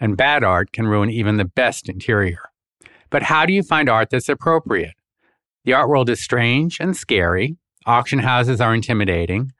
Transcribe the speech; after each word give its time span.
and 0.00 0.16
bad 0.16 0.44
art 0.44 0.72
can 0.72 0.86
ruin 0.86 1.10
even 1.10 1.36
the 1.36 1.44
best 1.44 1.88
interior. 1.88 2.50
But 3.10 3.22
how 3.22 3.46
do 3.46 3.52
you 3.52 3.62
find 3.62 3.88
art 3.88 4.10
that's 4.10 4.28
appropriate? 4.28 4.94
The 5.64 5.72
art 5.72 5.88
world 5.88 6.10
is 6.10 6.22
strange 6.22 6.78
and 6.80 6.96
scary, 6.96 7.56
Auction 7.86 8.18
houses 8.18 8.60
are 8.60 8.74
intimidating. 8.74 9.52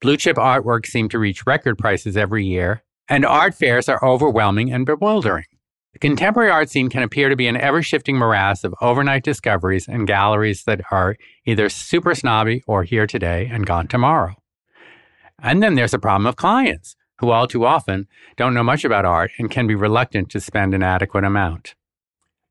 Blue 0.00 0.16
chip 0.16 0.36
artworks 0.36 0.86
seem 0.86 1.08
to 1.08 1.18
reach 1.18 1.46
record 1.46 1.76
prices 1.76 2.16
every 2.16 2.46
year. 2.46 2.84
And 3.08 3.26
art 3.26 3.56
fairs 3.56 3.88
are 3.88 4.02
overwhelming 4.04 4.72
and 4.72 4.86
bewildering. 4.86 5.46
The 5.92 5.98
contemporary 5.98 6.50
art 6.50 6.70
scene 6.70 6.88
can 6.88 7.02
appear 7.02 7.28
to 7.28 7.36
be 7.36 7.48
an 7.48 7.56
ever 7.56 7.82
shifting 7.82 8.16
morass 8.16 8.62
of 8.62 8.74
overnight 8.80 9.24
discoveries 9.24 9.88
and 9.88 10.06
galleries 10.06 10.62
that 10.64 10.80
are 10.92 11.16
either 11.44 11.68
super 11.68 12.14
snobby 12.14 12.62
or 12.68 12.84
here 12.84 13.06
today 13.06 13.50
and 13.52 13.66
gone 13.66 13.88
tomorrow. 13.88 14.36
And 15.40 15.60
then 15.60 15.74
there's 15.74 15.90
the 15.90 15.98
problem 15.98 16.26
of 16.26 16.36
clients, 16.36 16.94
who 17.22 17.30
all 17.30 17.46
too 17.46 17.64
often 17.64 18.08
don't 18.36 18.52
know 18.52 18.64
much 18.64 18.84
about 18.84 19.04
art 19.04 19.30
and 19.38 19.48
can 19.48 19.66
be 19.68 19.76
reluctant 19.76 20.28
to 20.28 20.40
spend 20.40 20.74
an 20.74 20.82
adequate 20.82 21.22
amount. 21.22 21.76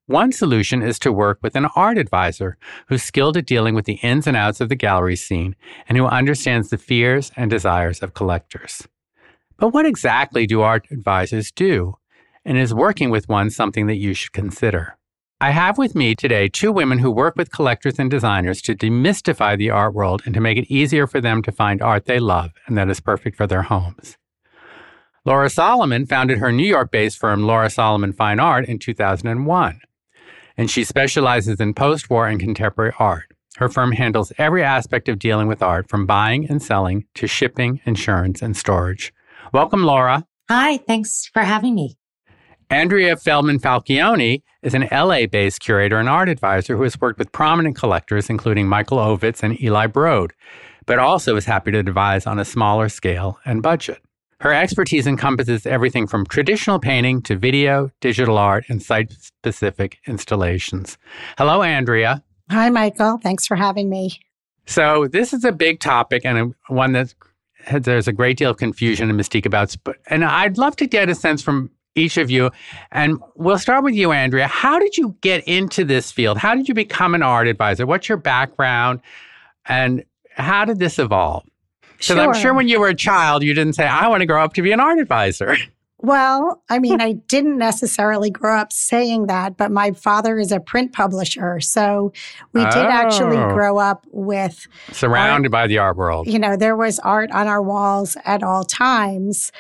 One 0.08 0.32
solution 0.32 0.82
is 0.82 0.98
to 1.00 1.12
work 1.12 1.40
with 1.42 1.58
an 1.58 1.68
art 1.76 1.98
advisor 1.98 2.58
who's 2.88 3.04
skilled 3.04 3.36
at 3.36 3.46
dealing 3.46 3.76
with 3.76 3.84
the 3.84 4.00
ins 4.02 4.28
and 4.28 4.38
outs 4.38 4.62
of 4.62 4.70
the 4.70 4.76
gallery 4.76 5.18
scene 5.18 5.58
and 5.88 5.98
who 5.98 6.06
understands 6.06 6.70
the 6.70 6.78
fears 6.78 7.32
and 7.36 7.52
desires 7.52 8.02
of 8.02 8.14
collectors. 8.14 8.88
But 9.58 9.70
what 9.70 9.86
exactly 9.86 10.48
do 10.48 10.62
art 10.62 10.88
advisors 10.90 11.52
do? 11.52 11.98
And 12.46 12.58
is 12.58 12.74
working 12.74 13.10
with 13.10 13.30
one 13.30 13.50
something 13.50 13.88
that 13.88 13.98
you 13.98 14.14
should 14.14 14.32
consider? 14.32 14.98
I 15.42 15.52
have 15.52 15.78
with 15.78 15.96
me 15.96 16.16
today 16.16 16.48
two 16.48 16.72
women 16.72 17.00
who 17.00 17.12
work 17.12 17.36
with 17.36 17.52
collectors 17.52 18.00
and 18.00 18.10
designers 18.10 18.62
to 18.62 18.76
demystify 18.76 19.58
the 19.58 19.70
art 19.70 19.94
world 19.94 20.22
and 20.26 20.34
to 20.34 20.40
make 20.40 20.58
it 20.58 20.72
easier 20.72 21.08
for 21.08 21.20
them 21.20 21.42
to 21.44 21.52
find 21.52 21.82
art 21.82 22.06
they 22.06 22.20
love 22.20 22.52
and 22.68 22.78
that 22.78 22.90
is 22.90 23.02
perfect 23.02 23.36
for 23.36 23.48
their 23.48 23.64
homes. 23.64 24.18
Laura 25.26 25.50
Solomon 25.50 26.06
founded 26.06 26.40
her 26.40 26.52
New 26.52 26.68
York 26.68 26.92
based 26.92 27.20
firm 27.20 27.44
Laura 27.44 27.70
Solomon 27.70 28.14
Fine 28.14 28.40
Art 28.40 28.66
in 28.66 28.80
2001 28.80 29.82
and 30.58 30.70
she 30.70 30.84
specializes 30.84 31.60
in 31.60 31.74
post 31.74 32.10
war 32.10 32.28
and 32.28 32.40
contemporary 32.40 32.94
art. 33.00 33.32
Her 33.58 33.70
firm 33.70 33.92
handles 33.92 34.32
every 34.38 34.64
aspect 34.64 35.10
of 35.10 35.20
dealing 35.20 35.48
with 35.48 35.62
art, 35.62 35.90
from 35.90 36.06
buying 36.06 36.48
and 36.50 36.62
selling 36.62 37.06
to 37.16 37.28
shipping, 37.28 37.82
insurance, 37.86 38.42
and 38.42 38.56
storage. 38.56 39.14
Welcome, 39.54 39.84
Laura. 39.84 40.26
Hi, 40.50 40.78
thanks 40.78 41.30
for 41.34 41.42
having 41.42 41.76
me. 41.76 41.98
Andrea 42.70 43.18
Feldman 43.18 43.60
Falcione 43.60 44.44
is 44.62 44.74
an 44.74 44.88
LA 44.92 45.26
based 45.26 45.60
curator 45.60 45.98
and 46.00 46.08
art 46.08 46.30
advisor 46.30 46.78
who 46.78 46.84
has 46.84 47.00
worked 47.02 47.20
with 47.20 47.32
prominent 47.32 47.76
collectors, 47.76 48.30
including 48.30 48.68
Michael 48.68 49.00
Ovitz 49.00 49.44
and 49.44 49.60
Eli 49.62 49.88
Broad, 49.88 50.34
but 50.86 51.00
also 51.00 51.36
is 51.36 51.46
happy 51.46 51.72
to 51.72 51.80
advise 51.80 52.26
on 52.26 52.40
a 52.40 52.46
smaller 52.46 52.88
scale 52.88 53.40
and 53.46 53.62
budget. 53.62 54.02
Her 54.42 54.52
expertise 54.52 55.06
encompasses 55.06 55.68
everything 55.68 56.08
from 56.08 56.26
traditional 56.26 56.80
painting 56.80 57.22
to 57.24 57.36
video, 57.36 57.92
digital 58.00 58.40
art, 58.40 58.66
and 58.70 58.82
site 58.82 59.12
specific 59.12 60.00
installations. 60.08 60.98
Hello, 61.38 61.62
Andrea. 61.62 62.24
Hi, 62.50 62.72
Michael. 62.72 63.20
Thanks 63.20 63.46
for 63.46 63.56
having 63.56 63.88
me. 63.88 64.20
So, 64.66 65.08
this 65.08 65.32
is 65.32 65.46
a 65.46 65.52
big 65.52 65.80
topic 65.80 66.26
and 66.26 66.56
one 66.70 66.94
that 66.94 67.14
there's 67.72 68.08
a 68.08 68.12
great 68.12 68.38
deal 68.38 68.50
of 68.50 68.58
confusion 68.58 69.12
and 69.12 69.20
mystique 69.20 69.46
about. 69.46 69.76
And 70.08 70.26
I'd 70.26 70.58
love 70.58 70.76
to 70.78 70.88
get 70.88 71.08
a 71.08 71.14
sense 71.14 71.44
from 71.44 71.70
each 71.94 72.18
of 72.18 72.32
you. 72.32 72.50
And 72.92 73.20
we'll 73.36 73.60
start 73.60 73.84
with 73.84 73.94
you, 73.94 74.12
Andrea. 74.12 74.48
How 74.48 74.80
did 74.80 74.98
you 74.98 75.16
get 75.22 75.48
into 75.48 75.86
this 75.86 76.12
field? 76.12 76.40
How 76.40 76.56
did 76.56 76.68
you 76.68 76.74
become 76.74 77.14
an 77.14 77.22
art 77.22 77.48
advisor? 77.48 77.86
What's 77.86 78.10
your 78.10 78.18
background? 78.18 79.02
And 79.68 80.04
how 80.32 80.66
did 80.66 80.80
this 80.80 80.98
evolve? 80.98 81.44
Because 82.02 82.16
sure. 82.16 82.28
I'm 82.28 82.34
sure 82.34 82.54
when 82.54 82.68
you 82.68 82.80
were 82.80 82.88
a 82.88 82.96
child, 82.96 83.44
you 83.44 83.54
didn't 83.54 83.74
say, 83.74 83.86
I 83.86 84.08
want 84.08 84.22
to 84.22 84.26
grow 84.26 84.44
up 84.44 84.54
to 84.54 84.62
be 84.62 84.72
an 84.72 84.80
art 84.80 85.00
advisor. 85.00 85.56
Well, 86.04 86.64
I 86.68 86.80
mean, 86.80 87.00
I 87.02 87.12
didn't 87.12 87.60
necessarily 87.60 88.32
grow 88.32 88.58
up 88.58 88.74
saying 88.74 89.28
that, 89.28 89.56
but 89.56 89.72
my 89.72 89.92
father 89.92 90.40
is 90.40 90.52
a 90.52 90.60
print 90.60 90.94
publisher. 90.94 91.60
So 91.60 92.12
we 92.54 92.62
oh. 92.62 92.72
did 92.72 92.86
actually 92.86 93.38
oh. 93.38 93.54
grow 93.54 93.78
up 93.78 94.06
with 94.12 94.68
surrounded 94.92 95.50
art. 95.50 95.52
by 95.52 95.68
the 95.68 95.78
art 95.78 95.98
world. 95.98 96.26
You 96.28 96.40
know, 96.40 96.58
there 96.58 96.76
was 96.76 96.98
art 97.00 97.32
on 97.32 97.48
our 97.48 97.62
walls 97.62 98.18
at 98.26 98.42
all 98.42 98.64
times. 98.64 99.52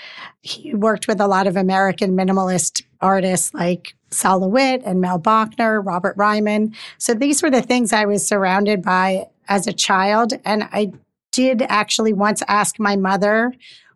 He 0.41 0.73
worked 0.73 1.07
with 1.07 1.21
a 1.21 1.27
lot 1.27 1.45
of 1.45 1.55
American 1.55 2.17
minimalist 2.17 2.81
artists 3.01 3.53
like 3.53 3.93
Sol 4.09 4.39
LeWitt 4.39 4.81
and 4.83 4.99
Mel 4.99 5.19
Bochner, 5.19 5.85
Robert 5.85 6.17
Ryman. 6.17 6.73
So 6.97 7.13
these 7.13 7.41
were 7.43 7.51
the 7.51 7.61
things 7.61 7.93
I 7.93 8.05
was 8.05 8.27
surrounded 8.27 8.81
by 8.81 9.27
as 9.47 9.67
a 9.67 9.73
child. 9.73 10.33
And 10.43 10.63
I 10.71 10.91
did 11.31 11.63
actually 11.63 12.13
once 12.13 12.43
ask 12.47 12.79
my 12.79 12.95
mother 12.95 13.53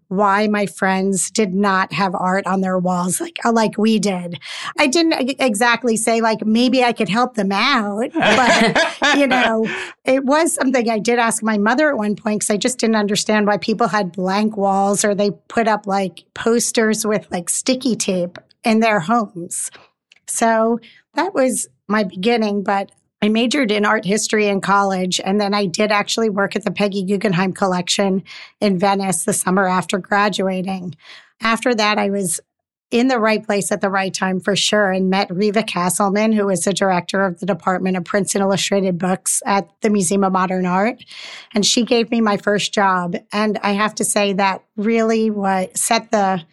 why 0.07 0.47
my 0.47 0.65
friends 0.65 1.31
did 1.31 1.53
not 1.53 1.91
have 1.91 2.13
art 2.13 2.45
on 2.45 2.61
their 2.61 2.77
walls 2.77 3.19
like 3.19 3.37
uh, 3.43 3.51
like 3.51 3.77
we 3.77 3.97
did. 3.97 4.39
I 4.77 4.87
didn't 4.87 5.35
exactly 5.39 5.97
say 5.97 6.21
like 6.21 6.45
maybe 6.45 6.83
I 6.83 6.93
could 6.93 7.09
help 7.09 7.35
them 7.35 7.51
out, 7.51 8.11
but 8.13 9.17
you 9.17 9.27
know, 9.27 9.67
it 10.03 10.23
was 10.23 10.53
something 10.53 10.89
I 10.89 10.99
did 10.99 11.19
ask 11.19 11.41
my 11.41 11.57
mother 11.57 11.89
at 11.89 11.97
one 11.97 12.15
point 12.15 12.41
cuz 12.41 12.49
I 12.49 12.57
just 12.57 12.77
didn't 12.77 12.95
understand 12.97 13.47
why 13.47 13.57
people 13.57 13.87
had 13.87 14.11
blank 14.11 14.57
walls 14.57 15.03
or 15.03 15.15
they 15.15 15.31
put 15.47 15.67
up 15.67 15.87
like 15.87 16.23
posters 16.33 17.05
with 17.05 17.27
like 17.31 17.49
sticky 17.49 17.95
tape 17.95 18.37
in 18.63 18.79
their 18.79 18.99
homes. 18.99 19.71
So 20.27 20.79
that 21.15 21.33
was 21.33 21.67
my 21.87 22.03
beginning, 22.03 22.63
but 22.63 22.91
I 23.21 23.29
majored 23.29 23.71
in 23.71 23.85
art 23.85 24.05
history 24.05 24.47
in 24.47 24.61
college, 24.61 25.19
and 25.23 25.39
then 25.39 25.53
I 25.53 25.65
did 25.65 25.91
actually 25.91 26.29
work 26.29 26.55
at 26.55 26.63
the 26.63 26.71
Peggy 26.71 27.03
Guggenheim 27.03 27.53
collection 27.53 28.23
in 28.61 28.77
Venice 28.77 29.25
the 29.25 29.33
summer 29.33 29.67
after 29.67 29.97
graduating. 29.97 30.95
After 31.41 31.73
that, 31.75 31.97
I 31.97 32.09
was 32.09 32.39
in 32.91 33.07
the 33.07 33.19
right 33.19 33.43
place 33.43 33.71
at 33.71 33.81
the 33.81 33.89
right 33.89 34.13
time 34.13 34.39
for 34.39 34.55
sure 34.55 34.91
and 34.91 35.09
met 35.09 35.29
Riva 35.29 35.63
Castleman, 35.63 36.31
who 36.31 36.45
was 36.45 36.63
the 36.63 36.73
director 36.73 37.25
of 37.25 37.39
the 37.39 37.45
Department 37.45 37.97
of 37.97 38.05
Prints 38.05 38.35
and 38.35 38.41
Illustrated 38.41 38.97
Books 38.97 39.41
at 39.45 39.67
the 39.81 39.89
Museum 39.89 40.23
of 40.23 40.31
Modern 40.31 40.65
Art. 40.65 41.03
And 41.53 41.65
she 41.65 41.83
gave 41.83 42.11
me 42.11 42.21
my 42.21 42.37
first 42.37 42.73
job. 42.73 43.15
And 43.33 43.57
I 43.63 43.71
have 43.71 43.95
to 43.95 44.05
say 44.05 44.33
that 44.33 44.63
really 44.77 45.29
what 45.31 45.77
set 45.77 46.11
the 46.11 46.43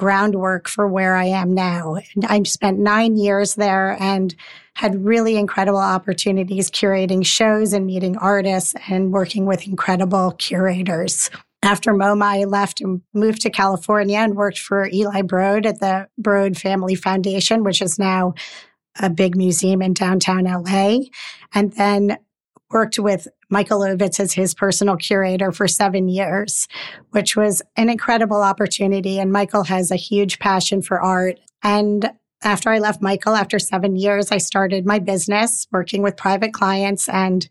groundwork 0.00 0.66
for 0.66 0.88
where 0.88 1.14
I 1.14 1.26
am 1.26 1.52
now. 1.52 1.98
I 2.26 2.42
spent 2.44 2.78
nine 2.78 3.18
years 3.18 3.56
there 3.56 3.98
and 4.00 4.34
had 4.74 5.04
really 5.04 5.36
incredible 5.36 5.78
opportunities 5.78 6.70
curating 6.70 7.24
shows 7.24 7.74
and 7.74 7.84
meeting 7.84 8.16
artists 8.16 8.74
and 8.88 9.12
working 9.12 9.44
with 9.44 9.66
incredible 9.66 10.32
curators. 10.38 11.28
After 11.62 11.92
MoMA, 11.92 12.24
I 12.24 12.44
left 12.44 12.80
and 12.80 13.02
moved 13.12 13.42
to 13.42 13.50
California 13.50 14.16
and 14.16 14.36
worked 14.36 14.58
for 14.58 14.88
Eli 14.90 15.20
Broad 15.20 15.66
at 15.66 15.80
the 15.80 16.08
Broad 16.16 16.56
Family 16.56 16.94
Foundation, 16.94 17.62
which 17.62 17.82
is 17.82 17.98
now 17.98 18.32
a 18.98 19.10
big 19.10 19.36
museum 19.36 19.82
in 19.82 19.92
downtown 19.92 20.44
LA. 20.44 21.00
And 21.54 21.74
then 21.74 22.16
worked 22.70 22.98
with 22.98 23.28
Michael 23.48 23.80
Ovitz 23.80 24.20
as 24.20 24.32
his 24.32 24.54
personal 24.54 24.96
curator 24.96 25.52
for 25.52 25.66
seven 25.66 26.08
years, 26.08 26.68
which 27.10 27.36
was 27.36 27.62
an 27.76 27.88
incredible 27.90 28.42
opportunity. 28.42 29.18
And 29.18 29.32
Michael 29.32 29.64
has 29.64 29.90
a 29.90 29.96
huge 29.96 30.38
passion 30.38 30.82
for 30.82 31.00
art. 31.00 31.38
And 31.62 32.10
after 32.42 32.70
I 32.70 32.78
left 32.78 33.02
Michael, 33.02 33.34
after 33.34 33.58
seven 33.58 33.96
years, 33.96 34.32
I 34.32 34.38
started 34.38 34.86
my 34.86 34.98
business 34.98 35.66
working 35.72 36.02
with 36.02 36.16
private 36.16 36.54
clients, 36.54 37.08
and 37.08 37.46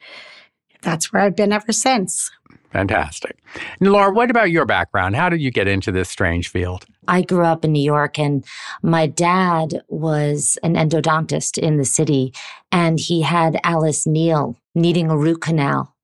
that's 0.81 1.13
where 1.13 1.21
I've 1.21 1.35
been 1.35 1.53
ever 1.53 1.71
since. 1.71 2.31
Fantastic. 2.71 3.37
And 3.79 3.91
Laura, 3.91 4.11
what 4.11 4.29
about 4.29 4.51
your 4.51 4.65
background? 4.65 5.15
How 5.15 5.29
did 5.29 5.41
you 5.41 5.51
get 5.51 5.67
into 5.67 5.91
this 5.91 6.09
strange 6.09 6.49
field? 6.49 6.85
I 7.09 7.23
grew 7.23 7.43
up 7.43 7.65
in 7.65 7.73
New 7.73 7.83
York 7.83 8.19
and 8.19 8.45
my 8.81 9.07
dad 9.07 9.81
was 9.87 10.57
an 10.63 10.75
endodontist 10.75 11.57
in 11.57 11.77
the 11.77 11.85
city 11.85 12.33
and 12.71 12.99
he 12.99 13.21
had 13.21 13.59
Alice 13.63 14.05
Neel 14.05 14.55
needing 14.75 15.09
a 15.09 15.17
root 15.17 15.41
canal. 15.41 15.95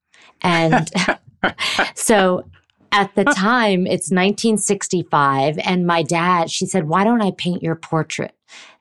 And 0.42 0.90
so 1.96 2.44
at 2.92 3.14
the 3.16 3.24
time, 3.26 3.86
it's 3.86 4.12
1965. 4.12 5.58
And 5.60 5.86
my 5.86 6.02
dad, 6.04 6.50
she 6.50 6.66
said, 6.66 6.88
Why 6.88 7.04
don't 7.04 7.22
I 7.22 7.32
paint 7.32 7.64
your 7.64 7.76
portrait? 7.76 8.35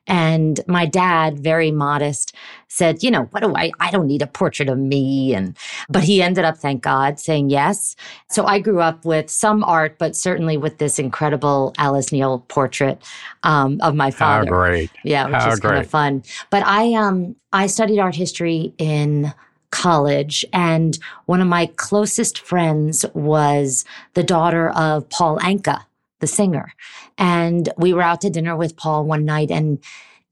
And 0.07 0.59
my 0.67 0.85
dad, 0.85 1.39
very 1.39 1.71
modest, 1.71 2.35
said, 2.67 3.01
you 3.01 3.09
know, 3.09 3.23
what 3.31 3.41
do 3.41 3.55
I, 3.55 3.71
I 3.79 3.89
don't 3.91 4.07
need 4.07 4.21
a 4.21 4.27
portrait 4.27 4.69
of 4.69 4.77
me. 4.77 5.33
And, 5.33 5.57
but 5.89 6.03
he 6.03 6.21
ended 6.21 6.45
up, 6.45 6.57
thank 6.57 6.83
God, 6.83 7.19
saying 7.19 7.49
yes. 7.49 7.95
So 8.29 8.45
I 8.45 8.59
grew 8.59 8.81
up 8.81 9.05
with 9.05 9.29
some 9.29 9.63
art, 9.63 9.97
but 9.97 10.15
certainly 10.15 10.57
with 10.57 10.77
this 10.77 10.99
incredible 10.99 11.73
Alice 11.77 12.11
Neel 12.11 12.39
portrait, 12.47 13.01
um, 13.43 13.79
of 13.81 13.95
my 13.95 14.11
father. 14.11 14.45
How 14.45 14.51
great. 14.51 14.91
Yeah, 15.03 15.25
which 15.25 15.35
How 15.35 15.51
is 15.51 15.59
kind 15.59 15.77
of 15.77 15.89
fun. 15.89 16.23
But 16.49 16.63
I, 16.65 16.93
um, 16.93 17.35
I 17.53 17.67
studied 17.67 17.99
art 17.99 18.15
history 18.15 18.73
in 18.77 19.33
college 19.71 20.45
and 20.53 20.97
one 21.25 21.41
of 21.41 21.47
my 21.47 21.65
closest 21.75 22.39
friends 22.39 23.05
was 23.13 23.83
the 24.13 24.23
daughter 24.23 24.69
of 24.69 25.09
Paul 25.09 25.37
Anka, 25.39 25.83
the 26.19 26.27
singer. 26.27 26.73
And 27.17 27.69
we 27.77 27.93
were 27.93 28.01
out 28.01 28.21
to 28.21 28.29
dinner 28.29 28.55
with 28.55 28.77
Paul 28.77 29.05
one 29.05 29.25
night 29.25 29.51
and 29.51 29.79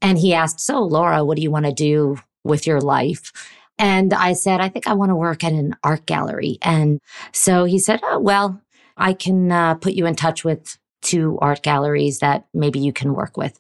and 0.02 0.18
he 0.18 0.34
asked, 0.34 0.60
"So, 0.60 0.84
Laura, 0.84 1.24
what 1.24 1.38
do 1.38 1.42
you 1.42 1.52
want 1.52 1.66
to 1.66 1.72
do 1.72 2.18
with 2.44 2.68
your 2.68 2.82
life?" 2.82 3.32
And 3.78 4.14
I 4.14 4.34
said, 4.34 4.60
"I 4.60 4.70
think 4.70 4.86
I 4.86 4.94
want 4.94 5.10
to 5.10 5.16
work 5.16 5.44
at 5.44 5.54
an 5.54 5.76
art 5.84 6.06
gallery." 6.06 6.58
And 6.62 7.00
so 7.32 7.64
he 7.64 7.80
said, 7.80 8.02
"Oh, 8.04 8.20
well, 8.20 8.62
I 8.98 9.14
can 9.14 9.52
uh, 9.52 9.76
put 9.76 9.94
you 9.94 10.06
in 10.06 10.16
touch 10.16 10.44
with 10.44 10.78
two 11.02 11.38
art 11.42 11.64
galleries 11.64 12.20
that 12.20 12.46
maybe 12.54 12.80
you 12.80 12.94
can 12.94 13.14
work 13.14 13.38
with." 13.38 13.58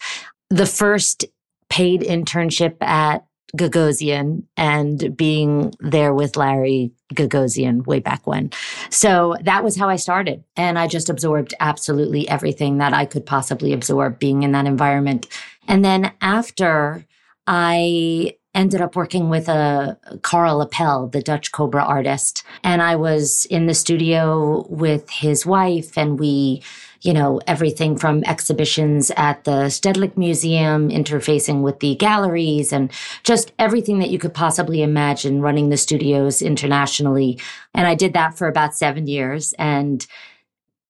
The 0.50 0.66
first 0.66 1.25
paid 1.70 2.02
internship 2.02 2.75
at 2.81 3.25
Gagosian 3.57 4.44
and 4.57 5.15
being 5.15 5.73
there 5.79 6.13
with 6.13 6.35
Larry 6.35 6.91
Gagosian 7.13 7.85
way 7.85 8.00
back 8.00 8.25
when. 8.25 8.51
So 8.89 9.35
that 9.44 9.63
was 9.63 9.77
how 9.77 9.89
I 9.89 9.95
started. 9.95 10.44
And 10.55 10.79
I 10.79 10.88
just 10.88 11.09
absorbed 11.09 11.53
absolutely 11.59 12.27
everything 12.27 12.79
that 12.79 12.94
I 12.94 13.05
could 13.05 13.25
possibly 13.25 13.73
absorb 13.73 14.17
being 14.17 14.44
in 14.44 14.53
that 14.53 14.65
environment. 14.65 15.27
And 15.67 15.85
then 15.85 16.11
after 16.21 17.05
I 17.45 18.35
ended 18.55 18.81
up 18.81 18.95
working 18.95 19.29
with 19.29 19.47
a 19.50 19.97
Karel 20.23 20.61
Appel, 20.61 21.07
the 21.07 21.21
Dutch 21.21 21.51
Cobra 21.51 21.83
artist. 21.83 22.44
And 22.63 22.81
I 22.81 22.95
was 22.95 23.45
in 23.45 23.65
the 23.65 23.73
studio 23.73 24.65
with 24.69 25.09
his 25.09 25.45
wife 25.45 25.97
and 25.97 26.19
we, 26.19 26.61
you 27.03 27.13
know, 27.13 27.41
everything 27.47 27.97
from 27.97 28.23
exhibitions 28.23 29.11
at 29.17 29.44
the 29.44 29.69
Stedelijk 29.69 30.15
Museum, 30.17 30.89
interfacing 30.89 31.61
with 31.61 31.79
the 31.81 31.95
galleries 31.95 32.71
and 32.71 32.91
just 33.23 33.51
everything 33.59 34.00
that 34.00 34.09
you 34.09 34.17
could 34.17 34.33
possibly 34.33 34.81
imagine 34.81 35.41
running 35.41 35.69
the 35.69 35.77
studios 35.77 36.41
internationally. 36.41 37.39
And 37.73 37.85
I 37.88 37.94
did 37.94 38.13
that 38.13 38.38
for 38.38 38.47
about 38.47 38.73
seven 38.73 39.05
years. 39.05 39.53
And 39.59 40.07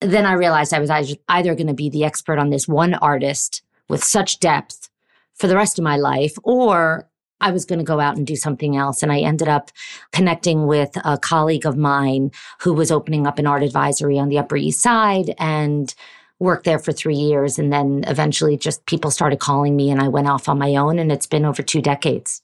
then 0.01 0.25
I 0.27 0.33
realized 0.33 0.71
I 0.71 0.80
was 0.80 0.92
either 1.27 1.56
going 1.56 1.68
to 1.68 1.74
be 1.74 1.89
the 1.89 2.04
expert 2.04 2.38
on 2.38 2.51
this 2.51 2.68
one 2.68 2.94
artist 2.94 3.63
with 3.89 4.04
such 4.04 4.39
depth 4.39 4.89
for 5.33 5.48
the 5.48 5.56
rest 5.56 5.80
of 5.80 5.83
my 5.83 5.98
life, 5.98 6.36
or 6.44 7.10
I 7.44 7.51
was 7.51 7.66
going 7.66 7.80
to 7.80 7.86
go 7.86 8.00
out 8.00 8.16
and 8.16 8.25
do 8.25 8.36
something 8.36 8.78
else. 8.78 9.04
And 9.04 9.12
I 9.12 9.19
ended 9.19 9.50
up 9.50 9.69
connecting 10.13 10.66
with 10.66 10.92
a 11.04 11.18
colleague 11.18 11.66
of 11.66 11.78
mine 11.78 12.31
who 12.62 12.74
was 12.74 12.90
opening 12.90 13.28
up 13.28 13.38
an 13.38 13.45
art 13.45 13.63
advisory 13.63 14.18
on 14.18 14.30
the 14.30 14.38
Upper 14.38 14.56
East 14.56 14.81
Side 14.81 15.36
and 15.38 15.94
worked 16.40 16.66
there 16.66 16.80
for 16.80 16.94
three 16.94 17.16
years. 17.16 17.60
And 17.60 17.72
then 17.72 18.06
eventually 18.07 18.57
just 18.57 18.86
people 18.86 19.12
started 19.12 19.40
calling 19.40 19.75
me 19.75 19.92
and 19.92 20.01
I 20.01 20.07
went 20.07 20.28
off 20.28 20.48
on 20.48 20.57
my 20.57 20.75
own 20.75 21.00
and 21.00 21.12
it's 21.12 21.28
been 21.28 21.45
over 21.45 21.62
two 21.62 21.81
decades. 21.81 22.42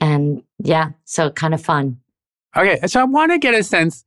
And 0.00 0.42
yeah, 0.58 0.90
so 1.04 1.30
kind 1.30 1.52
of 1.52 1.60
fun. 1.60 2.00
Okay. 2.56 2.78
So 2.86 3.00
I 3.00 3.04
want 3.04 3.32
to 3.32 3.38
get 3.38 3.54
a 3.54 3.64
sense. 3.64 4.04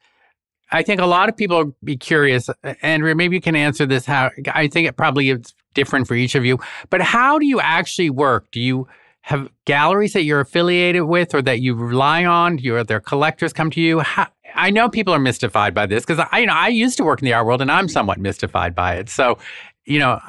I 0.71 0.83
think 0.83 1.01
a 1.01 1.05
lot 1.05 1.29
of 1.29 1.35
people 1.35 1.75
be 1.83 1.97
curious, 1.97 2.49
Andrea, 2.81 3.15
maybe 3.15 3.35
you 3.35 3.41
can 3.41 3.55
answer 3.55 3.85
this. 3.85 4.05
How 4.05 4.29
I 4.53 4.67
think 4.67 4.87
it 4.87 4.95
probably 4.95 5.31
is 5.31 5.53
different 5.73 6.07
for 6.07 6.13
each 6.13 6.35
of 6.35 6.45
you, 6.45 6.59
but 6.89 7.01
how 7.01 7.39
do 7.39 7.45
you 7.45 7.59
actually 7.59 8.11
work? 8.11 8.51
Do 8.51 8.61
you 8.61 8.87
have 9.29 9.47
galleries 9.65 10.13
that 10.13 10.23
you're 10.23 10.39
affiliated 10.39 11.03
with 11.03 11.35
or 11.35 11.41
that 11.43 11.59
you 11.61 11.75
rely 11.75 12.25
on? 12.25 12.55
Do 12.55 12.63
you, 12.63 12.83
there 12.83 12.99
collectors 12.99 13.53
come 13.53 13.69
to 13.69 13.79
you? 13.79 13.99
How, 13.99 14.27
I 14.55 14.71
know 14.71 14.89
people 14.89 15.13
are 15.13 15.19
mystified 15.19 15.75
by 15.75 15.85
this 15.85 16.03
because 16.03 16.25
I, 16.31 16.39
you 16.39 16.47
know, 16.47 16.53
I 16.53 16.69
used 16.69 16.97
to 16.97 17.03
work 17.03 17.21
in 17.21 17.25
the 17.25 17.33
art 17.33 17.45
world 17.45 17.61
and 17.61 17.71
I'm 17.71 17.87
somewhat 17.87 18.17
mystified 18.17 18.73
by 18.73 18.95
it. 18.95 19.07
So, 19.07 19.37
you 19.85 19.99
know, 19.99 20.19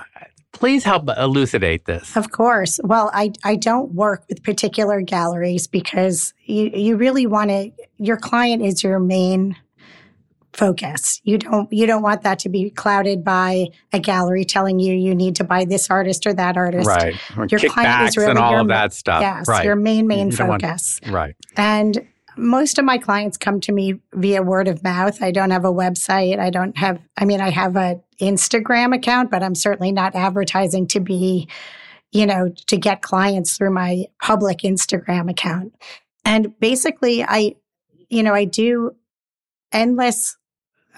please 0.52 0.84
help 0.84 1.08
elucidate 1.16 1.86
this. 1.86 2.14
Of 2.14 2.30
course. 2.32 2.78
Well, 2.84 3.10
I, 3.14 3.32
I 3.42 3.56
don't 3.56 3.94
work 3.94 4.24
with 4.28 4.42
particular 4.42 5.00
galleries 5.00 5.66
because 5.66 6.34
you, 6.44 6.70
you 6.74 6.96
really 6.96 7.26
want 7.26 7.48
to, 7.48 7.72
your 7.96 8.18
client 8.18 8.62
is 8.62 8.82
your 8.82 9.00
main 9.00 9.56
focus. 10.52 11.20
You 11.24 11.38
don't 11.38 11.72
you 11.72 11.86
don't 11.86 12.02
want 12.02 12.22
that 12.22 12.38
to 12.40 12.48
be 12.48 12.70
clouded 12.70 13.22
by 13.24 13.66
a 13.92 14.00
gallery 14.00 14.44
telling 14.44 14.78
you 14.80 14.94
you 14.94 15.14
need 15.14 15.36
to 15.36 15.44
buy 15.44 15.64
this 15.64 15.90
artist 15.90 16.26
or 16.26 16.32
that 16.34 16.56
artist. 16.56 16.86
Right. 16.88 17.14
Or 17.36 17.46
Your 17.46 17.60
client 17.70 18.08
is 18.08 18.16
really 18.16 18.30
and 18.30 18.38
all 18.38 18.52
your 18.52 18.60
of 18.62 18.68
that 18.68 18.92
stuff. 18.92 19.20
Yes, 19.22 19.46
right. 19.48 19.64
your 19.64 19.76
main 19.76 20.06
main 20.06 20.30
You 20.30 20.36
don't 20.36 20.48
want- 20.48 20.62
focus. 20.62 21.00
right. 21.08 21.36
And 21.56 22.06
most 22.36 22.78
of 22.78 22.84
my 22.84 22.96
clients 22.96 23.36
come 23.36 23.60
to 23.60 23.72
me 23.72 24.00
via 24.14 24.42
word 24.42 24.66
of 24.66 24.82
mouth. 24.82 25.22
I 25.22 25.30
don't 25.30 25.50
have 25.50 25.64
a 25.64 25.72
website. 25.72 26.38
I 26.38 26.50
don't 26.50 26.76
have 26.78 26.98
I 27.16 27.24
mean 27.24 27.40
I 27.40 27.50
have 27.50 27.76
a 27.76 28.00
Instagram 28.20 28.94
account, 28.94 29.30
but 29.30 29.42
I'm 29.42 29.54
certainly 29.54 29.92
not 29.92 30.14
advertising 30.14 30.86
to 30.88 31.00
be, 31.00 31.48
you 32.12 32.26
know, 32.26 32.52
to 32.66 32.76
get 32.76 33.02
clients 33.02 33.56
through 33.56 33.70
my 33.72 34.06
public 34.22 34.58
Instagram 34.58 35.30
account. 35.30 35.74
And 36.24 36.58
basically 36.60 37.22
I 37.24 37.54
you 38.08 38.22
know, 38.24 38.34
I 38.34 38.44
do 38.44 38.96
endless 39.72 40.36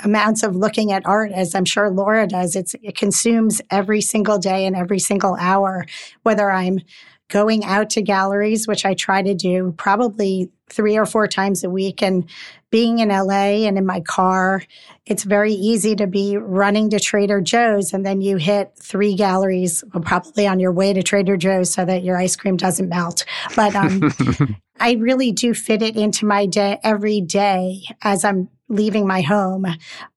amounts 0.04 0.42
of 0.42 0.56
looking 0.56 0.92
at 0.92 1.06
art 1.06 1.32
as 1.32 1.54
I'm 1.54 1.64
sure 1.64 1.90
Laura 1.90 2.26
does. 2.26 2.56
It's, 2.56 2.74
it 2.82 2.96
consumes 2.96 3.60
every 3.70 4.00
single 4.00 4.38
day 4.38 4.66
and 4.66 4.76
every 4.76 4.98
single 4.98 5.36
hour, 5.38 5.86
whether 6.22 6.50
I'm 6.50 6.80
going 7.28 7.64
out 7.64 7.88
to 7.90 8.02
galleries, 8.02 8.68
which 8.68 8.84
I 8.84 8.94
try 8.94 9.22
to 9.22 9.34
do 9.34 9.72
probably 9.78 10.50
three 10.68 10.96
or 10.96 11.06
four 11.06 11.26
times 11.26 11.64
a 11.64 11.70
week 11.70 12.02
and 12.02 12.28
being 12.70 12.98
in 12.98 13.08
LA 13.08 13.66
and 13.66 13.76
in 13.76 13.84
my 13.84 14.00
car, 14.00 14.62
it's 15.06 15.24
very 15.24 15.52
easy 15.52 15.94
to 15.96 16.06
be 16.06 16.36
running 16.36 16.90
to 16.90 17.00
Trader 17.00 17.40
Joe's 17.40 17.92
and 17.92 18.04
then 18.04 18.20
you 18.20 18.36
hit 18.36 18.72
three 18.78 19.14
galleries 19.14 19.82
probably 20.02 20.46
on 20.46 20.60
your 20.60 20.72
way 20.72 20.92
to 20.92 21.02
Trader 21.02 21.36
Joe's 21.36 21.70
so 21.70 21.84
that 21.84 22.02
your 22.02 22.16
ice 22.16 22.36
cream 22.36 22.56
doesn't 22.56 22.88
melt. 22.88 23.24
But, 23.56 23.74
um, 23.74 24.12
I 24.80 24.94
really 24.94 25.30
do 25.30 25.54
fit 25.54 25.80
it 25.80 25.96
into 25.96 26.26
my 26.26 26.46
day 26.46 26.78
every 26.82 27.20
day 27.20 27.82
as 28.02 28.24
I'm 28.24 28.48
leaving 28.72 29.06
my 29.06 29.20
home. 29.20 29.66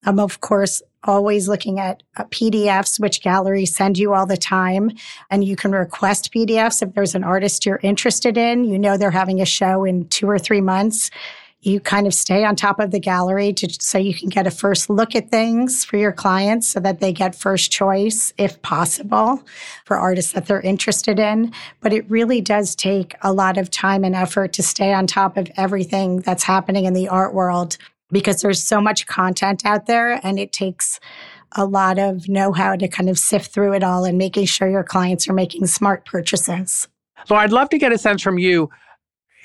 I'm, 0.05 0.19
of 0.19 0.41
course, 0.41 0.81
always 1.03 1.47
looking 1.47 1.79
at 1.79 2.03
uh, 2.17 2.23
PDFs, 2.25 2.99
which 2.99 3.21
galleries 3.21 3.75
send 3.75 3.97
you 3.97 4.13
all 4.13 4.25
the 4.25 4.37
time. 4.37 4.91
And 5.29 5.43
you 5.43 5.55
can 5.55 5.71
request 5.71 6.33
PDFs 6.33 6.81
if 6.81 6.93
there's 6.93 7.15
an 7.15 7.23
artist 7.23 7.65
you're 7.65 7.79
interested 7.83 8.37
in. 8.37 8.63
You 8.65 8.79
know, 8.79 8.97
they're 8.97 9.11
having 9.11 9.41
a 9.41 9.45
show 9.45 9.83
in 9.83 10.07
two 10.07 10.29
or 10.29 10.39
three 10.39 10.61
months. 10.61 11.11
You 11.61 11.79
kind 11.79 12.05
of 12.05 12.13
stay 12.13 12.45
on 12.45 12.55
top 12.55 12.79
of 12.79 12.91
the 12.91 12.99
gallery 12.99 13.51
to, 13.53 13.67
so 13.79 13.97
you 13.97 14.13
can 14.13 14.29
get 14.29 14.45
a 14.45 14.51
first 14.51 14.87
look 14.87 15.15
at 15.15 15.31
things 15.31 15.83
for 15.83 15.97
your 15.97 16.11
clients 16.11 16.67
so 16.67 16.79
that 16.81 16.99
they 16.99 17.11
get 17.11 17.33
first 17.33 17.71
choice, 17.71 18.33
if 18.37 18.61
possible, 18.61 19.43
for 19.83 19.97
artists 19.97 20.33
that 20.33 20.45
they're 20.45 20.61
interested 20.61 21.17
in. 21.17 21.51
But 21.81 21.91
it 21.91 22.07
really 22.07 22.39
does 22.39 22.75
take 22.75 23.15
a 23.23 23.33
lot 23.33 23.57
of 23.57 23.71
time 23.71 24.03
and 24.03 24.13
effort 24.13 24.53
to 24.53 24.63
stay 24.63 24.93
on 24.93 25.07
top 25.07 25.37
of 25.37 25.49
everything 25.57 26.19
that's 26.19 26.43
happening 26.43 26.85
in 26.85 26.93
the 26.93 27.07
art 27.07 27.33
world 27.33 27.77
because 28.15 28.41
there's 28.41 28.63
so 28.63 28.79
much 28.79 29.07
content 29.07 29.65
out 29.65 29.87
there 29.87 30.25
and 30.25 30.39
it 30.39 30.53
takes 30.53 31.01
a 31.51 31.65
lot 31.65 31.99
of 31.99 32.29
know 32.29 32.53
how 32.53 32.73
to 32.73 32.87
kind 32.87 33.09
of 33.09 33.19
sift 33.19 33.53
through 33.53 33.73
it 33.73 33.83
all 33.83 34.05
and 34.05 34.17
making 34.17 34.45
sure 34.45 34.69
your 34.69 34.85
clients 34.85 35.27
are 35.27 35.33
making 35.33 35.67
smart 35.67 36.05
purchases. 36.05 36.87
So 37.25 37.35
I'd 37.35 37.51
love 37.51 37.67
to 37.71 37.77
get 37.77 37.91
a 37.91 37.97
sense 37.97 38.21
from 38.21 38.39
you 38.39 38.69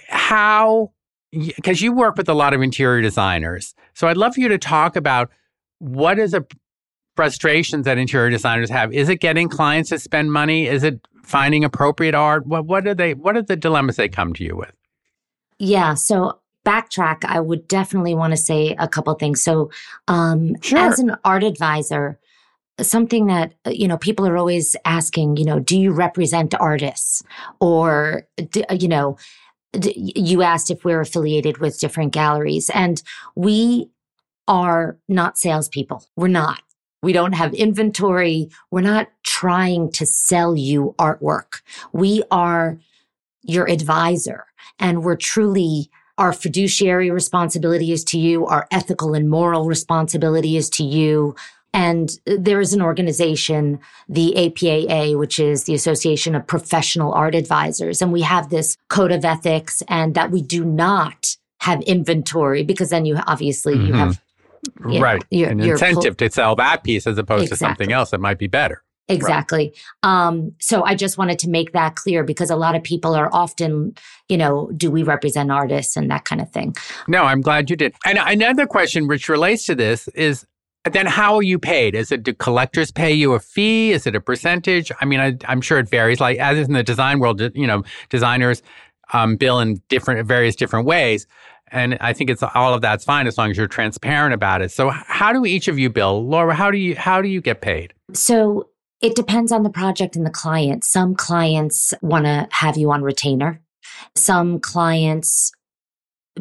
how, 0.09 0.93
because 1.33 1.83
you 1.83 1.93
work 1.93 2.17
with 2.17 2.29
a 2.29 2.35
lot 2.35 2.55
of 2.55 2.63
interior 2.63 3.03
designers. 3.03 3.75
So 3.95 4.07
I'd 4.07 4.17
love 4.17 4.35
for 4.35 4.41
you 4.41 4.47
to 4.47 4.59
talk 4.59 4.95
about 4.95 5.31
what 5.81 6.21
is 6.21 6.31
the 6.31 6.47
frustrations 7.17 7.87
that 7.87 7.99
interior 7.99 8.31
designers 8.31 8.71
have. 8.71 8.93
Is 8.93 9.09
it 9.09 9.17
getting 9.17 9.49
clients 9.49 9.91
to 9.91 9.99
spend 9.99 10.33
money? 10.33 10.69
Is 10.69 10.85
it 10.85 11.01
finding 11.25 11.65
appropriate 11.65 12.15
art? 12.15 12.47
What 12.47 12.67
what 12.67 12.87
are 12.87 12.95
they? 12.95 13.15
What 13.15 13.37
are 13.37 13.43
the 13.43 13.57
dilemmas 13.57 13.97
they 13.97 14.09
come 14.09 14.33
to 14.35 14.45
you 14.45 14.55
with? 14.55 14.73
Yeah. 15.59 15.95
So 15.95 16.39
backtrack, 16.71 17.19
I 17.25 17.41
would 17.49 17.65
definitely 17.79 18.15
want 18.15 18.33
to 18.33 18.37
say 18.51 18.61
a 18.79 18.89
couple 18.95 19.15
things. 19.15 19.43
So, 19.43 19.71
um, 20.09 20.55
Sure. 20.63 20.79
as 20.79 20.99
an 20.99 21.11
art 21.25 21.43
advisor, 21.53 22.19
something 22.81 23.27
that 23.27 23.49
uh, 23.67 23.71
you 23.71 23.89
know 23.89 23.99
people 23.99 24.25
are 24.27 24.37
always 24.43 24.77
asking, 24.85 25.37
you 25.41 25.45
know, 25.45 25.59
do 25.71 25.77
you 25.79 25.91
represent 25.93 26.55
artists, 26.61 27.23
or 27.61 28.23
d- 28.55 28.65
you 28.83 28.89
know, 28.95 29.17
d- 29.73 30.13
you 30.29 30.43
asked 30.43 30.71
if 30.71 30.85
we're 30.85 31.01
affiliated 31.01 31.59
with 31.59 31.81
different 31.81 32.13
galleries, 32.13 32.71
and 32.85 33.03
we 33.37 33.91
are 34.49 34.99
not 35.09 35.39
salespeople. 35.39 36.01
We're 36.17 36.29
not. 36.45 36.63
We 37.03 37.13
don't 37.13 37.35
have 37.43 37.55
inventory. 37.55 38.51
We're 38.71 38.89
not 38.95 39.09
trying 39.25 39.91
to 39.93 40.05
sell 40.07 40.53
you 40.57 40.95
artwork. 40.99 41.63
We 41.93 42.23
are 42.31 42.79
your 43.43 43.67
advisor, 43.71 44.41
and 44.79 45.03
we're 45.05 45.17
truly 45.17 45.91
our 46.21 46.35
fiduciary 46.35 47.11
responsibility 47.11 47.93
is 47.93 48.05
to 48.05 48.19
you. 48.19 48.47
Our 48.47 48.69
ethical 48.71 49.15
and 49.15 49.29
moral 49.29 49.65
responsibility 49.65 50.59
is 50.59 50.69
to 50.71 50.85
you. 50.85 51.35
And 51.73 52.11
there 52.27 52.61
is 52.61 52.75
an 52.75 52.83
organization, 52.83 53.81
the 54.07 54.35
APAA, 54.37 55.19
which 55.19 55.39
is 55.39 55.65
the 55.65 55.75
Association 55.75 56.35
of 56.35 56.47
Professional 56.47 57.15
Art 57.15 57.35
Advisors. 57.35 58.03
And 58.03 58.13
we 58.13 58.21
have 58.21 58.51
this 58.51 58.77
code 58.89 59.13
of 59.13 59.25
ethics 59.25 59.83
and 59.89 60.15
that 60.15 60.31
we 60.31 60.43
do 60.43 60.63
not 60.63 61.37
have 61.61 61.81
inventory 61.83 62.65
because 62.65 62.91
then 62.91 63.07
you 63.07 63.19
obviously 63.27 63.75
mm-hmm. 63.75 63.87
you 63.87 63.93
have 63.95 64.21
you 64.89 65.01
right 65.01 65.25
know, 65.31 65.39
your, 65.39 65.51
an 65.51 65.61
incentive 65.61 66.17
to 66.19 66.31
sell 66.31 66.55
that 66.57 66.85
piece 66.85 67.07
as 67.07 67.17
opposed 67.17 67.45
exactly. 67.45 67.57
to 67.57 67.57
something 67.57 67.93
else 67.93 68.11
that 68.11 68.21
might 68.21 68.39
be 68.39 68.47
better. 68.47 68.83
Exactly. 69.11 69.73
Right. 70.03 70.27
Um, 70.29 70.53
so 70.59 70.85
I 70.85 70.95
just 70.95 71.19
wanted 71.19 71.39
to 71.41 71.49
make 71.49 71.73
that 71.73 71.97
clear 71.97 72.25
because 72.25 72.51
a 72.51 72.57
lot 72.57 72.75
of 72.75 72.83
people 72.83 73.15
are 73.15 73.29
often, 73.33 73.95
you 74.29 74.37
know, 74.37 74.71
do 74.77 74.91
we 74.91 75.03
represent 75.03 75.51
artists 75.51 75.97
and 75.97 76.11
that 76.11 76.25
kind 76.25 76.41
of 76.41 76.51
thing. 76.51 76.75
No, 77.09 77.25
I'm 77.25 77.41
glad 77.41 77.71
you 77.71 77.77
did. 77.77 77.95
And 78.05 78.19
another 78.19 78.67
question 78.67 79.09
which 79.09 79.29
relates 79.29 79.67
to 79.67 79.75
this 79.75 80.09
is 80.09 80.47
then 80.91 81.07
how 81.07 81.37
are 81.37 81.43
you 81.43 81.59
paid? 81.59 81.95
Is 81.95 82.11
it 82.11 82.23
do 82.23 82.33
collectors 82.33 82.91
pay 82.91 83.13
you 83.13 83.35
a 83.35 83.41
fee? 83.41 83.93
Is 83.93 84.07
it 84.07 84.15
a 84.15 84.21
percentage? 84.21 84.91
I 85.01 85.05
mean, 85.05 85.21
I, 85.21 85.37
am 85.45 85.61
sure 85.61 85.79
it 85.79 85.89
varies. 85.89 86.21
Like 86.21 86.39
as 86.39 86.59
in 86.59 86.73
the 86.73 86.83
design 86.83 87.21
world, 87.21 87.41
you 87.55 87.67
know, 87.67 87.83
designers 88.09 88.63
um, 89.13 89.37
bill 89.37 89.61
in 89.61 89.83
different 89.89 90.27
various 90.27 90.57
different 90.57 90.87
ways, 90.87 91.27
and 91.71 91.99
I 92.01 92.13
think 92.13 92.31
it's 92.31 92.43
all 92.43 92.75
of 92.75 92.81
that's 92.81 93.05
fine 93.05 93.27
as 93.27 93.37
long 93.37 93.51
as 93.51 93.57
you're 93.57 93.69
transparent 93.69 94.33
about 94.33 94.63
it. 94.63 94.71
So, 94.71 94.91
how 94.91 95.33
do 95.33 95.45
each 95.45 95.69
of 95.69 95.79
you 95.79 95.91
bill, 95.91 96.27
Laura? 96.27 96.55
How 96.55 96.71
do 96.71 96.79
you 96.79 96.97
how 96.97 97.21
do 97.21 97.29
you 97.29 97.41
get 97.41 97.61
paid? 97.61 97.93
So 98.13 98.70
it 99.01 99.17
depends 99.17 99.51
on 99.53 99.63
the 99.63 99.71
project 99.71 100.17
and 100.17 100.27
the 100.27 100.31
client. 100.31 100.85
Some 100.85 101.15
clients 101.15 101.95
want 102.03 102.27
to 102.27 102.49
have 102.51 102.77
you 102.77 102.91
on 102.91 103.03
retainer. 103.03 103.61
Some 104.15 104.61
clients 104.61 105.53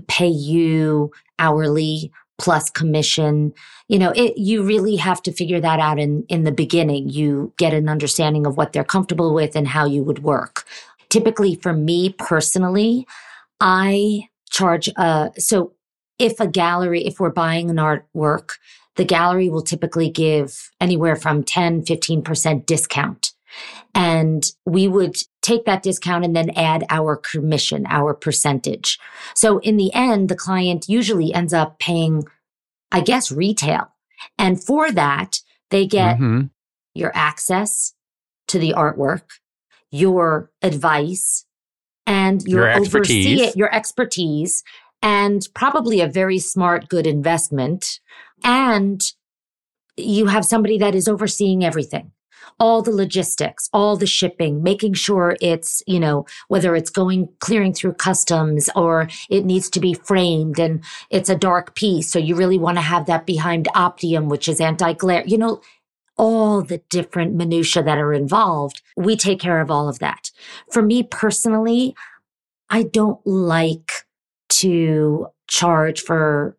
pay 0.07 0.27
you 0.27 1.11
hourly 1.39 2.11
plus 2.39 2.69
commission. 2.69 3.53
You 3.87 3.99
know, 3.99 4.11
it, 4.15 4.37
you 4.37 4.63
really 4.63 4.95
have 4.95 5.21
to 5.23 5.31
figure 5.31 5.59
that 5.59 5.79
out 5.79 5.99
in, 5.99 6.25
in 6.29 6.43
the 6.43 6.51
beginning. 6.51 7.09
You 7.09 7.53
get 7.57 7.73
an 7.73 7.89
understanding 7.89 8.45
of 8.45 8.57
what 8.57 8.73
they're 8.73 8.83
comfortable 8.83 9.33
with 9.33 9.55
and 9.55 9.67
how 9.67 9.85
you 9.85 10.03
would 10.03 10.23
work. 10.23 10.65
Typically 11.09 11.55
for 11.55 11.73
me 11.73 12.15
personally, 12.17 13.07
I 13.59 14.29
charge, 14.49 14.89
uh, 14.95 15.29
so 15.37 15.73
if 16.17 16.39
a 16.39 16.47
gallery, 16.47 17.05
if 17.05 17.19
we're 17.19 17.29
buying 17.29 17.69
an 17.69 17.77
artwork, 17.77 18.51
the 18.99 19.05
gallery 19.05 19.47
will 19.47 19.61
typically 19.61 20.09
give 20.09 20.71
anywhere 20.81 21.15
from 21.15 21.41
10, 21.41 21.83
15% 21.83 22.65
discount. 22.65 23.31
And 23.95 24.43
we 24.65 24.89
would 24.89 25.15
take 25.41 25.63
that 25.63 25.83
discount 25.83 26.25
and 26.25 26.35
then 26.35 26.49
add 26.49 26.83
our 26.89 27.15
commission, 27.15 27.85
our 27.87 28.13
percentage. 28.13 28.99
So 29.35 29.59
in 29.59 29.77
the 29.77 29.93
end, 29.93 30.27
the 30.27 30.35
client 30.35 30.89
usually 30.89 31.33
ends 31.33 31.53
up 31.53 31.79
paying, 31.79 32.25
I 32.91 32.99
guess, 32.99 33.31
retail. 33.31 33.87
And 34.37 34.61
for 34.61 34.91
that, 34.91 35.39
they 35.69 35.87
get 35.87 36.17
mm-hmm. 36.17 36.47
your 36.93 37.13
access 37.15 37.93
to 38.49 38.59
the 38.59 38.73
artwork, 38.75 39.21
your 39.91 40.51
advice, 40.61 41.45
and 42.05 42.43
your, 42.43 42.65
your 42.65 42.69
expertise. 42.69 43.55
your 43.55 43.73
expertise, 43.73 44.61
and 45.01 45.47
probably 45.53 46.01
a 46.01 46.07
very 46.07 46.39
smart, 46.39 46.89
good 46.89 47.07
investment. 47.07 48.01
And 48.43 49.01
you 49.97 50.27
have 50.27 50.45
somebody 50.45 50.77
that 50.77 50.95
is 50.95 51.07
overseeing 51.07 51.63
everything 51.63 52.11
all 52.59 52.81
the 52.81 52.91
logistics, 52.91 53.69
all 53.73 53.95
the 53.95 54.05
shipping, 54.05 54.61
making 54.61 54.93
sure 54.93 55.37
it's, 55.41 55.81
you 55.87 55.99
know, 55.99 56.25
whether 56.49 56.75
it's 56.75 56.89
going 56.89 57.29
clearing 57.39 57.73
through 57.73 57.93
customs 57.93 58.69
or 58.75 59.07
it 59.29 59.45
needs 59.45 59.69
to 59.69 59.79
be 59.79 59.93
framed 59.93 60.59
and 60.59 60.83
it's 61.09 61.29
a 61.29 61.35
dark 61.35 61.75
piece. 61.75 62.11
So 62.11 62.19
you 62.19 62.35
really 62.35 62.57
want 62.57 62.77
to 62.77 62.81
have 62.81 63.05
that 63.05 63.25
behind 63.25 63.67
Optium, 63.75 64.27
which 64.27 64.47
is 64.47 64.59
anti 64.59 64.93
glare, 64.93 65.23
you 65.25 65.37
know, 65.37 65.61
all 66.17 66.61
the 66.61 66.79
different 66.89 67.33
minutiae 67.33 67.83
that 67.83 67.97
are 67.97 68.13
involved. 68.13 68.81
We 68.97 69.15
take 69.15 69.39
care 69.39 69.61
of 69.61 69.71
all 69.71 69.87
of 69.87 69.99
that. 69.99 70.31
For 70.69 70.81
me 70.81 71.03
personally, 71.03 71.95
I 72.69 72.83
don't 72.83 73.25
like 73.25 73.91
to 74.49 75.27
charge 75.47 76.01
for 76.01 76.57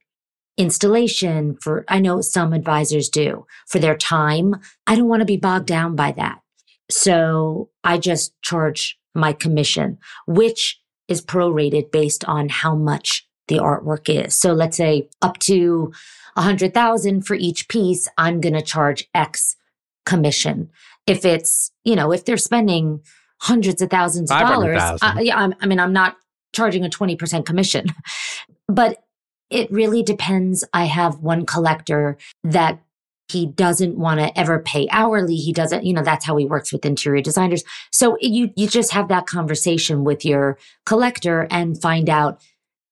installation 0.61 1.57
for, 1.63 1.87
I 1.89 2.01
know 2.01 2.21
some 2.21 2.53
advisors 2.53 3.09
do 3.09 3.47
for 3.67 3.79
their 3.79 3.97
time. 3.97 4.57
I 4.87 4.95
don't 4.95 5.09
want 5.09 5.21
to 5.21 5.27
be 5.27 5.39
bogged 5.39 5.67
down 5.67 5.97
by 5.97 6.13
that. 6.13 6.43
So 6.91 7.71
I 7.83 7.97
just 7.97 8.35
charge 8.43 8.99
my 9.15 9.33
commission, 9.33 9.97
which 10.27 10.79
is 11.09 11.25
prorated 11.25 11.91
based 11.91 12.27
on 12.27 12.51
how 12.51 12.75
much 12.75 13.27
the 13.49 13.57
artwork 13.57 14.09
is. 14.09 14.37
So 14.37 14.53
let's 14.53 14.77
say 14.77 15.09
up 15.23 15.39
to 15.39 15.95
a 16.37 16.43
hundred 16.43 16.75
thousand 16.75 17.23
for 17.23 17.35
each 17.35 17.67
piece, 17.69 18.07
I'm 18.19 18.41
going 18.43 18.53
to 18.53 18.63
charge 18.63 19.09
X 19.15 19.57
commission. 20.05 20.69
If 21.07 21.25
it's, 21.25 21.73
you 21.85 21.97
know, 21.97 22.13
if 22.13 22.27
they're 22.27 22.37
spending 22.37 23.01
hundreds 23.39 23.81
of 23.81 23.89
thousands 23.89 24.31
of 24.31 24.41
dollars, 24.41 24.83
I, 25.01 25.21
yeah, 25.23 25.49
I 25.59 25.67
mean, 25.67 25.81
I'm 25.81 25.95
not 25.95 26.17
charging 26.53 26.85
a 26.85 26.91
20% 26.91 27.47
commission, 27.47 27.87
but 28.69 29.03
it 29.51 29.71
really 29.71 30.03
depends. 30.03 30.65
I 30.73 30.85
have 30.85 31.21
one 31.21 31.45
collector 31.45 32.17
that 32.45 32.81
he 33.29 33.47
doesn't 33.47 33.97
want 33.97 34.19
to 34.21 34.37
ever 34.39 34.59
pay 34.59 34.89
hourly. 34.91 35.37
He 35.37 35.53
doesn't, 35.53 35.85
you 35.85 35.93
know, 35.93 36.03
that's 36.03 36.25
how 36.25 36.37
he 36.37 36.47
works 36.47 36.73
with 36.73 36.85
interior 36.85 37.23
designers. 37.23 37.63
So 37.93 38.17
you, 38.21 38.51
you 38.57 38.67
just 38.67 38.93
have 38.93 39.09
that 39.09 39.27
conversation 39.27 40.03
with 40.03 40.25
your 40.25 40.59
collector 40.85 41.47
and 41.51 41.81
find 41.81 42.11
out 42.11 42.43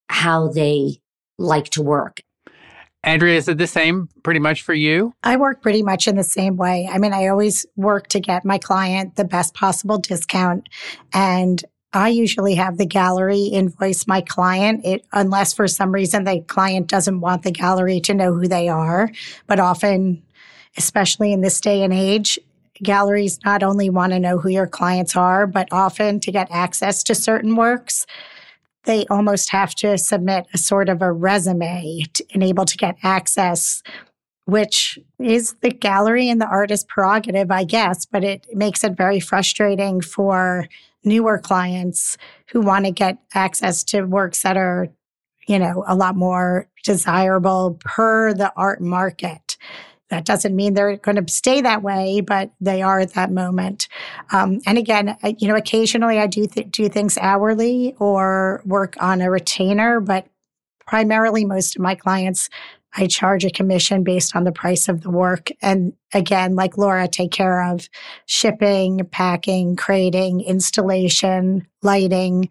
how 0.08 0.48
they 0.48 1.00
like 1.38 1.70
to 1.70 1.82
work. 1.82 2.20
Andrea, 3.04 3.36
is 3.36 3.48
it 3.48 3.58
the 3.58 3.66
same 3.66 4.08
pretty 4.22 4.40
much 4.40 4.62
for 4.62 4.74
you? 4.74 5.12
I 5.22 5.36
work 5.36 5.62
pretty 5.62 5.82
much 5.82 6.08
in 6.08 6.16
the 6.16 6.24
same 6.24 6.56
way. 6.56 6.88
I 6.90 6.98
mean, 6.98 7.12
I 7.12 7.28
always 7.28 7.64
work 7.76 8.08
to 8.08 8.20
get 8.20 8.44
my 8.44 8.58
client 8.58 9.16
the 9.16 9.24
best 9.24 9.54
possible 9.54 9.98
discount. 9.98 10.68
And 11.12 11.64
I 11.92 12.08
usually 12.08 12.54
have 12.56 12.76
the 12.76 12.86
gallery 12.86 13.44
invoice 13.44 14.06
my 14.06 14.20
client, 14.20 14.84
it, 14.84 15.04
unless 15.12 15.54
for 15.54 15.66
some 15.66 15.92
reason 15.92 16.24
the 16.24 16.40
client 16.40 16.86
doesn't 16.86 17.20
want 17.20 17.42
the 17.42 17.50
gallery 17.50 18.00
to 18.00 18.14
know 18.14 18.34
who 18.34 18.46
they 18.46 18.68
are. 18.68 19.10
But 19.46 19.58
often, 19.58 20.22
especially 20.76 21.32
in 21.32 21.40
this 21.40 21.60
day 21.60 21.82
and 21.82 21.92
age, 21.92 22.38
galleries 22.82 23.38
not 23.44 23.62
only 23.62 23.88
want 23.88 24.12
to 24.12 24.20
know 24.20 24.38
who 24.38 24.50
your 24.50 24.66
clients 24.66 25.16
are, 25.16 25.46
but 25.46 25.68
often 25.72 26.20
to 26.20 26.30
get 26.30 26.48
access 26.50 27.02
to 27.04 27.14
certain 27.14 27.56
works, 27.56 28.06
they 28.84 29.06
almost 29.06 29.50
have 29.50 29.74
to 29.76 29.96
submit 29.96 30.46
a 30.52 30.58
sort 30.58 30.88
of 30.88 31.00
a 31.00 31.10
resume 31.10 32.04
to 32.12 32.24
enable 32.34 32.66
to 32.66 32.76
get 32.76 32.96
access 33.02 33.82
which 34.48 34.98
is 35.18 35.56
the 35.60 35.68
gallery 35.68 36.30
and 36.30 36.40
the 36.40 36.46
artist 36.46 36.88
prerogative, 36.88 37.50
I 37.50 37.64
guess, 37.64 38.06
but 38.06 38.24
it 38.24 38.46
makes 38.54 38.82
it 38.82 38.96
very 38.96 39.20
frustrating 39.20 40.00
for 40.00 40.66
newer 41.08 41.38
clients 41.38 42.16
who 42.50 42.60
want 42.60 42.84
to 42.84 42.90
get 42.90 43.18
access 43.34 43.82
to 43.84 44.02
works 44.02 44.42
that 44.42 44.56
are, 44.56 44.88
you 45.46 45.58
know, 45.58 45.84
a 45.86 45.94
lot 45.94 46.14
more 46.16 46.68
desirable 46.84 47.78
per 47.80 48.32
the 48.34 48.52
art 48.56 48.80
market. 48.80 49.56
That 50.10 50.24
doesn't 50.24 50.56
mean 50.56 50.72
they're 50.72 50.96
going 50.96 51.22
to 51.22 51.32
stay 51.32 51.60
that 51.60 51.82
way, 51.82 52.22
but 52.22 52.50
they 52.60 52.80
are 52.80 53.00
at 53.00 53.12
that 53.12 53.30
moment. 53.30 53.88
Um, 54.32 54.60
and 54.66 54.78
again, 54.78 55.16
you 55.38 55.48
know, 55.48 55.56
occasionally 55.56 56.18
I 56.18 56.26
do 56.26 56.46
th- 56.46 56.70
do 56.70 56.88
things 56.88 57.18
hourly 57.18 57.94
or 57.98 58.62
work 58.64 58.96
on 59.00 59.20
a 59.20 59.30
retainer, 59.30 60.00
but 60.00 60.26
primarily 60.86 61.44
most 61.44 61.76
of 61.76 61.82
my 61.82 61.94
clients 61.94 62.48
I 62.96 63.06
charge 63.06 63.44
a 63.44 63.50
commission 63.50 64.02
based 64.02 64.34
on 64.34 64.44
the 64.44 64.52
price 64.52 64.88
of 64.88 65.02
the 65.02 65.10
work. 65.10 65.50
And 65.60 65.92
again, 66.14 66.54
like 66.54 66.78
Laura, 66.78 67.06
take 67.06 67.30
care 67.30 67.62
of 67.62 67.88
shipping, 68.26 69.06
packing, 69.10 69.76
crating, 69.76 70.40
installation, 70.40 71.66
lighting, 71.82 72.48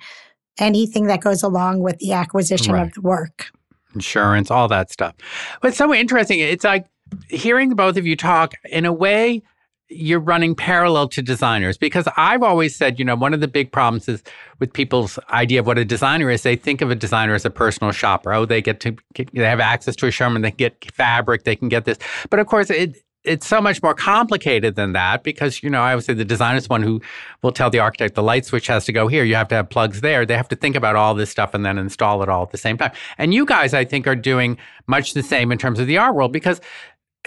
anything 0.59 1.07
that 1.07 1.21
goes 1.21 1.43
along 1.43 1.79
with 1.79 1.97
the 1.99 2.13
acquisition 2.13 2.73
right. 2.73 2.87
of 2.87 2.93
the 2.93 3.01
work. 3.01 3.47
Insurance, 3.93 4.51
all 4.51 4.67
that 4.67 4.91
stuff. 4.91 5.15
But 5.61 5.69
it's 5.69 5.77
so 5.77 5.93
interesting. 5.93 6.39
It's 6.39 6.63
like 6.63 6.85
hearing 7.29 7.71
both 7.71 7.97
of 7.97 8.05
you 8.05 8.15
talk 8.15 8.53
in 8.69 8.85
a 8.85 8.93
way 8.93 9.41
you're 9.89 10.19
running 10.19 10.53
parallel 10.53 11.07
to 11.09 11.21
designers 11.21 11.77
because 11.77 12.07
I've 12.17 12.43
always 12.43 12.75
said, 12.75 12.99
you 12.99 13.05
know, 13.05 13.15
one 13.15 13.33
of 13.33 13.39
the 13.39 13.47
big 13.47 13.71
problems 13.71 14.09
is 14.09 14.21
with 14.59 14.73
people's 14.73 15.17
idea 15.29 15.61
of 15.61 15.67
what 15.67 15.77
a 15.77 15.85
designer 15.85 16.29
is. 16.29 16.43
They 16.43 16.55
think 16.55 16.81
of 16.81 16.91
a 16.91 16.95
designer 16.95 17.35
as 17.35 17.45
a 17.45 17.49
personal 17.49 17.91
shopper. 17.91 18.33
Oh, 18.33 18.45
they 18.45 18.61
get 18.61 18.79
to 18.81 18.95
they 19.33 19.45
have 19.45 19.59
access 19.59 19.95
to 19.97 20.07
a 20.07 20.11
showroom, 20.11 20.41
they 20.41 20.51
can 20.51 20.57
get 20.57 20.91
fabric, 20.93 21.43
they 21.43 21.55
can 21.55 21.69
get 21.69 21.85
this. 21.85 21.97
But 22.29 22.39
of 22.39 22.47
course, 22.47 22.69
it 22.69 22.97
it's 23.23 23.45
so 23.45 23.59
much 23.59 23.83
more 23.83 23.93
complicated 23.93 24.75
than 24.75 24.93
that 24.93 25.23
because 25.23 25.61
you 25.61 25.69
know 25.69 25.81
I 25.81 25.95
would 25.95 26.03
say 26.03 26.13
the 26.13 26.25
designer 26.25 26.57
is 26.57 26.69
one 26.69 26.81
who 26.81 27.01
will 27.41 27.51
tell 27.51 27.69
the 27.69 27.79
architect 27.79 28.15
the 28.15 28.23
light 28.23 28.45
switch 28.45 28.67
has 28.67 28.85
to 28.85 28.93
go 28.93 29.07
here. 29.07 29.23
You 29.23 29.35
have 29.35 29.49
to 29.49 29.55
have 29.55 29.69
plugs 29.69 30.01
there. 30.01 30.25
They 30.25 30.35
have 30.35 30.47
to 30.49 30.55
think 30.55 30.75
about 30.75 30.95
all 30.95 31.13
this 31.13 31.29
stuff 31.29 31.53
and 31.53 31.65
then 31.65 31.77
install 31.77 32.23
it 32.23 32.29
all 32.29 32.43
at 32.43 32.51
the 32.51 32.57
same 32.57 32.77
time. 32.77 32.91
And 33.17 33.33
you 33.33 33.45
guys, 33.45 33.73
I 33.73 33.85
think, 33.85 34.07
are 34.07 34.15
doing 34.15 34.57
much 34.87 35.13
the 35.13 35.23
same 35.23 35.51
in 35.51 35.57
terms 35.57 35.79
of 35.79 35.87
the 35.87 35.97
art 35.97 36.15
world 36.15 36.31
because 36.31 36.61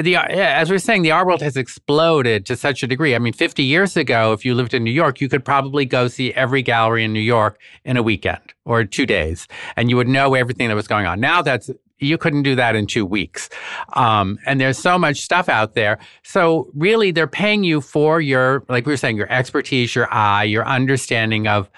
the 0.02 0.16
as 0.16 0.70
we 0.70 0.76
are 0.76 0.80
saying, 0.80 1.02
the 1.02 1.10
art 1.10 1.26
world 1.26 1.42
has 1.42 1.56
exploded 1.56 2.46
to 2.46 2.56
such 2.56 2.82
a 2.82 2.86
degree. 2.86 3.14
I 3.14 3.18
mean, 3.18 3.32
50 3.32 3.62
years 3.62 3.96
ago, 3.96 4.32
if 4.32 4.44
you 4.44 4.54
lived 4.54 4.74
in 4.74 4.84
New 4.84 4.90
York, 4.90 5.20
you 5.20 5.28
could 5.28 5.44
probably 5.44 5.84
go 5.84 6.08
see 6.08 6.32
every 6.34 6.62
gallery 6.62 7.04
in 7.04 7.12
New 7.12 7.20
York 7.20 7.58
in 7.84 7.96
a 7.96 8.02
weekend 8.02 8.40
or 8.64 8.84
two 8.84 9.06
days, 9.06 9.46
and 9.76 9.90
you 9.90 9.96
would 9.96 10.08
know 10.08 10.34
everything 10.34 10.68
that 10.68 10.74
was 10.74 10.88
going 10.88 11.06
on. 11.06 11.20
Now 11.20 11.42
that's 11.42 11.70
you 12.00 12.18
couldn't 12.18 12.42
do 12.42 12.54
that 12.56 12.74
in 12.74 12.86
two 12.86 13.06
weeks. 13.06 13.48
Um, 13.92 14.38
and 14.46 14.60
there's 14.60 14.78
so 14.78 14.98
much 14.98 15.20
stuff 15.20 15.48
out 15.48 15.74
there. 15.74 15.98
So 16.22 16.70
really, 16.74 17.10
they're 17.10 17.26
paying 17.26 17.62
you 17.62 17.80
for 17.80 18.20
your, 18.20 18.64
like 18.68 18.86
we 18.86 18.92
were 18.92 18.96
saying, 18.96 19.16
your 19.16 19.30
expertise, 19.30 19.94
your 19.94 20.12
eye, 20.12 20.44
your 20.44 20.66
understanding 20.66 21.46
of 21.46 21.70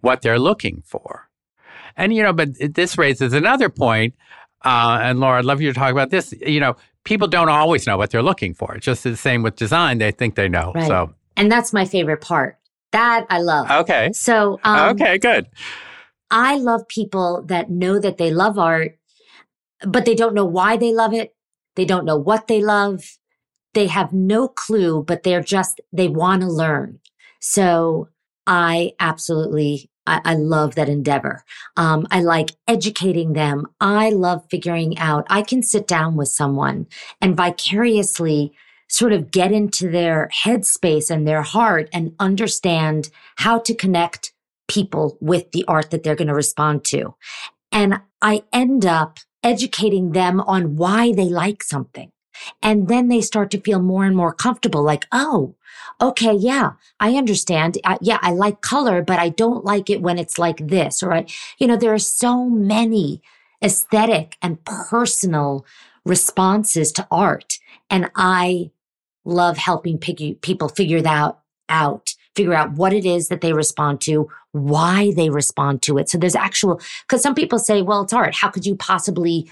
what 0.00 0.22
they're 0.22 0.38
looking 0.38 0.82
for. 0.84 1.28
And, 1.96 2.12
you 2.12 2.22
know, 2.22 2.32
but 2.32 2.50
this 2.74 2.98
raises 2.98 3.32
another 3.32 3.68
point, 3.68 4.14
uh, 4.64 4.98
and 5.02 5.20
Laura, 5.20 5.38
I'd 5.38 5.44
love 5.44 5.60
you 5.60 5.72
to 5.72 5.78
talk 5.78 5.90
about 5.90 6.10
this. 6.10 6.32
You 6.40 6.60
know, 6.60 6.76
people 7.04 7.28
don't 7.28 7.48
always 7.48 7.86
know 7.86 7.96
what 7.96 8.10
they're 8.10 8.22
looking 8.22 8.54
for. 8.54 8.74
It's 8.74 8.86
just 8.86 9.04
the 9.04 9.16
same 9.16 9.42
with 9.42 9.56
design. 9.56 9.98
They 9.98 10.10
think 10.10 10.34
they 10.34 10.48
know. 10.48 10.72
Right. 10.74 10.86
So, 10.86 11.14
and 11.36 11.50
that's 11.50 11.72
my 11.72 11.84
favorite 11.84 12.20
part. 12.20 12.58
That 12.92 13.26
I 13.30 13.40
love. 13.40 13.70
okay. 13.70 14.10
So, 14.12 14.60
um, 14.64 14.90
okay, 14.90 15.18
good. 15.18 15.46
I 16.30 16.56
love 16.56 16.86
people 16.88 17.42
that 17.46 17.70
know 17.70 17.98
that 17.98 18.18
they 18.18 18.30
love 18.30 18.58
art, 18.58 18.98
but 19.86 20.04
they 20.04 20.14
don't 20.14 20.34
know 20.34 20.44
why 20.44 20.76
they 20.76 20.92
love 20.92 21.14
it. 21.14 21.34
They 21.74 21.84
don't 21.84 22.04
know 22.04 22.18
what 22.18 22.48
they 22.48 22.62
love. 22.62 23.18
They 23.74 23.86
have 23.86 24.12
no 24.12 24.48
clue, 24.48 25.02
but 25.02 25.22
they're 25.22 25.42
just, 25.42 25.80
they 25.92 26.08
want 26.08 26.42
to 26.42 26.48
learn. 26.48 27.00
So 27.40 28.08
I 28.46 28.92
absolutely, 29.00 29.90
I, 30.06 30.20
I 30.24 30.34
love 30.34 30.74
that 30.74 30.88
endeavor. 30.88 31.44
Um, 31.76 32.06
I 32.10 32.20
like 32.20 32.52
educating 32.66 33.32
them. 33.32 33.66
I 33.80 34.10
love 34.10 34.44
figuring 34.50 34.98
out, 34.98 35.26
I 35.28 35.42
can 35.42 35.62
sit 35.62 35.86
down 35.86 36.16
with 36.16 36.28
someone 36.28 36.86
and 37.20 37.36
vicariously 37.36 38.52
sort 38.88 39.12
of 39.12 39.30
get 39.30 39.52
into 39.52 39.90
their 39.90 40.28
headspace 40.44 41.10
and 41.10 41.26
their 41.26 41.42
heart 41.42 41.88
and 41.92 42.14
understand 42.18 43.10
how 43.36 43.58
to 43.58 43.74
connect 43.74 44.32
people 44.68 45.16
with 45.20 45.50
the 45.52 45.64
art 45.66 45.90
that 45.90 46.02
they're 46.02 46.16
going 46.16 46.28
to 46.28 46.34
respond 46.34 46.84
to. 46.84 47.14
And 47.70 48.00
I 48.20 48.42
end 48.52 48.84
up 48.84 49.18
educating 49.42 50.12
them 50.12 50.40
on 50.40 50.76
why 50.76 51.12
they 51.12 51.24
like 51.24 51.62
something. 51.62 52.12
And 52.62 52.88
then 52.88 53.08
they 53.08 53.20
start 53.20 53.50
to 53.52 53.60
feel 53.60 53.80
more 53.80 54.04
and 54.04 54.16
more 54.16 54.34
comfortable 54.34 54.82
like, 54.82 55.06
oh, 55.12 55.54
okay, 56.00 56.32
yeah, 56.32 56.72
I 57.00 57.16
understand. 57.16 57.78
Uh, 57.84 57.98
yeah, 58.00 58.18
I 58.22 58.32
like 58.32 58.60
color, 58.60 59.02
but 59.02 59.18
I 59.18 59.28
don't 59.28 59.64
like 59.64 59.90
it 59.90 60.02
when 60.02 60.18
it's 60.18 60.38
like 60.38 60.68
this. 60.68 61.02
Or, 61.02 61.12
I, 61.12 61.26
you 61.58 61.66
know, 61.66 61.76
there 61.76 61.94
are 61.94 61.98
so 61.98 62.48
many 62.48 63.22
aesthetic 63.62 64.36
and 64.42 64.64
personal 64.64 65.64
responses 66.04 66.92
to 66.92 67.06
art. 67.10 67.58
And 67.88 68.10
I 68.16 68.70
love 69.24 69.56
helping 69.56 69.98
people 69.98 70.68
figure 70.68 71.00
that 71.02 71.38
out, 71.68 72.14
figure 72.34 72.54
out 72.54 72.72
what 72.72 72.92
it 72.92 73.06
is 73.06 73.28
that 73.28 73.40
they 73.40 73.52
respond 73.52 74.00
to, 74.02 74.28
why 74.50 75.12
they 75.14 75.30
respond 75.30 75.82
to 75.82 75.98
it. 75.98 76.08
So 76.08 76.18
there's 76.18 76.34
actual, 76.34 76.80
because 77.06 77.22
some 77.22 77.34
people 77.34 77.58
say, 77.58 77.82
well, 77.82 78.02
it's 78.02 78.12
art. 78.12 78.34
How 78.34 78.50
could 78.50 78.66
you 78.66 78.74
possibly 78.74 79.50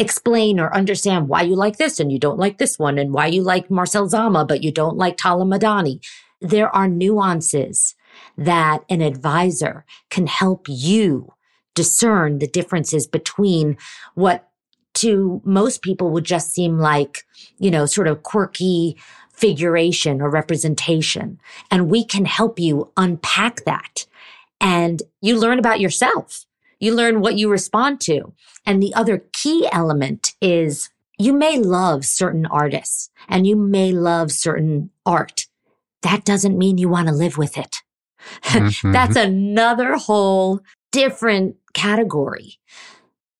explain 0.00 0.58
or 0.58 0.74
understand 0.74 1.28
why 1.28 1.42
you 1.42 1.54
like 1.54 1.76
this 1.76 2.00
and 2.00 2.10
you 2.10 2.18
don't 2.18 2.38
like 2.38 2.58
this 2.58 2.78
one 2.78 2.98
and 2.98 3.12
why 3.12 3.26
you 3.26 3.42
like 3.42 3.70
Marcel 3.70 4.08
Dzama, 4.08 4.48
but 4.48 4.64
you 4.64 4.72
don't 4.72 4.96
like 4.96 5.16
Tala 5.16 5.44
Madani? 5.44 6.04
There 6.40 6.74
are 6.74 6.88
nuances 6.88 7.94
that 8.36 8.82
an 8.88 9.02
advisor 9.02 9.84
can 10.08 10.26
help 10.26 10.66
you 10.68 11.34
discern 11.74 12.38
the 12.38 12.46
differences 12.46 13.06
between 13.06 13.76
what 14.14 14.48
to 14.94 15.40
most 15.44 15.82
people 15.82 16.10
would 16.10 16.24
just 16.24 16.50
seem 16.52 16.78
like, 16.78 17.24
you 17.58 17.70
know, 17.70 17.86
sort 17.86 18.08
of 18.08 18.22
quirky 18.22 18.96
figuration 19.32 20.20
or 20.20 20.30
representation. 20.30 21.38
And 21.70 21.90
we 21.90 22.04
can 22.04 22.24
help 22.24 22.58
you 22.58 22.90
unpack 22.96 23.64
that. 23.64 24.06
And 24.60 25.02
you 25.20 25.38
learn 25.38 25.58
about 25.58 25.80
yourself. 25.80 26.44
You 26.80 26.94
learn 26.94 27.20
what 27.20 27.38
you 27.38 27.48
respond 27.48 28.00
to. 28.02 28.32
And 28.66 28.82
the 28.82 28.94
other 28.94 29.24
key 29.32 29.68
element 29.70 30.34
is 30.40 30.90
you 31.18 31.32
may 31.32 31.58
love 31.58 32.04
certain 32.04 32.46
artists 32.46 33.10
and 33.28 33.46
you 33.46 33.54
may 33.54 33.92
love 33.92 34.32
certain 34.32 34.90
art. 35.04 35.46
That 36.02 36.24
doesn't 36.24 36.58
mean 36.58 36.78
you 36.78 36.88
want 36.88 37.08
to 37.08 37.14
live 37.14 37.38
with 37.38 37.56
it. 37.56 37.76
Mm-hmm. 38.42 38.92
That's 38.92 39.16
another 39.16 39.96
whole 39.96 40.60
different 40.92 41.56
category. 41.72 42.58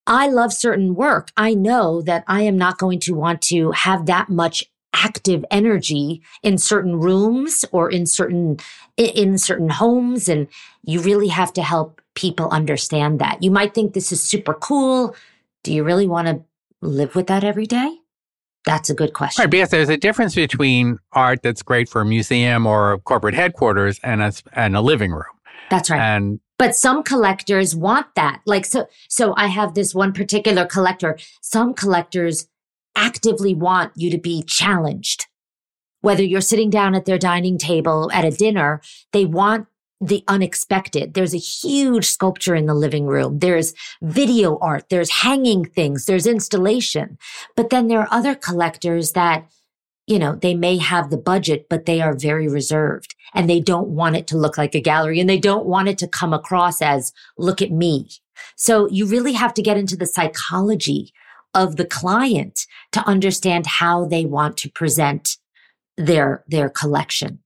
I 0.06 0.28
love 0.28 0.54
certain 0.54 0.94
work. 0.94 1.30
I 1.37 1.52
know 1.52 2.00
that 2.02 2.25
I 2.26 2.42
am 2.42 2.56
not 2.56 2.78
going 2.78 2.99
to 3.00 3.14
want 3.14 3.42
to 3.42 3.73
have 3.73 4.06
that 4.06 4.30
much 4.30 4.64
active 4.94 5.44
energy 5.50 6.23
in 6.42 6.59
certain 6.59 6.99
rooms 6.99 7.64
or 7.73 7.90
in 7.90 8.06
certain 8.06 8.59
in 8.97 9.38
certain 9.38 9.68
homes 9.68 10.28
and 10.28 10.49
you 10.82 11.00
really 11.00 11.28
have 11.28 11.52
to 11.52 11.62
help 11.62 12.00
people 12.14 12.48
understand 12.50 13.18
that. 13.20 13.42
You 13.42 13.50
might 13.50 13.74
think 13.74 13.92
this 13.92 14.12
is 14.12 14.22
super 14.22 14.54
cool. 14.54 15.14
Do 15.62 15.73
you 15.73 15.84
really 15.84 16.06
want 16.06 16.28
to 16.28 16.42
live 16.80 17.14
with 17.14 17.26
that 17.28 17.44
every 17.44 17.66
day? 17.66 17.96
That's 18.64 18.90
a 18.90 18.94
good 18.94 19.14
question. 19.14 19.42
Right, 19.42 19.50
because 19.50 19.70
there's 19.70 19.88
a 19.88 19.96
difference 19.96 20.34
between 20.34 20.99
art 21.12 21.42
that's 21.42 21.62
great 21.62 21.88
for 21.88 22.02
a 22.02 22.04
museum 22.04 22.66
or 22.66 22.99
corporate 22.99 23.34
headquarters 23.34 23.99
and 24.02 24.23
a, 24.23 24.32
and 24.52 24.76
a 24.76 24.80
living 24.80 25.12
room. 25.12 25.25
That's 25.70 25.88
right. 25.88 26.00
And 26.00 26.40
but 26.58 26.76
some 26.76 27.02
collectors 27.02 27.75
want 27.75 28.14
that. 28.16 28.42
Like, 28.44 28.66
so, 28.66 28.86
so 29.08 29.32
I 29.38 29.46
have 29.46 29.73
this 29.73 29.94
one 29.94 30.12
particular 30.12 30.66
collector. 30.66 31.16
Some 31.40 31.73
collectors 31.73 32.49
actively 32.94 33.54
want 33.54 33.92
you 33.96 34.10
to 34.10 34.18
be 34.18 34.42
challenged. 34.42 35.25
Whether 36.02 36.23
you're 36.23 36.42
sitting 36.42 36.68
down 36.68 36.94
at 36.94 37.06
their 37.06 37.16
dining 37.16 37.56
table 37.56 38.10
at 38.12 38.26
a 38.26 38.30
dinner, 38.30 38.82
they 39.12 39.25
want 39.25 39.68
the 40.00 40.25
unexpected. 40.28 41.15
There's 41.15 41.34
a 41.34 41.39
huge 41.39 42.06
sculpture 42.06 42.54
in 42.54 42.67
the 42.67 42.75
living 42.75 43.06
room. 43.06 43.39
There's 43.39 43.75
video 44.00 44.58
art. 44.58 44.89
There's 44.89 45.10
hanging 45.10 45.65
things. 45.65 46.06
There's 46.06 46.26
installation. 46.26 47.19
But 47.54 47.71
then 47.71 47.89
there 47.89 48.00
are 48.00 48.08
other 48.10 48.34
collectors 48.34 49.13
that 49.13 49.47
you 50.10 50.19
know, 50.19 50.34
they 50.34 50.54
may 50.54 50.76
have 50.76 51.08
the 51.08 51.17
budget, 51.17 51.67
but 51.71 51.86
they 51.86 52.00
are 52.00 52.17
very 52.17 52.49
reserved 52.49 53.15
and 53.32 53.49
they 53.49 53.60
don't 53.60 53.86
want 53.86 54.17
it 54.17 54.26
to 54.26 54.36
look 54.36 54.58
like 54.58 54.75
a 54.75 54.80
gallery 54.80 55.21
and 55.21 55.30
they 55.30 55.39
don't 55.39 55.67
want 55.67 55.86
it 55.86 55.99
to 55.99 56.08
come 56.08 56.32
across 56.32 56.82
as, 56.82 57.13
look 57.39 57.63
at 57.63 57.71
me. 57.71 58.08
So 58.56 58.89
you 58.91 59.06
really 59.06 59.34
have 59.34 59.54
to 59.54 59.63
get 59.63 59.76
into 59.76 59.97
the 59.97 60.06
psychology 60.06 61.13
of 61.54 61.76
the 61.76 61.84
client 61.84 62.67
to 62.91 63.06
understand 63.06 63.67
how 63.67 64.04
they 64.04 64.25
want 64.25 64.56
to 64.56 64.69
present 64.69 65.36
their, 65.97 66.43
their 66.49 66.69
collection. 66.69 67.39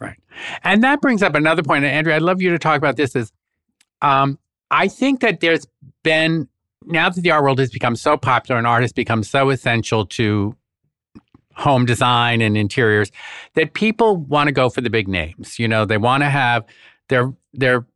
Right. 0.00 0.18
And 0.62 0.84
that 0.84 1.00
brings 1.00 1.22
up 1.22 1.34
another 1.34 1.62
point. 1.62 1.84
And 1.84 1.94
Andrea, 1.94 2.16
I'd 2.16 2.22
love 2.22 2.42
you 2.42 2.50
to 2.50 2.58
talk 2.58 2.76
about 2.76 2.96
this 2.96 3.16
is, 3.16 3.32
um, 4.02 4.38
I 4.70 4.88
think 4.88 5.20
that 5.20 5.40
there's 5.40 5.66
been, 6.02 6.48
now 6.84 7.08
that 7.08 7.20
the 7.20 7.30
art 7.30 7.42
world 7.42 7.58
has 7.58 7.70
become 7.70 7.96
so 7.96 8.16
popular 8.16 8.58
and 8.58 8.66
art 8.66 8.82
has 8.82 8.92
become 8.92 9.22
so 9.22 9.50
essential 9.50 10.06
to 10.06 10.54
home 11.56 11.86
design 11.86 12.42
and 12.42 12.56
interiors 12.56 13.10
that 13.54 13.72
people 13.72 14.16
want 14.16 14.48
to 14.48 14.52
go 14.52 14.68
for 14.68 14.82
the 14.82 14.90
big 14.90 15.08
names. 15.08 15.58
You 15.58 15.68
know, 15.68 15.84
they 15.84 15.98
want 15.98 16.22
to 16.22 16.30
have 16.30 16.64
their 17.08 17.32
their 17.54 17.86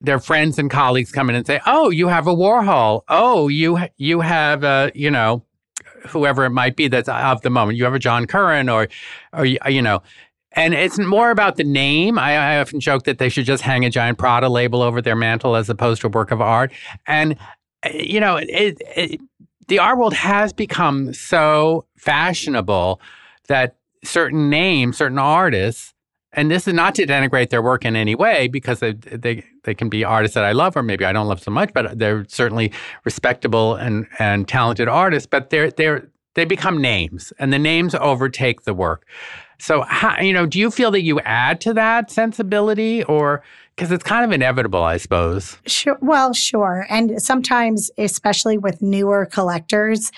their 0.00 0.18
friends 0.18 0.58
and 0.58 0.70
colleagues 0.70 1.12
come 1.12 1.30
in 1.30 1.36
and 1.36 1.46
say, 1.46 1.60
"Oh, 1.66 1.90
you 1.90 2.08
have 2.08 2.26
a 2.26 2.34
Warhol. 2.34 3.02
Oh, 3.08 3.48
you 3.48 3.78
you 3.96 4.20
have 4.20 4.64
a 4.64 4.90
you 4.94 5.10
know." 5.10 5.42
Whoever 6.08 6.44
it 6.44 6.50
might 6.50 6.76
be 6.76 6.86
that's 6.86 7.08
of 7.08 7.42
the 7.42 7.50
moment, 7.50 7.76
you 7.76 7.84
have 7.84 7.94
a 7.94 7.98
John 7.98 8.26
Currin, 8.26 8.72
or, 8.72 8.86
or 9.32 9.44
you 9.44 9.82
know, 9.82 10.02
and 10.56 10.72
it's 10.72 10.98
more 10.98 11.30
about 11.30 11.56
the 11.56 11.64
name. 11.64 12.18
I, 12.18 12.54
I, 12.54 12.60
often 12.60 12.80
joke 12.80 13.04
that 13.04 13.18
they 13.18 13.28
should 13.28 13.44
just 13.44 13.62
hang 13.62 13.84
a 13.84 13.90
giant 13.90 14.18
Prada 14.18 14.48
label 14.48 14.82
over 14.82 15.02
their 15.02 15.14
mantle 15.14 15.54
as 15.54 15.68
opposed 15.68 16.00
to 16.00 16.06
a 16.06 16.10
work 16.10 16.30
of 16.30 16.40
art. 16.40 16.72
And 17.06 17.36
eh, 17.82 18.02
you 18.02 18.18
know, 18.18 18.36
it, 18.36 18.80
it, 18.96 19.20
the 19.68 19.78
art 19.78 19.98
world 19.98 20.14
has 20.14 20.52
become 20.54 21.12
so 21.12 21.84
fashionable 21.96 23.00
that 23.48 23.76
certain 24.02 24.48
names, 24.48 24.96
certain 24.96 25.18
artists, 25.18 25.92
and 26.32 26.50
this 26.50 26.66
is 26.66 26.74
not 26.74 26.94
to 26.96 27.06
denigrate 27.06 27.50
their 27.50 27.62
work 27.62 27.84
in 27.84 27.94
any 27.94 28.14
way 28.14 28.48
because 28.48 28.80
they, 28.80 28.92
they, 28.92 29.44
they 29.64 29.74
can 29.74 29.88
be 29.88 30.04
artists 30.04 30.34
that 30.34 30.44
I 30.44 30.52
love 30.52 30.76
or 30.76 30.82
maybe 30.82 31.04
I 31.04 31.12
don't 31.12 31.28
love 31.28 31.42
so 31.42 31.50
much, 31.50 31.72
but 31.72 31.98
they're 31.98 32.26
certainly 32.28 32.72
respectable 33.04 33.74
and, 33.74 34.06
and 34.18 34.46
talented 34.46 34.88
artists, 34.88 35.26
but 35.26 35.50
they're, 35.50 35.70
they're, 35.70 36.10
they 36.34 36.44
become 36.44 36.80
names 36.80 37.32
and 37.38 37.52
the 37.52 37.58
names 37.58 37.94
overtake 37.94 38.62
the 38.62 38.74
work. 38.74 39.06
So, 39.58 39.82
how, 39.82 40.20
you 40.20 40.32
know, 40.32 40.46
do 40.46 40.58
you 40.58 40.70
feel 40.70 40.90
that 40.90 41.02
you 41.02 41.20
add 41.20 41.60
to 41.62 41.74
that 41.74 42.10
sensibility 42.10 43.02
or 43.04 43.42
because 43.76 43.92
it's 43.92 44.04
kind 44.04 44.24
of 44.24 44.32
inevitable, 44.32 44.82
I 44.82 44.96
suppose. 44.96 45.58
Sure. 45.66 45.98
Well, 46.00 46.32
sure. 46.32 46.86
And 46.88 47.20
sometimes, 47.20 47.90
especially 47.98 48.56
with 48.56 48.80
newer 48.80 49.26
collectors, 49.26 50.10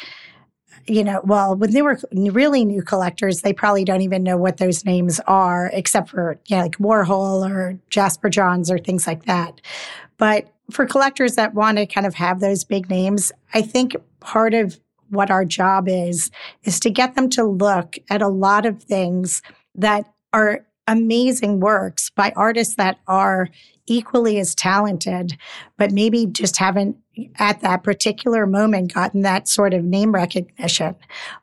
you 0.86 1.02
know, 1.02 1.20
well, 1.24 1.56
with 1.56 1.74
newer, 1.74 1.98
really 2.12 2.64
new 2.64 2.82
collectors, 2.82 3.42
they 3.42 3.52
probably 3.52 3.84
don't 3.84 4.00
even 4.00 4.22
know 4.22 4.36
what 4.36 4.58
those 4.58 4.84
names 4.84 5.20
are, 5.26 5.70
except 5.72 6.10
for, 6.10 6.38
yeah, 6.46 6.62
like 6.62 6.78
Warhol 6.78 7.48
or 7.48 7.78
Jasper 7.90 8.30
Johns 8.30 8.70
or 8.70 8.78
things 8.78 9.06
like 9.06 9.24
that. 9.24 9.60
But 10.18 10.52
for 10.70 10.86
collectors 10.86 11.34
that 11.34 11.54
want 11.54 11.78
to 11.78 11.86
kind 11.86 12.06
of 12.06 12.14
have 12.14 12.40
those 12.40 12.64
big 12.64 12.88
names, 12.88 13.32
I 13.54 13.62
think 13.62 13.96
part 14.20 14.54
of 14.54 14.78
what 15.10 15.30
our 15.30 15.44
job 15.44 15.88
is, 15.88 16.30
is 16.64 16.80
to 16.80 16.90
get 16.90 17.14
them 17.14 17.28
to 17.30 17.44
look 17.44 17.96
at 18.10 18.22
a 18.22 18.28
lot 18.28 18.66
of 18.66 18.82
things 18.82 19.42
that 19.74 20.12
are 20.32 20.66
amazing 20.86 21.60
works 21.60 22.10
by 22.10 22.32
artists 22.34 22.74
that 22.76 22.98
are 23.06 23.48
equally 23.86 24.38
as 24.38 24.54
talented, 24.54 25.36
but 25.76 25.92
maybe 25.92 26.26
just 26.26 26.58
haven't 26.58 26.96
at 27.36 27.60
that 27.60 27.82
particular 27.82 28.46
moment 28.46 28.92
gotten 28.92 29.22
that 29.22 29.48
sort 29.48 29.74
of 29.74 29.84
name 29.84 30.12
recognition. 30.12 30.94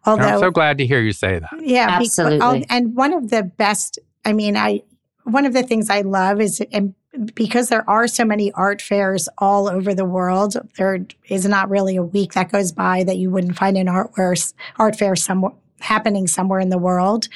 Although 0.05 0.23
I'm 0.23 0.39
so 0.39 0.51
glad 0.51 0.77
to 0.77 0.85
hear 0.85 1.01
you 1.01 1.11
say 1.11 1.39
that. 1.39 1.49
Yeah, 1.61 1.87
absolutely. 1.89 2.37
Because, 2.37 2.65
and 2.69 2.95
one 2.95 3.13
of 3.13 3.29
the 3.29 3.43
best, 3.43 3.99
I 4.23 4.33
mean, 4.33 4.57
I 4.57 4.83
one 5.23 5.45
of 5.45 5.53
the 5.53 5.63
things 5.63 5.89
I 5.89 6.01
love 6.01 6.39
is 6.39 6.61
and 6.71 6.93
because 7.33 7.69
there 7.69 7.87
are 7.89 8.07
so 8.07 8.25
many 8.25 8.51
art 8.53 8.81
fairs 8.81 9.29
all 9.37 9.67
over 9.67 9.93
the 9.93 10.05
world, 10.05 10.55
there 10.77 11.05
is 11.29 11.45
not 11.45 11.69
really 11.69 11.95
a 11.95 12.03
week 12.03 12.33
that 12.33 12.51
goes 12.51 12.71
by 12.71 13.03
that 13.03 13.17
you 13.17 13.29
wouldn't 13.29 13.57
find 13.57 13.77
an 13.77 13.87
art, 13.87 14.11
art 14.77 14.95
fair 14.95 15.15
somewhere 15.15 15.53
happening 15.81 16.27
somewhere 16.27 16.59
in 16.59 16.69
the 16.69 16.77
world. 16.77 17.27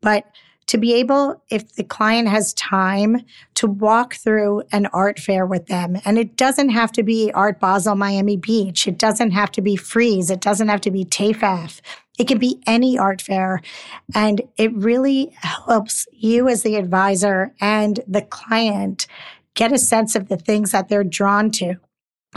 But 0.00 0.24
to 0.66 0.78
be 0.78 0.94
able, 0.94 1.42
if 1.50 1.74
the 1.74 1.82
client 1.82 2.28
has 2.28 2.54
time, 2.54 3.24
to 3.54 3.66
walk 3.66 4.14
through 4.14 4.62
an 4.70 4.86
art 4.92 5.18
fair 5.18 5.44
with 5.44 5.66
them. 5.66 5.96
And 6.04 6.16
it 6.16 6.36
doesn't 6.36 6.68
have 6.68 6.92
to 6.92 7.02
be 7.02 7.32
Art 7.32 7.58
Basel 7.58 7.96
Miami 7.96 8.36
Beach. 8.36 8.86
It 8.86 8.96
doesn't 8.96 9.32
have 9.32 9.50
to 9.52 9.62
be 9.62 9.74
Frieze. 9.74 10.30
It 10.30 10.40
doesn't 10.40 10.68
have 10.68 10.80
to 10.82 10.92
be 10.92 11.04
TEFAF. 11.04 11.80
It 12.20 12.28
can 12.28 12.36
be 12.36 12.60
any 12.66 12.98
art 12.98 13.22
fair. 13.22 13.62
And 14.14 14.42
it 14.58 14.74
really 14.74 15.32
helps 15.36 16.06
you 16.12 16.48
as 16.48 16.62
the 16.62 16.76
advisor 16.76 17.54
and 17.62 17.98
the 18.06 18.20
client 18.20 19.06
get 19.54 19.72
a 19.72 19.78
sense 19.78 20.14
of 20.14 20.28
the 20.28 20.36
things 20.36 20.72
that 20.72 20.90
they're 20.90 21.02
drawn 21.02 21.50
to. 21.52 21.76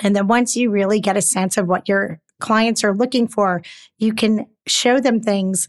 And 0.02 0.16
then 0.16 0.28
once 0.28 0.56
you 0.56 0.72
really 0.72 1.02
get 1.02 1.18
a 1.18 1.22
sense 1.22 1.58
of 1.58 1.68
what 1.68 1.90
your 1.90 2.22
clients 2.40 2.86
are 2.86 2.96
looking 2.96 3.28
for, 3.28 3.62
you 3.98 4.14
can 4.14 4.46
show 4.68 5.02
them 5.02 5.20
things 5.20 5.68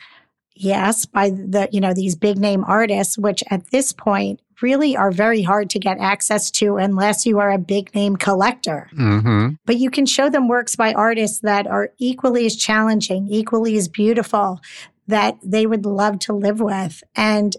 yes 0.54 1.06
by 1.06 1.30
the 1.30 1.68
you 1.72 1.80
know 1.80 1.92
these 1.92 2.14
big 2.14 2.38
name 2.38 2.62
artists 2.68 3.18
which 3.18 3.42
at 3.50 3.72
this 3.72 3.92
point 3.92 4.40
really 4.62 4.96
are 4.96 5.10
very 5.10 5.42
hard 5.42 5.70
to 5.70 5.78
get 5.78 5.98
access 5.98 6.50
to 6.50 6.76
unless 6.76 7.26
you 7.26 7.38
are 7.38 7.50
a 7.50 7.58
big 7.58 7.94
name 7.94 8.16
collector 8.16 8.88
mm-hmm. 8.94 9.54
but 9.66 9.76
you 9.76 9.90
can 9.90 10.06
show 10.06 10.28
them 10.28 10.48
works 10.48 10.76
by 10.76 10.92
artists 10.92 11.40
that 11.40 11.66
are 11.66 11.90
equally 11.98 12.46
as 12.46 12.56
challenging 12.56 13.26
equally 13.28 13.76
as 13.76 13.88
beautiful 13.88 14.60
that 15.06 15.36
they 15.42 15.66
would 15.66 15.84
love 15.84 16.18
to 16.18 16.32
live 16.32 16.60
with 16.60 17.02
and 17.14 17.56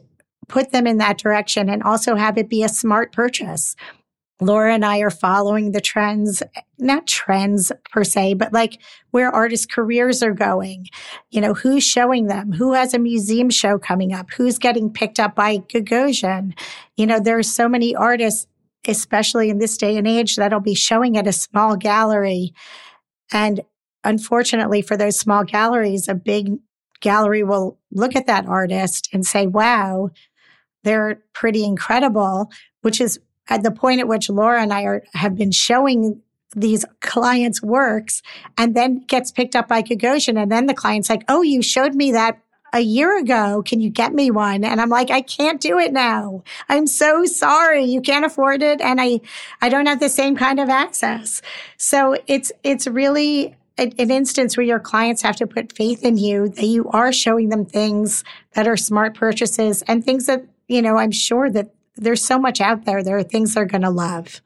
put 0.47 0.71
them 0.71 0.87
in 0.87 0.97
that 0.97 1.17
direction 1.17 1.69
and 1.69 1.83
also 1.83 2.15
have 2.15 2.37
it 2.37 2.49
be 2.49 2.63
a 2.63 2.69
smart 2.69 3.11
purchase 3.11 3.75
Laura 4.41 4.73
and 4.73 4.83
I 4.83 4.99
are 4.99 5.09
following 5.09 5.71
the 5.71 5.79
trends, 5.79 6.43
not 6.77 7.07
trends 7.07 7.71
per 7.91 8.03
se, 8.03 8.33
but 8.33 8.51
like 8.51 8.81
where 9.11 9.31
artists' 9.31 9.65
careers 9.65 10.21
are 10.21 10.33
going. 10.33 10.87
You 11.31 11.39
know, 11.39 11.53
who's 11.53 11.83
showing 11.83 12.27
them? 12.27 12.51
Who 12.51 12.73
has 12.73 12.93
a 12.93 12.99
museum 12.99 13.49
show 13.49 13.79
coming 13.79 14.13
up? 14.13 14.31
Who's 14.31 14.59
getting 14.59 14.91
picked 14.91 15.19
up 15.19 15.35
by 15.35 15.59
Gagosian? 15.59 16.57
You 16.97 17.05
know, 17.05 17.19
there 17.19 17.37
are 17.37 17.43
so 17.43 17.69
many 17.69 17.95
artists, 17.95 18.45
especially 18.87 19.49
in 19.49 19.59
this 19.59 19.77
day 19.77 19.95
and 19.95 20.07
age, 20.07 20.35
that'll 20.35 20.59
be 20.59 20.75
showing 20.75 21.17
at 21.17 21.27
a 21.27 21.33
small 21.33 21.77
gallery. 21.77 22.53
And 23.31 23.61
unfortunately 24.03 24.81
for 24.81 24.97
those 24.97 25.17
small 25.17 25.45
galleries, 25.45 26.09
a 26.09 26.13
big 26.13 26.57
gallery 26.99 27.43
will 27.43 27.79
look 27.91 28.15
at 28.15 28.27
that 28.27 28.45
artist 28.47 29.09
and 29.13 29.25
say, 29.25 29.47
wow, 29.47 30.09
they're 30.83 31.23
pretty 31.33 31.63
incredible, 31.63 32.51
which 32.81 32.99
is 33.01 33.19
at 33.49 33.63
the 33.63 33.71
point 33.71 33.99
at 33.99 34.07
which 34.07 34.29
Laura 34.29 34.61
and 34.61 34.73
I 34.73 34.83
are, 34.83 35.03
have 35.13 35.35
been 35.35 35.51
showing 35.51 36.21
these 36.55 36.85
clients' 37.01 37.61
works 37.61 38.21
and 38.57 38.75
then 38.75 39.03
gets 39.07 39.31
picked 39.31 39.55
up 39.55 39.67
by 39.67 39.81
Gagosian. 39.81 40.41
And 40.41 40.51
then 40.51 40.67
the 40.67 40.73
client's 40.73 41.09
like, 41.09 41.23
Oh, 41.27 41.41
you 41.41 41.61
showed 41.61 41.95
me 41.95 42.11
that 42.13 42.39
a 42.75 42.81
year 42.81 43.17
ago. 43.17 43.63
Can 43.65 43.79
you 43.79 43.89
get 43.89 44.13
me 44.13 44.29
one? 44.29 44.63
And 44.63 44.81
I'm 44.81 44.89
like, 44.89 45.09
I 45.09 45.21
can't 45.21 45.61
do 45.61 45.79
it 45.79 45.93
now. 45.93 46.43
I'm 46.67 46.87
so 46.87 47.25
sorry. 47.25 47.85
You 47.85 48.01
can't 48.01 48.25
afford 48.25 48.61
it. 48.61 48.81
And 48.81 48.99
I, 48.99 49.21
I 49.61 49.69
don't 49.69 49.85
have 49.85 50.01
the 50.01 50.09
same 50.09 50.35
kind 50.35 50.59
of 50.59 50.69
access. 50.69 51.41
So 51.77 52.17
it's, 52.27 52.51
it's 52.63 52.85
really 52.85 53.55
an 53.77 54.11
instance 54.11 54.57
where 54.57 54.65
your 54.65 54.79
clients 54.79 55.21
have 55.21 55.37
to 55.37 55.47
put 55.47 55.71
faith 55.71 56.03
in 56.03 56.17
you 56.17 56.49
that 56.49 56.65
you 56.65 56.89
are 56.89 57.13
showing 57.13 57.49
them 57.49 57.65
things 57.65 58.23
that 58.53 58.67
are 58.67 58.77
smart 58.77 59.15
purchases 59.15 59.81
and 59.83 60.03
things 60.03 60.25
that, 60.25 60.45
you 60.67 60.81
know, 60.81 60.97
I'm 60.97 61.11
sure 61.11 61.49
that 61.51 61.69
there's 61.97 62.23
so 62.23 62.37
much 62.37 62.61
out 62.61 62.85
there. 62.85 63.03
There 63.03 63.17
are 63.17 63.23
things 63.23 63.53
they're 63.53 63.65
going 63.65 63.81
to 63.81 63.89
love. 63.89 64.41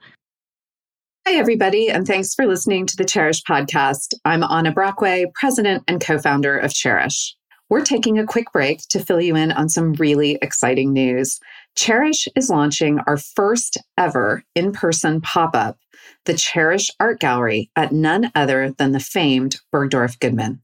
Hi, 1.28 1.36
everybody, 1.36 1.90
and 1.90 2.08
thanks 2.08 2.34
for 2.34 2.48
listening 2.48 2.86
to 2.88 2.98
the 2.98 3.04
Chairish 3.04 3.44
podcast. 3.48 4.14
I'm 4.26 4.44
Anna 4.44 4.72
Brockway, 4.72 5.26
president 5.36 5.84
and 5.88 6.02
co 6.02 6.18
founder 6.18 6.58
of 6.58 6.72
Chairish. 6.72 7.34
We're 7.70 7.86
taking 7.86 8.18
a 8.18 8.26
quick 8.26 8.52
break 8.52 8.80
to 8.90 9.04
fill 9.04 9.22
you 9.22 9.36
in 9.36 9.52
on 9.52 9.70
some 9.70 9.94
really 9.94 10.40
exciting 10.42 10.92
news. 10.92 11.40
Chairish 11.78 12.28
is 12.36 12.50
launching 12.50 13.00
our 13.06 13.18
first 13.18 13.78
ever 13.96 14.44
in 14.56 14.72
person 14.72 15.22
pop 15.22 15.56
up, 15.56 15.78
the 16.26 16.34
Chairish 16.34 16.90
Art 17.00 17.20
Gallery, 17.20 17.70
at 17.76 17.92
none 17.92 18.32
other 18.34 18.74
than 18.80 18.92
the 18.92 19.00
famed 19.00 19.60
Bergdorf 19.72 20.20
Goodman. 20.20 20.62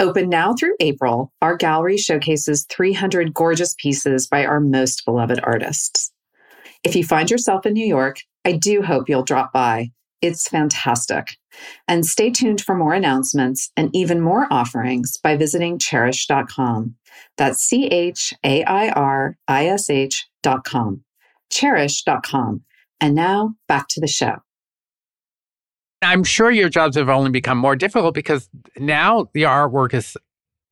Open 0.00 0.28
now 0.28 0.54
through 0.54 0.74
April, 0.80 1.32
our 1.40 1.56
gallery 1.56 1.96
showcases 1.96 2.66
300 2.68 3.32
gorgeous 3.32 3.74
pieces 3.78 4.26
by 4.26 4.44
our 4.44 4.60
most 4.60 5.04
beloved 5.04 5.40
artists. 5.44 6.10
If 6.84 6.94
you 6.94 7.02
find 7.02 7.30
yourself 7.30 7.64
in 7.64 7.72
New 7.72 7.86
York, 7.86 8.18
I 8.44 8.52
do 8.52 8.82
hope 8.82 9.08
you'll 9.08 9.22
drop 9.22 9.52
by. 9.52 9.90
It's 10.20 10.48
fantastic. 10.48 11.36
And 11.88 12.04
stay 12.04 12.30
tuned 12.30 12.60
for 12.60 12.74
more 12.74 12.94
announcements 12.94 13.70
and 13.76 13.90
even 13.94 14.20
more 14.20 14.46
offerings 14.50 15.18
by 15.18 15.36
visiting 15.36 15.78
chairish.com. 15.78 16.94
That's 17.36 17.62
C 17.62 17.86
H 17.86 18.34
A 18.44 18.64
I 18.64 18.90
R 18.90 19.36
I 19.48 19.66
S 19.66 19.88
H 19.90 20.26
C 20.26 20.46
H 20.46 20.46
A 20.46 20.54
I 20.54 20.58
R 20.60 20.64
I 20.66 20.66
S 20.66 20.90
H.com. 20.90 21.04
Chairish.com. 21.52 22.62
And 23.00 23.14
now 23.14 23.54
back 23.68 23.88
to 23.88 24.00
the 24.00 24.06
show. 24.06 24.36
I'm 26.02 26.24
sure 26.24 26.50
your 26.50 26.68
jobs 26.68 26.96
have 26.96 27.08
only 27.08 27.30
become 27.30 27.58
more 27.58 27.76
difficult 27.76 28.14
because 28.14 28.48
now 28.78 29.28
the 29.32 29.42
artwork 29.42 29.94
is 29.94 30.16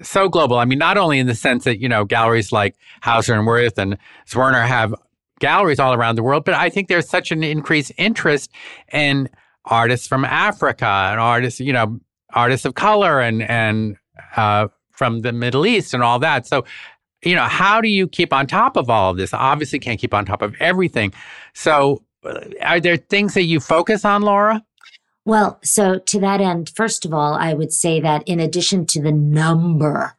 so 0.02 0.28
global. 0.28 0.58
I 0.58 0.64
mean, 0.64 0.78
not 0.78 0.98
only 0.98 1.18
in 1.18 1.26
the 1.26 1.34
sense 1.34 1.64
that, 1.64 1.80
you 1.80 1.88
know, 1.88 2.04
galleries 2.04 2.52
like 2.52 2.76
Hauser 3.02 3.34
and 3.34 3.46
Wirth 3.46 3.78
and 3.78 3.96
Zwirner 4.26 4.66
have 4.66 4.94
galleries 5.42 5.78
all 5.78 5.92
around 5.92 6.14
the 6.14 6.22
world, 6.22 6.44
but 6.44 6.54
I 6.54 6.70
think 6.70 6.88
there's 6.88 7.08
such 7.08 7.30
an 7.30 7.42
increased 7.42 7.92
interest 7.98 8.50
in 8.92 9.28
artists 9.66 10.06
from 10.06 10.24
Africa 10.24 10.86
and 10.86 11.20
artists, 11.20 11.60
you 11.60 11.72
know, 11.72 12.00
artists 12.32 12.64
of 12.64 12.74
color 12.74 13.20
and 13.20 13.42
and 13.42 13.96
uh, 14.36 14.68
from 14.90 15.20
the 15.20 15.32
Middle 15.32 15.66
East 15.66 15.92
and 15.92 16.02
all 16.02 16.18
that. 16.20 16.46
So, 16.46 16.64
you 17.22 17.34
know, 17.34 17.44
how 17.44 17.80
do 17.80 17.88
you 17.88 18.08
keep 18.08 18.32
on 18.32 18.46
top 18.46 18.76
of 18.76 18.88
all 18.88 19.10
of 19.10 19.16
this? 19.16 19.34
Obviously, 19.34 19.78
can't 19.78 20.00
keep 20.00 20.14
on 20.14 20.24
top 20.24 20.42
of 20.42 20.54
everything. 20.60 21.12
So, 21.54 22.02
uh, 22.24 22.40
are 22.62 22.80
there 22.80 22.96
things 22.96 23.34
that 23.34 23.44
you 23.44 23.60
focus 23.60 24.04
on, 24.04 24.22
Laura? 24.22 24.64
Well, 25.24 25.58
so 25.62 25.98
to 25.98 26.20
that 26.20 26.40
end, 26.40 26.72
first 26.74 27.04
of 27.04 27.12
all, 27.12 27.34
I 27.34 27.52
would 27.52 27.72
say 27.72 28.00
that 28.00 28.26
in 28.26 28.40
addition 28.40 28.86
to 28.86 29.02
the 29.02 29.12
number 29.12 30.16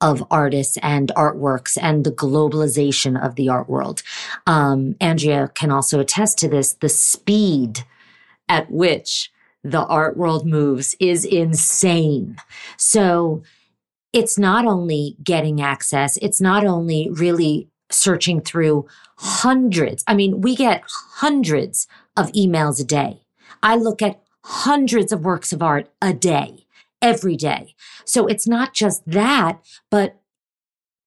of 0.00 0.24
artists 0.30 0.78
and 0.82 1.12
artworks 1.16 1.76
and 1.80 2.04
the 2.04 2.12
globalization 2.12 3.22
of 3.22 3.34
the 3.34 3.48
art 3.48 3.68
world. 3.68 4.02
Um, 4.46 4.96
Andrea 5.00 5.50
can 5.54 5.70
also 5.70 6.00
attest 6.00 6.38
to 6.38 6.48
this. 6.48 6.74
The 6.74 6.88
speed 6.88 7.84
at 8.48 8.70
which 8.70 9.30
the 9.62 9.84
art 9.84 10.16
world 10.16 10.46
moves 10.46 10.94
is 11.00 11.24
insane. 11.24 12.36
So 12.76 13.42
it's 14.12 14.38
not 14.38 14.64
only 14.64 15.16
getting 15.22 15.60
access, 15.60 16.16
it's 16.18 16.40
not 16.40 16.66
only 16.66 17.10
really 17.12 17.68
searching 17.90 18.40
through 18.40 18.86
hundreds. 19.18 20.02
I 20.06 20.14
mean, 20.14 20.40
we 20.40 20.56
get 20.56 20.82
hundreds 20.88 21.86
of 22.16 22.32
emails 22.32 22.80
a 22.80 22.84
day. 22.84 23.20
I 23.62 23.76
look 23.76 24.00
at 24.00 24.22
hundreds 24.44 25.12
of 25.12 25.24
works 25.24 25.52
of 25.52 25.62
art 25.62 25.90
a 26.00 26.14
day 26.14 26.66
every 27.02 27.36
day. 27.36 27.74
So 28.04 28.26
it's 28.26 28.46
not 28.46 28.74
just 28.74 29.02
that, 29.06 29.60
but 29.90 30.20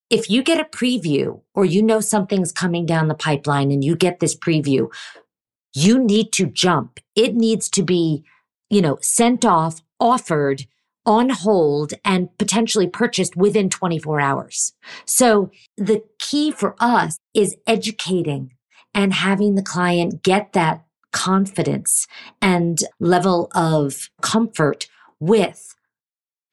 if 0.10 0.30
you 0.30 0.44
get 0.44 0.60
a 0.60 0.78
preview 0.78 1.42
or 1.56 1.66
you 1.66 1.82
know 1.82 2.00
something's 2.00 2.52
coming 2.52 2.86
down 2.86 3.08
the 3.08 3.16
pipeline 3.16 3.72
and 3.72 3.84
you 3.84 3.96
get 3.96 4.20
this 4.20 4.36
preview, 4.36 4.92
you 5.74 5.98
need 5.98 6.32
to 6.34 6.46
jump. 6.46 7.00
It 7.16 7.36
needs 7.36 7.70
to 7.72 7.84
be, 7.84 8.24
you 8.70 8.82
know, 8.82 8.98
sent 9.02 9.44
off, 9.44 9.82
offered, 10.00 10.66
on 11.06 11.30
hold 11.30 11.94
and 12.06 12.30
potentially 12.38 12.88
purchased 12.88 13.36
within 13.36 13.70
24 13.70 14.22
hours. 14.22 14.74
So 15.06 15.52
the 15.78 16.04
key 16.20 16.52
for 16.52 16.76
us 16.80 17.18
is 17.34 17.58
educating 17.68 18.54
and 18.94 19.14
having 19.14 19.56
the 19.56 19.64
client 19.64 20.24
get 20.24 20.54
that 20.54 20.86
confidence 21.12 22.08
and 22.42 22.80
level 23.00 23.50
of 23.54 24.10
comfort 24.22 24.88
with 25.20 25.73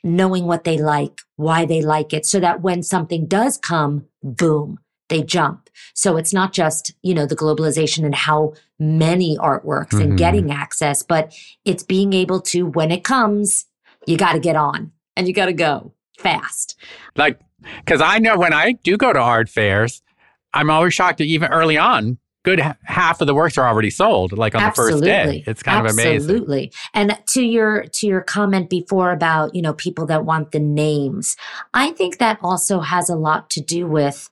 knowing 0.03 0.47
what 0.47 0.65
they 0.65 0.79
like, 0.79 1.21
why 1.37 1.65
they 1.65 1.83
like 1.83 2.13
it, 2.13 2.27
so 2.27 2.41
that 2.41 2.63
when 2.63 2.83
something 2.83 3.27
does 3.27 3.59
come, 3.59 4.07
boom, 4.23 4.79
they 5.09 5.23
jump. 5.23 5.69
So 5.95 6.17
it's 6.17 6.33
not 6.33 6.53
just, 6.53 6.95
you 7.03 7.15
know, 7.15 7.27
the 7.27 7.37
globalization 7.37 8.05
and 8.05 8.15
how 8.15 8.55
many 8.79 9.37
artworks 9.39 9.91
mm-hmm. 9.91 10.03
and 10.03 10.19
getting 10.19 10.51
access, 10.51 11.03
but 11.03 11.35
it's 11.65 11.83
being 11.83 12.13
able 12.13 12.41
to, 12.43 12.67
when 12.67 12.91
it 12.91 13.05
comes, 13.05 13.67
you 14.07 14.17
got 14.17 14.33
to 14.33 14.41
get 14.41 14.57
on 14.57 14.93
and 15.17 15.27
you 15.27 15.35
got 15.35 15.47
to 15.47 15.53
go 15.53 15.93
fast. 16.19 16.79
Like, 17.17 17.41
because 17.79 18.01
I 18.01 18.19
know 18.19 18.39
when 18.39 18.53
I 18.53 18.73
do 18.73 18.97
go 18.97 19.13
to 19.13 19.19
art 19.19 19.49
fairs, 19.49 20.01
I'm 20.55 20.71
always 20.71 20.95
shocked 20.95 21.19
that 21.19 21.25
even 21.25 21.51
early 21.51 21.77
on, 21.77 22.19
good 22.43 22.61
half 22.85 23.21
of 23.21 23.27
the 23.27 23.35
works 23.35 23.59
are 23.59 23.69
already 23.69 23.91
sold, 23.91 24.33
like 24.33 24.55
on 24.55 24.63
Absolutely. 24.63 25.01
the 25.01 25.07
first 25.07 25.27
day. 25.27 25.45
It's 25.47 25.63
kind 25.63 25.87
Absolutely. 25.87 26.03
of 26.03 26.13
amazing. 26.13 26.37
Absolutely. 26.37 26.73
And 26.95 27.19
to 27.29 27.43
your 27.43 27.85
to 27.85 28.07
your 28.07 28.23
comment 28.23 28.71
before 28.71 29.13
about 29.13 29.55
you 29.55 29.63
know 29.63 29.75
people 29.75 30.07
that 30.07 30.25
want 30.25 30.53
the 30.53 30.61
names, 30.61 31.37
I 31.75 31.91
think 31.91 32.19
that 32.19 32.39
also 32.43 32.81
has 32.81 33.09
a 33.09 33.17
lot 33.17 33.51
to 33.51 33.61
do 33.61 33.87
with 33.87 34.31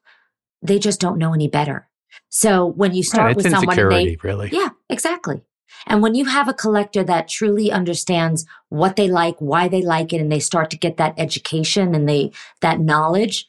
they 0.62 0.79
just 0.79 1.01
don't 1.01 1.18
know 1.18 1.35
any 1.35 1.49
better. 1.49 1.88
So 2.31 2.66
when 2.66 2.94
you 2.94 3.03
start 3.03 3.27
Right, 3.27 3.37
with 3.37 3.51
someone 3.51 3.79
and 3.79 3.92
they 3.92 4.16
really. 4.23 4.51
Yeah, 4.53 4.71
exactly. 4.88 5.42
And 5.87 6.03
when 6.03 6.14
you 6.14 6.27
have 6.27 6.49
a 6.49 6.55
collector 6.55 7.05
that 7.05 7.29
truly 7.29 7.71
understands 7.71 8.44
what 8.68 8.97
they 8.97 9.09
like, 9.09 9.37
why 9.38 9.68
they 9.68 9.83
like 9.83 10.12
it, 10.12 10.21
and 10.21 10.31
they 10.31 10.40
start 10.40 10.71
to 10.71 10.79
get 10.79 10.97
that 10.97 11.14
education 11.16 11.94
and 11.94 12.09
they 12.09 12.33
that 12.61 12.81
knowledge, 12.81 13.49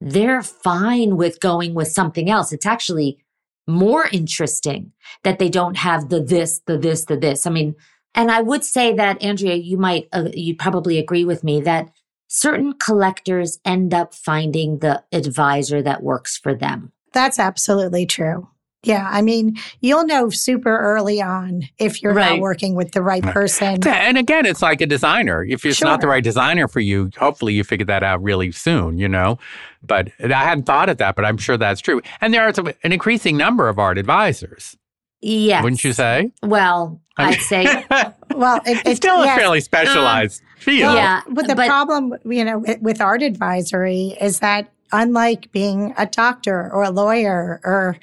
they're 0.00 0.42
fine 0.42 1.16
with 1.16 1.40
going 1.40 1.74
with 1.74 1.88
something 1.88 2.30
else. 2.30 2.52
It's 2.52 2.66
actually 2.66 3.23
more 3.66 4.08
interesting 4.12 4.92
that 5.22 5.38
they 5.38 5.48
don't 5.48 5.76
have 5.76 6.08
the 6.08 6.20
this, 6.20 6.60
the 6.66 6.78
this, 6.78 7.04
the 7.04 7.16
this. 7.16 7.46
I 7.46 7.50
mean, 7.50 7.74
and 8.14 8.30
I 8.30 8.42
would 8.42 8.64
say 8.64 8.94
that 8.94 9.22
Andrea, 9.22 9.54
you 9.54 9.76
might, 9.76 10.08
uh, 10.12 10.28
you 10.32 10.56
probably 10.56 10.98
agree 10.98 11.24
with 11.24 11.42
me 11.42 11.60
that 11.62 11.90
certain 12.28 12.74
collectors 12.74 13.58
end 13.64 13.92
up 13.94 14.14
finding 14.14 14.78
the 14.78 15.02
advisor 15.12 15.82
that 15.82 16.02
works 16.02 16.36
for 16.36 16.54
them. 16.54 16.92
That's 17.12 17.38
absolutely 17.38 18.06
true. 18.06 18.48
Yeah, 18.84 19.08
I 19.10 19.22
mean, 19.22 19.56
you'll 19.80 20.06
know 20.06 20.30
super 20.30 20.76
early 20.78 21.20
on 21.22 21.62
if 21.78 22.02
you're 22.02 22.12
Right. 22.14 22.30
not 22.34 22.40
working 22.40 22.74
with 22.74 22.92
the 22.92 23.02
right 23.02 23.24
Right. 23.24 23.32
person. 23.32 23.86
And 23.86 24.18
again, 24.18 24.46
it's 24.46 24.62
like 24.62 24.80
a 24.80 24.86
designer. 24.86 25.42
If 25.44 25.64
it's 25.64 25.80
not 25.82 26.00
the 26.00 26.08
right 26.08 26.22
designer 26.22 26.68
for 26.68 26.80
you, 26.80 27.10
hopefully 27.18 27.54
you 27.54 27.64
figure 27.64 27.86
that 27.86 28.02
out 28.02 28.22
really 28.22 28.52
soon, 28.52 28.98
you 28.98 29.08
know? 29.08 29.38
But 29.82 30.08
I 30.22 30.44
hadn't 30.44 30.64
thought 30.64 30.88
of 30.88 30.98
that, 30.98 31.16
but 31.16 31.24
I'm 31.24 31.36
sure 31.38 31.56
that's 31.56 31.80
true. 31.80 32.00
And 32.20 32.32
there 32.32 32.42
are 32.42 32.52
some- 32.54 32.68
an 32.82 32.92
increasing 32.92 33.36
number 33.36 33.68
of 33.68 33.78
art 33.78 33.98
advisors, 33.98 34.76
Yes. 35.20 35.62
wouldn't 35.62 35.84
you 35.84 35.92
say? 35.92 36.30
Well, 36.42 37.00
I 37.16 37.24
mean- 37.26 37.34
I'd 37.34 37.40
say 37.40 37.84
Well, 38.34 38.60
it, 38.66 38.82
it's 38.84 38.96
still 38.96 39.22
a 39.22 39.26
fairly 39.26 39.58
um, 39.58 39.62
specialized 39.62 40.42
field. 40.58 40.88
Well, 40.94 40.96
Yeah, 40.96 41.20
But 41.28 41.46
the 41.46 41.54
but- 41.54 41.68
problem, 41.68 42.14
you 42.24 42.44
know, 42.44 42.58
with, 42.58 42.80
with 42.80 43.00
art 43.00 43.22
advisory 43.22 44.16
is 44.20 44.40
that 44.40 44.70
unlike 44.92 45.50
being 45.52 45.94
a 45.98 46.06
doctor 46.06 46.70
or 46.72 46.82
a 46.84 46.90
lawyer 46.90 47.60
or 47.64 47.96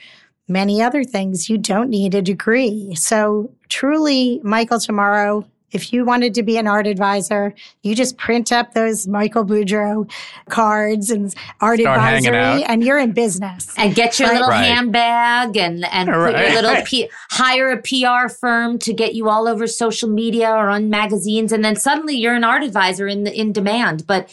many 0.51 0.81
other 0.81 1.03
things, 1.03 1.49
you 1.49 1.57
don't 1.57 1.89
need 1.89 2.13
a 2.13 2.21
degree. 2.21 2.93
So 2.95 3.51
truly, 3.69 4.39
Michael, 4.43 4.79
tomorrow, 4.79 5.45
if 5.71 5.93
you 5.93 6.03
wanted 6.05 6.33
to 6.35 6.43
be 6.43 6.57
an 6.57 6.67
art 6.67 6.87
advisor, 6.87 7.53
you 7.81 7.95
just 7.95 8.17
print 8.17 8.51
up 8.51 8.73
those 8.73 9.07
Michael 9.07 9.45
Boodro 9.45 10.09
cards 10.49 11.09
and 11.09 11.33
art 11.61 11.79
Start 11.79 11.97
advisory 11.97 12.63
and 12.63 12.83
you're 12.83 12.97
in 12.99 13.11
business. 13.11 13.73
and 13.77 13.95
get 13.95 14.19
your 14.19 14.29
Right. 14.29 14.33
little 14.35 14.49
Right. 14.49 14.65
handbag 14.65 15.57
and 15.57 15.85
and 15.85 16.09
put 16.09 16.15
your 16.15 16.23
Right. 16.33 16.53
little 16.53 16.75
P- 16.85 17.09
hire 17.31 17.71
a 17.71 17.77
PR 17.81 18.27
firm 18.29 18.77
to 18.79 18.93
get 18.93 19.13
you 19.15 19.29
all 19.29 19.47
over 19.47 19.67
social 19.67 20.09
media 20.09 20.49
or 20.49 20.69
on 20.69 20.89
magazines 20.89 21.51
and 21.51 21.63
then 21.63 21.75
suddenly 21.75 22.15
you're 22.15 22.33
an 22.35 22.43
art 22.43 22.63
advisor 22.63 23.07
in 23.07 23.23
the, 23.23 23.33
in 23.37 23.51
demand 23.51 24.05
but 24.07 24.29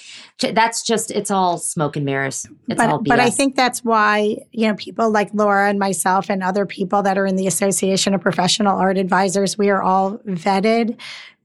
that's 0.52 0.82
just 0.82 1.10
it's 1.10 1.30
all 1.30 1.58
smoke 1.58 1.96
and 1.96 2.04
mirrors 2.04 2.46
it's 2.68 2.80
all 2.80 2.98
BS. 3.00 3.08
but 3.08 3.20
I 3.20 3.30
think 3.30 3.56
that's 3.56 3.84
why, 3.84 4.36
you 4.52 4.68
know, 4.68 4.74
people 4.74 5.10
like 5.10 5.30
Laura 5.34 5.68
and 5.68 5.78
myself 5.78 6.30
and 6.30 6.42
other 6.42 6.64
people 6.66 7.02
that 7.02 7.18
are 7.18 7.26
in 7.26 7.34
the 7.36 7.46
Association 7.46 8.14
of 8.14 8.20
Professional 8.20 8.76
Art 8.78 8.98
Advisors, 8.98 9.56
we 9.58 9.68
are 9.70 9.82
all 9.82 10.18
vetted. 10.26 10.96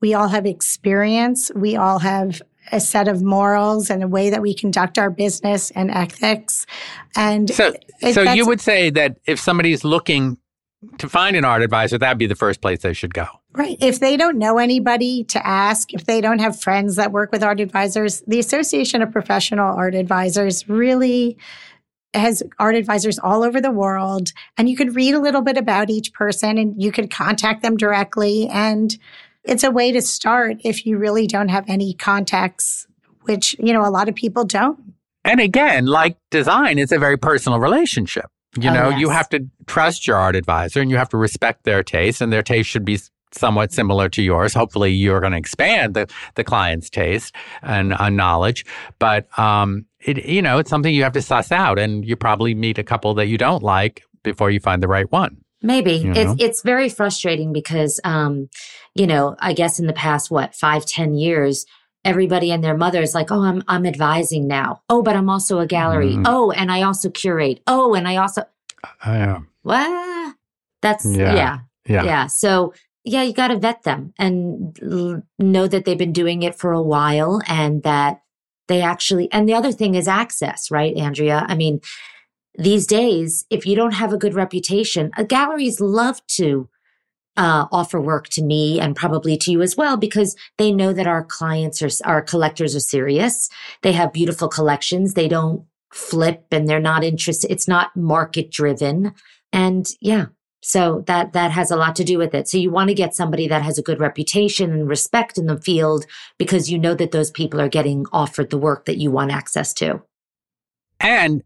We 0.02 0.14
all 0.14 0.28
have 0.28 0.46
experience. 0.46 1.52
We 1.56 1.76
all 1.76 2.00
have 2.00 2.42
a 2.72 2.80
set 2.80 3.08
of 3.08 3.22
morals 3.22 3.90
and 3.90 4.04
a 4.04 4.08
way 4.08 4.30
that 4.30 4.42
we 4.42 4.54
conduct 4.54 4.98
our 4.98 5.10
business 5.10 5.72
and 5.72 5.92
ethics. 5.92 6.66
And 7.16 7.50
So, 7.50 7.74
it- 8.02 8.14
so 8.14 8.22
you 8.34 8.46
would 8.46 8.62
say 8.62 8.90
that 8.92 9.18
if 9.26 9.40
somebody's 9.40 9.84
looking 9.84 10.38
to 10.98 11.08
find 11.08 11.36
an 11.36 11.46
art 11.46 11.62
advisor, 11.62 11.98
that'd 11.98 12.18
be 12.18 12.26
the 12.26 12.36
first 12.36 12.62
place 12.62 12.80
they 12.82 12.94
should 12.94 13.14
go. 13.14 13.26
Right. 13.54 13.78
If 13.80 14.00
they 14.00 14.18
don't 14.18 14.38
know 14.38 14.58
anybody 14.58 15.24
to 15.26 15.46
ask, 15.46 15.94
if 15.94 16.06
they 16.06 16.20
don't 16.22 16.40
have 16.40 16.60
friends 16.60 16.96
that 16.96 17.12
work 17.12 17.32
with 17.32 17.44
art 17.44 17.60
advisors, 17.60 18.22
the 18.28 18.40
Association 18.40 19.02
of 19.02 19.12
Professional 19.12 19.74
Art 19.76 19.96
Advisors 19.96 20.68
really 20.68 21.38
has 22.14 22.44
art 22.60 22.76
advisors 22.76 23.18
all 23.20 23.44
over 23.44 23.60
the 23.62 23.72
world. 23.72 24.34
And 24.58 24.70
you 24.70 24.76
could 24.76 24.96
read 24.96 25.16
a 25.16 25.20
little 25.20 25.42
bit 25.42 25.58
about 25.58 25.90
each 25.90 26.14
person 26.14 26.58
and 26.58 26.82
you 26.82 26.92
could 26.92 27.10
contact 27.10 27.62
them 27.64 27.76
directly. 27.78 28.48
And 28.50 28.96
it's 29.44 29.64
a 29.64 29.72
way 29.72 29.92
to 29.92 30.02
start 30.02 30.58
if 30.64 30.86
you 30.86 30.98
really 30.98 31.28
don't 31.28 31.50
have 31.50 31.66
any 31.68 31.94
contacts, 31.94 32.88
which, 33.24 33.56
you 33.60 33.74
know, 33.74 33.86
a 33.86 33.90
lot 33.90 34.10
of 34.10 34.16
people 34.16 34.46
don't. 34.46 34.80
And 35.26 35.40
again, 35.40 35.86
like 35.86 36.18
design, 36.32 36.78
it's 36.78 36.92
a 36.92 37.00
very 37.00 37.18
personal 37.18 37.60
relationship. 37.60 38.26
You 38.60 38.70
Oh, 38.70 38.74
know, 38.74 38.90
you 38.90 39.10
have 39.10 39.30
to 39.30 39.48
trust 39.66 40.06
your 40.06 40.18
art 40.18 40.36
advisor 40.36 40.82
and 40.82 40.92
you 40.92 40.98
have 40.98 41.10
to 41.10 41.18
respect 41.18 41.64
their 41.64 41.82
taste, 41.82 42.22
and 42.22 42.32
their 42.32 42.44
taste 42.44 42.70
should 42.70 42.86
be 42.86 43.00
somewhat 43.32 43.72
similar 43.72 44.10
to 44.10 44.22
yours. 44.22 44.54
Hopefully, 44.54 44.92
you're 44.92 45.20
going 45.20 45.32
to 45.32 45.40
expand 45.40 45.96
the, 45.96 46.08
the 46.36 46.44
client's 46.44 46.90
taste 46.90 47.34
and 47.64 47.94
uh, 47.94 48.10
knowledge. 48.10 48.64
But, 49.00 49.28
um, 49.40 49.86
it, 50.02 50.26
you 50.26 50.42
know, 50.42 50.60
it's 50.60 50.70
something 50.70 50.94
you 50.94 51.04
have 51.04 51.14
to 51.14 51.22
suss 51.22 51.52
out, 51.52 51.80
and 51.80 52.06
you 52.06 52.16
probably 52.16 52.54
meet 52.54 52.78
a 52.78 52.84
couple 52.84 53.14
that 53.16 53.26
you 53.26 53.38
don't 53.40 53.64
like 53.64 54.04
before 54.22 54.52
you 54.52 54.60
find 54.60 54.84
the 54.84 54.88
right 54.88 55.12
one. 55.12 55.38
Maybe 55.64 55.94
You 55.94 56.12
it's 56.14 56.36
it's 56.40 56.62
very 56.62 56.90
frustrating 56.90 57.54
because, 57.54 58.00
um, 58.04 58.50
you 58.96 59.08
know, 59.08 59.36
I 59.40 59.54
guess 59.54 59.80
in 59.80 59.88
the 59.88 59.94
past 59.94 60.30
what 60.32 60.56
five 60.56 60.86
ten 60.86 61.16
years, 61.16 61.66
everybody 62.06 62.52
and 62.52 62.64
their 62.64 62.78
mother 62.78 63.02
is 63.02 63.14
like, 63.16 63.32
oh, 63.32 63.42
I'm 63.44 63.64
I'm 63.68 63.86
advising 63.86 64.48
now. 64.48 64.82
Oh, 64.90 65.02
but 65.02 65.16
I'm 65.16 65.30
also 65.30 65.60
a 65.60 65.68
gallery. 65.68 66.14
Mhm. 66.14 66.24
Oh, 66.26 66.52
and 66.52 66.72
I 66.72 66.82
also 66.84 67.10
curate. 67.10 67.62
Oh, 67.68 67.94
and 67.94 68.08
I 68.08 68.18
also 68.18 68.44
I 69.04 69.18
am. 69.18 69.36
Uh, 69.36 69.40
what? 69.64 70.36
That's 70.82 71.06
Yeah. 71.06 71.34
yeah, 71.36 71.60
yeah. 71.88 72.04
yeah. 72.04 72.28
So 72.28 72.74
yeah, 73.06 73.24
you 73.24 73.34
got 73.34 73.48
to 73.50 73.58
vet 73.58 73.84
them 73.84 74.14
and 74.18 74.78
l- 74.82 75.24
know 75.40 75.68
that 75.68 75.84
they've 75.86 75.98
been 75.98 76.14
doing 76.14 76.44
it 76.44 76.56
for 76.56 76.72
a 76.72 76.82
while 76.82 77.42
and 77.48 77.84
that 77.84 78.22
they 78.68 78.82
actually. 78.82 79.30
And 79.32 79.48
the 79.48 79.54
other 79.54 79.72
thing 79.74 79.96
is 79.96 80.08
access, 80.08 80.72
right, 80.72 80.96
Andrea? 80.96 81.46
I 81.50 81.56
mean, 81.56 81.82
these 82.56 82.86
days, 82.88 83.46
if 83.50 83.66
you 83.66 83.76
don't 83.76 83.94
have 83.94 84.14
a 84.14 84.18
good 84.18 84.36
reputation, 84.36 85.12
uh, 85.18 85.24
galleries 85.24 85.82
love 85.82 86.22
to 86.38 86.70
uh, 87.36 87.66
offer 87.72 88.00
work 88.00 88.30
to 88.30 88.44
me 88.44 88.80
and 88.80 88.96
probably 88.96 89.38
to 89.38 89.52
you 89.52 89.62
as 89.62 89.76
well 89.76 89.98
because 89.98 90.36
they 90.58 90.72
know 90.72 90.94
that 90.94 91.08
our 91.08 91.24
clients 91.24 91.82
are 91.82 91.90
our 92.06 92.22
collectors 92.22 92.76
are 92.76 92.80
serious. 92.80 93.50
They 93.82 93.94
have 93.94 94.14
beautiful 94.14 94.48
collections. 94.48 95.14
They 95.14 95.28
don't 95.28 95.66
flip 95.92 96.46
and 96.52 96.68
they're 96.68 96.80
not 96.80 97.04
interested. 97.04 97.52
It's 97.52 97.68
not 97.68 97.96
market 97.96 98.52
driven. 98.52 99.14
And 99.52 99.88
yeah, 100.02 100.28
so 100.62 101.04
that 101.08 101.34
that 101.34 101.52
has 101.52 101.72
a 101.72 101.76
lot 101.76 101.96
to 101.98 102.04
do 102.04 102.18
with 102.18 102.34
it. 102.34 102.48
So 102.48 102.58
you 102.58 102.72
want 102.72 102.88
to 102.90 102.94
get 102.94 103.16
somebody 103.16 103.48
that 103.48 103.64
has 103.64 103.78
a 103.78 103.84
good 103.84 104.00
reputation 104.00 104.72
and 104.72 104.88
respect 104.88 105.38
in 105.38 105.48
the 105.48 105.60
field 105.60 106.06
because 106.38 106.72
you 106.72 106.80
know 106.80 106.94
that 106.96 107.12
those 107.12 107.32
people 107.32 107.60
are 107.60 107.70
getting 107.70 108.06
offered 108.14 108.50
the 108.50 108.58
work 108.58 108.86
that 108.86 108.98
you 108.98 109.12
want 109.12 109.32
access 109.32 109.74
to. 109.76 110.02
And 111.00 111.44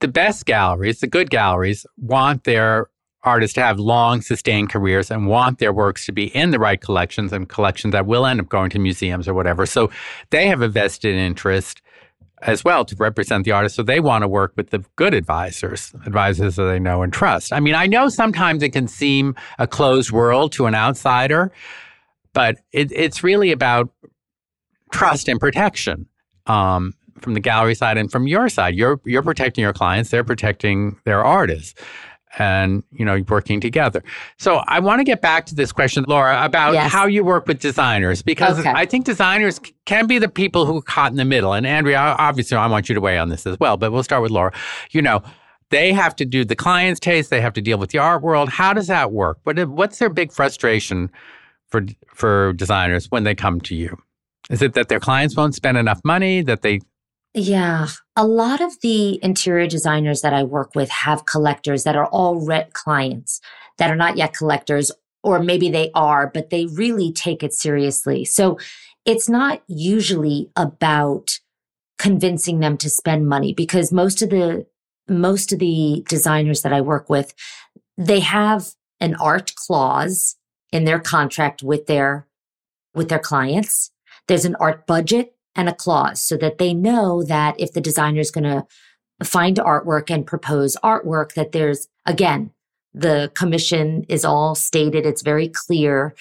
the 0.00 0.08
best 0.08 0.46
galleries, 0.46 1.00
the 1.00 1.06
good 1.06 1.30
galleries, 1.30 1.86
want 1.96 2.44
their 2.44 2.88
artists 3.26 3.54
to 3.54 3.62
have 3.62 3.78
long, 3.78 4.22
sustained 4.22 4.70
careers 4.70 5.10
and 5.10 5.26
want 5.26 5.58
their 5.58 5.72
works 5.72 6.06
to 6.06 6.12
be 6.12 6.34
in 6.34 6.52
the 6.52 6.58
right 6.58 6.80
collections 6.80 7.32
and 7.32 7.48
collections 7.48 7.92
that 7.92 8.06
will 8.06 8.24
end 8.24 8.40
up 8.40 8.48
going 8.48 8.70
to 8.70 8.78
museums 8.78 9.28
or 9.28 9.34
whatever. 9.34 9.66
So 9.66 9.90
they 10.30 10.46
have 10.46 10.62
a 10.62 10.68
vested 10.68 11.14
interest 11.14 11.82
as 12.42 12.64
well 12.64 12.84
to 12.84 12.94
represent 12.96 13.44
the 13.44 13.52
artist. 13.52 13.74
So 13.74 13.82
they 13.82 14.00
want 14.00 14.22
to 14.22 14.28
work 14.28 14.52
with 14.56 14.70
the 14.70 14.84
good 14.94 15.12
advisors, 15.12 15.92
advisors 16.06 16.56
that 16.56 16.64
they 16.64 16.78
know 16.78 17.02
and 17.02 17.12
trust. 17.12 17.52
I 17.52 17.60
mean, 17.60 17.74
I 17.74 17.86
know 17.86 18.08
sometimes 18.08 18.62
it 18.62 18.70
can 18.70 18.88
seem 18.88 19.34
a 19.58 19.66
closed 19.66 20.12
world 20.12 20.52
to 20.52 20.66
an 20.66 20.74
outsider, 20.74 21.50
but 22.32 22.58
it, 22.72 22.92
it's 22.92 23.24
really 23.24 23.50
about 23.52 23.90
trust 24.92 25.28
and 25.28 25.40
protection. 25.40 26.06
Um, 26.46 26.94
from 27.20 27.34
the 27.34 27.40
gallery 27.40 27.74
side 27.74 27.98
and 27.98 28.10
from 28.10 28.26
your 28.26 28.48
side. 28.48 28.74
You're 28.74 29.00
you're 29.04 29.22
protecting 29.22 29.62
your 29.62 29.72
clients, 29.72 30.10
they're 30.10 30.24
protecting 30.24 30.98
their 31.04 31.24
artists. 31.24 31.74
And 32.38 32.82
you 32.92 33.04
know, 33.04 33.22
working 33.28 33.60
together. 33.60 34.02
So 34.36 34.56
I 34.66 34.78
want 34.80 35.00
to 35.00 35.04
get 35.04 35.22
back 35.22 35.46
to 35.46 35.54
this 35.54 35.72
question, 35.72 36.04
Laura, 36.06 36.44
about 36.44 36.74
Yes. 36.74 36.92
how 36.92 37.06
you 37.06 37.24
work 37.24 37.46
with 37.46 37.60
designers, 37.60 38.20
because 38.20 38.58
Okay. 38.58 38.72
I 38.74 38.84
think 38.84 39.06
designers 39.06 39.58
can 39.86 40.06
be 40.06 40.18
the 40.18 40.28
people 40.28 40.66
who 40.66 40.78
are 40.78 40.82
caught 40.82 41.10
in 41.10 41.16
the 41.16 41.24
middle. 41.24 41.54
And 41.54 41.66
Andrea, 41.66 41.98
obviously, 42.18 42.56
I 42.58 42.66
want 42.66 42.90
you 42.90 42.94
to 42.94 43.00
weigh 43.00 43.16
on 43.18 43.30
this 43.30 43.46
as 43.46 43.58
well, 43.58 43.78
but 43.78 43.90
we'll 43.90 44.02
start 44.02 44.20
with 44.22 44.30
Laura. 44.32 44.52
You 44.90 45.00
know, 45.00 45.22
they 45.70 45.92
have 45.94 46.14
to 46.16 46.24
do 46.26 46.44
the 46.44 46.54
client's 46.56 47.00
taste, 47.00 47.30
they 47.30 47.40
have 47.40 47.54
to 47.54 47.62
deal 47.62 47.78
with 47.78 47.90
the 47.90 47.98
art 47.98 48.22
world. 48.22 48.50
How 48.50 48.72
does 48.74 48.86
that 48.88 49.12
work? 49.12 49.38
What 49.44 49.58
what's 49.68 49.98
their 49.98 50.10
big 50.10 50.30
frustration 50.30 51.10
for 51.68 51.82
for 52.14 52.52
designers 52.52 53.10
when 53.10 53.24
they 53.24 53.34
come 53.34 53.60
to 53.62 53.74
you? 53.74 53.96
Is 54.50 54.60
it 54.62 54.74
that 54.74 54.88
their 54.88 55.00
clients 55.00 55.36
won't 55.36 55.54
spend 55.54 55.76
enough 55.78 56.00
money, 56.04 56.42
that 56.42 56.60
they 56.62 56.80
Yeah. 57.38 57.88
A 58.16 58.26
lot 58.26 58.62
of 58.62 58.80
the 58.80 59.22
interior 59.22 59.66
designers 59.66 60.22
that 60.22 60.32
I 60.32 60.42
work 60.42 60.74
with 60.74 60.88
have 60.88 61.26
collectors 61.26 61.84
that 61.84 61.94
are 61.94 62.06
all 62.06 62.40
ret 62.46 62.72
clients 62.72 63.42
that 63.76 63.90
are 63.90 63.96
not 63.96 64.16
yet 64.16 64.32
collectors, 64.32 64.90
or 65.22 65.38
maybe 65.38 65.68
they 65.68 65.90
are, 65.94 66.26
but 66.26 66.48
they 66.48 66.64
really 66.64 67.12
take 67.12 67.42
it 67.42 67.52
seriously. 67.52 68.24
So 68.24 68.58
it's 69.04 69.28
not 69.28 69.62
usually 69.68 70.50
about 70.56 71.38
convincing 71.98 72.60
them 72.60 72.78
to 72.78 72.88
spend 72.88 73.28
money 73.28 73.52
because 73.52 73.92
most 73.92 74.22
of 74.22 74.30
the 74.30 74.66
most 75.06 75.52
of 75.52 75.58
the 75.58 76.04
designers 76.08 76.62
that 76.62 76.72
I 76.72 76.80
work 76.80 77.10
with, 77.10 77.34
they 77.98 78.20
have 78.20 78.70
an 78.98 79.14
art 79.16 79.54
clause 79.54 80.36
in 80.72 80.84
their 80.84 80.98
contract 80.98 81.62
with 81.62 81.86
their 81.86 82.26
with 82.94 83.10
their 83.10 83.18
clients. 83.18 83.90
There's 84.26 84.46
an 84.46 84.56
art 84.58 84.86
budget 84.86 85.35
and 85.56 85.68
a 85.68 85.74
clause 85.74 86.22
so 86.22 86.36
that 86.36 86.58
they 86.58 86.74
know 86.74 87.22
that 87.22 87.58
if 87.58 87.72
the 87.72 87.80
designer 87.80 88.20
is 88.20 88.30
going 88.30 88.44
to 88.44 88.66
find 89.24 89.56
artwork 89.56 90.10
and 90.10 90.26
propose 90.26 90.76
artwork 90.84 91.32
that 91.34 91.52
there's 91.52 91.88
again 92.04 92.50
the 92.92 93.30
commission 93.34 94.04
is 94.08 94.24
all 94.24 94.54
stated 94.54 95.04
it's 95.04 95.22
very 95.22 95.48
clear. 95.48 96.14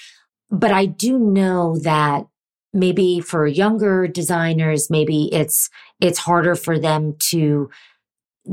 But 0.50 0.72
i 0.72 0.86
do 0.86 1.20
know 1.20 1.78
that 1.80 2.26
maybe 2.74 3.20
for 3.20 3.48
younger 3.48 4.08
designers 4.08 4.90
maybe 4.90 5.34
it's 5.34 5.70
it's 6.00 6.20
harder 6.20 6.56
for 6.56 6.78
them 6.80 7.16
to 7.20 7.70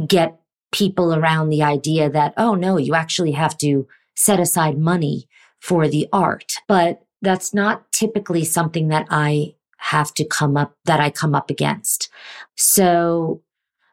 get 0.07 0.40
people 0.73 1.14
around 1.14 1.51
the 1.51 1.62
idea 1.62 2.09
that 2.11 2.33
oh 2.37 2.55
no 2.55 2.77
you 2.79 2.95
actually 2.95 3.33
have 3.33 3.57
to 3.59 3.87
set 4.14 4.40
aside 4.40 4.79
money 4.79 5.29
for 5.61 5.88
the 5.88 6.09
art. 6.12 6.55
But 6.66 7.03
that's 7.23 7.55
not 7.55 7.90
typically 7.92 8.45
something 8.45 8.88
that 8.88 9.07
i 9.11 9.55
have 9.83 10.12
to 10.14 10.25
come 10.25 10.57
up 10.57 10.75
that 10.85 11.01
i 11.01 11.11
come 11.11 11.35
up 11.35 11.51
against 11.51 12.09
so 12.57 13.42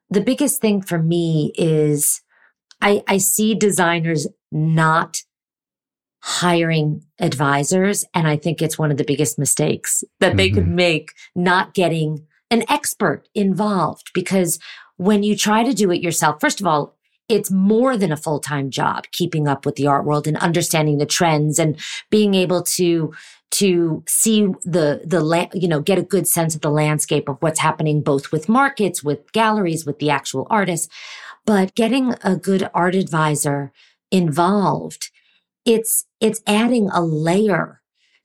the 0.09 0.21
biggest 0.21 0.59
thing 0.61 0.81
for 0.81 0.97
me 0.97 1.51
is 1.55 2.21
I, 2.81 3.03
I 3.07 3.17
see 3.17 3.55
designers 3.55 4.27
not 4.51 5.21
hiring 6.21 7.03
advisors. 7.19 8.05
And 8.13 8.27
I 8.27 8.35
think 8.35 8.61
it's 8.61 8.77
one 8.77 8.91
of 8.91 8.97
the 8.97 9.03
biggest 9.03 9.39
mistakes 9.39 10.03
that 10.19 10.37
they 10.37 10.47
mm-hmm. 10.47 10.55
could 10.55 10.67
make 10.67 11.13
not 11.35 11.73
getting 11.73 12.25
an 12.51 12.63
expert 12.69 13.27
involved 13.33 14.11
because 14.13 14.59
when 14.97 15.23
you 15.23 15.35
try 15.35 15.63
to 15.63 15.73
do 15.73 15.91
it 15.91 16.01
yourself, 16.01 16.41
first 16.41 16.59
of 16.59 16.67
all, 16.67 16.97
it's 17.29 17.51
more 17.51 17.95
than 17.95 18.11
a 18.11 18.17
full-time 18.17 18.69
job 18.71 19.05
keeping 19.11 19.47
up 19.47 19.65
with 19.65 19.75
the 19.75 19.87
art 19.87 20.03
world 20.03 20.27
and 20.27 20.35
understanding 20.37 20.97
the 20.97 21.05
trends 21.05 21.59
and 21.59 21.79
being 22.09 22.33
able 22.33 22.63
to 22.63 23.13
to 23.51 24.03
see 24.07 24.47
the 24.63 25.01
the 25.05 25.49
you 25.53 25.67
know 25.67 25.79
get 25.79 25.97
a 25.97 26.03
good 26.03 26.27
sense 26.27 26.55
of 26.55 26.61
the 26.61 26.71
landscape 26.71 27.29
of 27.29 27.37
what's 27.39 27.59
happening 27.59 28.01
both 28.01 28.31
with 28.31 28.49
markets 28.49 29.03
with 29.03 29.31
galleries 29.31 29.85
with 29.85 29.99
the 29.99 30.09
actual 30.09 30.45
artists. 30.49 30.87
But 31.45 31.73
getting 31.73 32.15
a 32.23 32.35
good 32.35 32.69
art 32.73 32.95
advisor 32.95 33.71
involved 34.11 35.09
it's 35.65 36.05
it's 36.19 36.41
adding 36.47 36.89
a 36.89 37.01
layer 37.01 37.81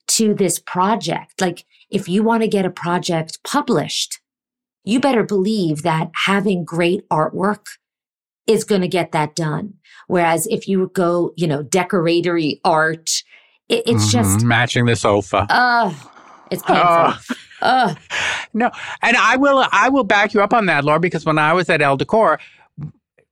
to 0.07 0.35
this 0.35 0.59
project. 0.59 1.41
Like 1.41 1.65
if 1.91 2.09
you 2.09 2.23
want 2.23 2.43
to 2.43 2.49
get 2.49 2.65
a 2.65 2.71
project 2.71 3.43
published 3.45 4.21
you 4.87 5.01
better 5.01 5.23
believe 5.23 5.83
that 5.83 6.11
having 6.27 6.65
great 6.65 7.09
artwork 7.09 7.65
is 8.47 8.65
going 8.65 8.81
to 8.81 8.89
get 8.89 9.13
that 9.13 9.35
done 9.35 9.75
whereas 10.07 10.47
if 10.49 10.69
you 10.69 10.91
go 10.95 11.33
you 11.37 11.47
know 11.47 11.63
decoratory 11.63 12.61
art 12.65 13.23
it, 13.69 13.83
it's 13.87 14.15
mm-hmm. 14.15 14.35
just 14.35 14.45
matching 14.45 14.87
the 14.87 14.97
sofa. 14.97 15.47
Uh, 15.49 15.93
it's 16.51 16.63
painful. 16.63 16.85
Uh, 16.87 17.17
uh. 17.63 17.95
No, 18.57 18.71
and 19.03 19.17
I 19.17 19.37
will 19.37 19.67
I 19.73 19.89
will 19.89 20.05
back 20.05 20.33
you 20.33 20.41
up 20.41 20.55
on 20.55 20.67
that, 20.67 20.85
Laura, 20.85 21.01
because 21.01 21.25
when 21.25 21.39
I 21.39 21.53
was 21.53 21.69
at 21.69 21.83
Elle 21.83 21.97
Decor, 21.97 22.39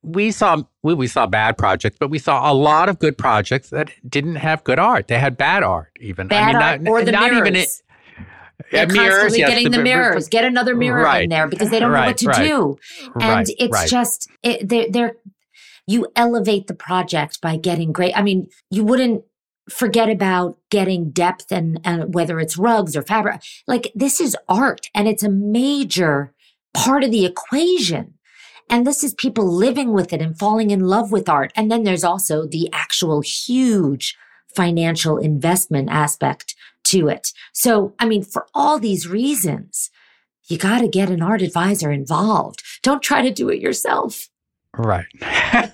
we 0.03 0.33
saw 0.33 0.65
we, 0.83 0.95
we 0.95 1.07
saw 1.07 1.29
bad 1.29 1.57
projects, 1.57 1.97
but 2.01 2.11
we 2.11 2.19
saw 2.19 2.51
a 2.51 2.53
lot 2.53 2.89
of 2.89 2.99
good 2.99 3.17
projects 3.17 3.71
that 3.71 3.93
didn't 4.09 4.35
have 4.37 4.65
good 4.65 4.81
art. 4.81 5.07
They 5.07 5.21
had 5.21 5.37
bad 5.37 5.63
art, 5.63 5.93
even. 6.01 6.27
Bad 6.27 6.43
I 6.43 6.47
mean, 6.47 6.57
art 6.57 6.83
not, 6.83 6.91
or 6.91 7.05
the 7.05 7.13
not 7.13 7.31
mirrors. 7.31 7.39
even 7.39 7.55
it. 7.55 7.69
They're 8.71 8.87
uh, 8.87 8.93
mirrors, 8.93 9.37
yes, 9.37 9.49
getting 9.49 9.71
the, 9.71 9.79
the 9.79 9.83
mirrors. 9.83 10.29
Get 10.29 10.45
another 10.45 10.75
mirror 10.75 11.03
right. 11.03 11.25
in 11.25 11.31
there 11.31 11.49
because 11.49 11.71
they 11.71 11.79
don't 11.81 11.91
right, 11.91 12.01
know 12.03 12.07
what 12.07 12.19
to 12.19 12.27
right. 12.29 12.47
do, 12.47 12.79
and 13.21 13.47
it's 13.59 13.91
just 13.91 14.31
it, 14.43 14.69
they're, 14.69 14.87
they're 14.91 15.17
you 15.87 16.07
elevate 16.15 16.67
the 16.67 16.75
project 16.75 17.41
by 17.41 17.57
getting 17.57 17.93
great. 17.93 18.17
I 18.17 18.23
mean, 18.23 18.49
you 18.71 18.85
wouldn't 18.85 19.25
forget 19.71 20.09
about 20.09 20.59
getting 20.71 21.11
depth 21.11 21.53
and, 21.53 21.81
and 21.85 22.15
whether 22.15 22.41
it's 22.41 22.59
rugs 22.59 22.97
or 22.97 23.03
fabric. 23.03 23.43
Like 23.67 23.93
this 23.95 24.21
is 24.21 24.37
art 24.49 24.89
and 24.95 25.09
it's 25.09 25.23
a 25.23 25.31
major 25.31 26.35
part 26.75 27.05
of 27.05 27.11
the 27.11 27.25
equation. 27.25 28.15
And 28.71 28.87
this 28.87 29.05
is 29.05 29.15
people 29.15 29.47
living 29.47 29.93
with 29.93 30.13
it 30.13 30.23
and 30.23 30.39
falling 30.39 30.71
in 30.71 30.81
love 30.81 31.13
with 31.13 31.29
art. 31.29 31.53
And 31.55 31.71
then 31.71 31.83
there's 31.83 32.05
also 32.05 32.47
the 32.47 32.69
actual 32.73 33.21
huge 33.21 34.17
financial 34.55 35.19
investment 35.19 35.91
aspect 35.91 36.55
to 36.93 37.09
it. 37.09 37.33
So, 37.53 37.95
I 37.99 38.07
mean, 38.07 38.23
for 38.23 38.47
all 38.55 38.79
these 38.79 39.09
reasons, 39.09 39.91
you 40.49 40.59
got 40.59 40.81
to 40.81 40.89
get 40.89 41.11
an 41.11 41.23
art 41.23 41.43
advisor 41.43 41.91
involved. 41.91 42.63
Don't 42.83 43.03
try 43.03 43.23
to 43.23 43.31
do 43.31 43.49
it 43.49 43.61
yourself. 43.61 44.29
Right. 44.77 45.07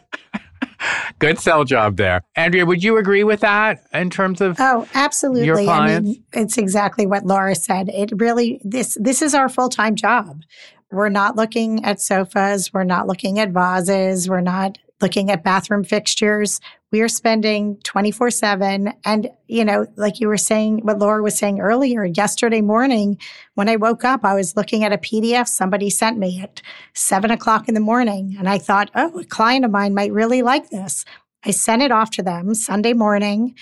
Good 1.18 1.38
sell 1.38 1.64
job 1.64 1.96
there. 1.96 2.22
Andrea, 2.36 2.64
would 2.64 2.84
you 2.84 2.96
agree 2.96 3.24
with 3.24 3.40
that 3.40 3.84
in 3.92 4.10
terms 4.10 4.40
of 4.40 4.56
Oh, 4.60 4.86
absolutely. 4.94 5.68
I 5.68 6.00
mean, 6.00 6.24
it's 6.32 6.56
exactly 6.56 7.06
what 7.06 7.26
Laura 7.26 7.54
said. 7.54 7.88
It 7.88 8.12
really 8.16 8.60
this 8.62 8.96
this 9.00 9.20
is 9.20 9.34
our 9.34 9.48
full-time 9.48 9.96
job. 9.96 10.42
We're 10.90 11.08
not 11.08 11.36
looking 11.36 11.84
at 11.84 12.00
sofas, 12.00 12.72
we're 12.72 12.84
not 12.84 13.06
looking 13.08 13.40
at 13.40 13.50
vases, 13.50 14.28
we're 14.28 14.40
not 14.40 14.78
looking 15.00 15.30
at 15.30 15.44
bathroom 15.44 15.84
fixtures. 15.84 16.60
We 16.90 17.02
are 17.02 17.08
spending 17.08 17.76
24 17.84 18.30
seven. 18.30 18.94
And, 19.04 19.30
you 19.46 19.64
know, 19.64 19.86
like 19.96 20.20
you 20.20 20.28
were 20.28 20.38
saying, 20.38 20.80
what 20.80 20.98
Laura 20.98 21.22
was 21.22 21.36
saying 21.36 21.60
earlier, 21.60 22.04
yesterday 22.04 22.62
morning, 22.62 23.18
when 23.54 23.68
I 23.68 23.76
woke 23.76 24.04
up, 24.04 24.24
I 24.24 24.34
was 24.34 24.56
looking 24.56 24.84
at 24.84 24.92
a 24.92 24.98
PDF 24.98 25.48
somebody 25.48 25.90
sent 25.90 26.18
me 26.18 26.40
at 26.40 26.62
seven 26.94 27.30
o'clock 27.30 27.68
in 27.68 27.74
the 27.74 27.80
morning. 27.80 28.36
And 28.38 28.48
I 28.48 28.58
thought, 28.58 28.90
oh, 28.94 29.18
a 29.18 29.24
client 29.24 29.64
of 29.64 29.70
mine 29.70 29.94
might 29.94 30.12
really 30.12 30.42
like 30.42 30.70
this. 30.70 31.04
I 31.44 31.50
sent 31.50 31.82
it 31.82 31.92
off 31.92 32.10
to 32.12 32.22
them 32.22 32.54
Sunday 32.54 32.94
morning. 32.94 33.54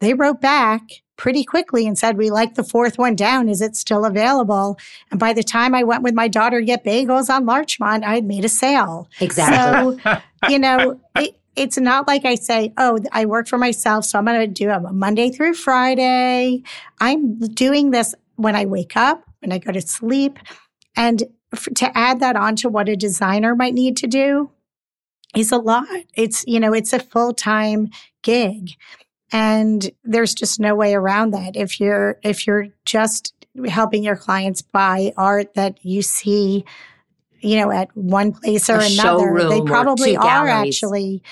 They 0.00 0.14
wrote 0.14 0.40
back 0.40 0.82
pretty 1.16 1.44
quickly 1.44 1.86
and 1.86 1.98
said, 1.98 2.16
We 2.16 2.30
like 2.30 2.54
the 2.54 2.64
fourth 2.64 2.96
one 2.96 3.14
down. 3.14 3.50
Is 3.50 3.60
it 3.60 3.76
still 3.76 4.06
available? 4.06 4.78
And 5.10 5.20
by 5.20 5.34
the 5.34 5.42
time 5.42 5.74
I 5.74 5.82
went 5.82 6.02
with 6.02 6.14
my 6.14 6.28
daughter 6.28 6.60
to 6.60 6.64
get 6.64 6.84
bagels 6.84 7.28
on 7.28 7.44
Larchmont, 7.44 8.04
I 8.04 8.14
had 8.14 8.24
made 8.24 8.44
a 8.44 8.48
sale. 8.48 9.08
Exactly. 9.20 10.00
So, 10.02 10.20
you 10.48 10.58
know, 10.58 10.98
it, 11.16 11.37
it's 11.58 11.76
not 11.76 12.06
like 12.06 12.24
I 12.24 12.36
say, 12.36 12.72
oh, 12.78 12.98
I 13.12 13.26
work 13.26 13.48
for 13.48 13.58
myself, 13.58 14.04
so 14.04 14.18
I'm 14.18 14.24
going 14.24 14.40
to 14.40 14.46
do 14.46 14.70
a 14.70 14.80
Monday 14.92 15.30
through 15.30 15.54
Friday. 15.54 16.62
I'm 17.00 17.38
doing 17.38 17.90
this 17.90 18.14
when 18.36 18.54
I 18.54 18.64
wake 18.64 18.96
up, 18.96 19.24
when 19.40 19.52
I 19.52 19.58
go 19.58 19.72
to 19.72 19.80
sleep. 19.80 20.38
And 20.96 21.24
f- 21.52 21.68
to 21.76 21.98
add 21.98 22.20
that 22.20 22.36
on 22.36 22.56
to 22.56 22.68
what 22.68 22.88
a 22.88 22.96
designer 22.96 23.56
might 23.56 23.74
need 23.74 23.96
to 23.98 24.06
do 24.06 24.50
is 25.36 25.52
a 25.52 25.58
lot. 25.58 25.86
It's, 26.14 26.44
you 26.46 26.60
know, 26.60 26.72
it's 26.72 26.92
a 26.92 27.00
full 27.00 27.34
time 27.34 27.88
gig. 28.22 28.70
And 29.32 29.90
there's 30.04 30.34
just 30.34 30.58
no 30.58 30.74
way 30.74 30.94
around 30.94 31.32
that. 31.32 31.56
If 31.56 31.80
you're, 31.80 32.18
if 32.22 32.46
you're 32.46 32.68
just 32.84 33.34
helping 33.68 34.04
your 34.04 34.16
clients 34.16 34.62
buy 34.62 35.12
art 35.16 35.54
that 35.54 35.84
you 35.84 36.02
see, 36.02 36.64
you 37.40 37.56
know, 37.56 37.70
at 37.70 37.94
one 37.96 38.32
place 38.32 38.68
or 38.68 38.78
a 38.78 38.86
another, 38.86 39.48
they 39.48 39.60
probably 39.62 40.16
are 40.16 40.48
actually 40.48 41.22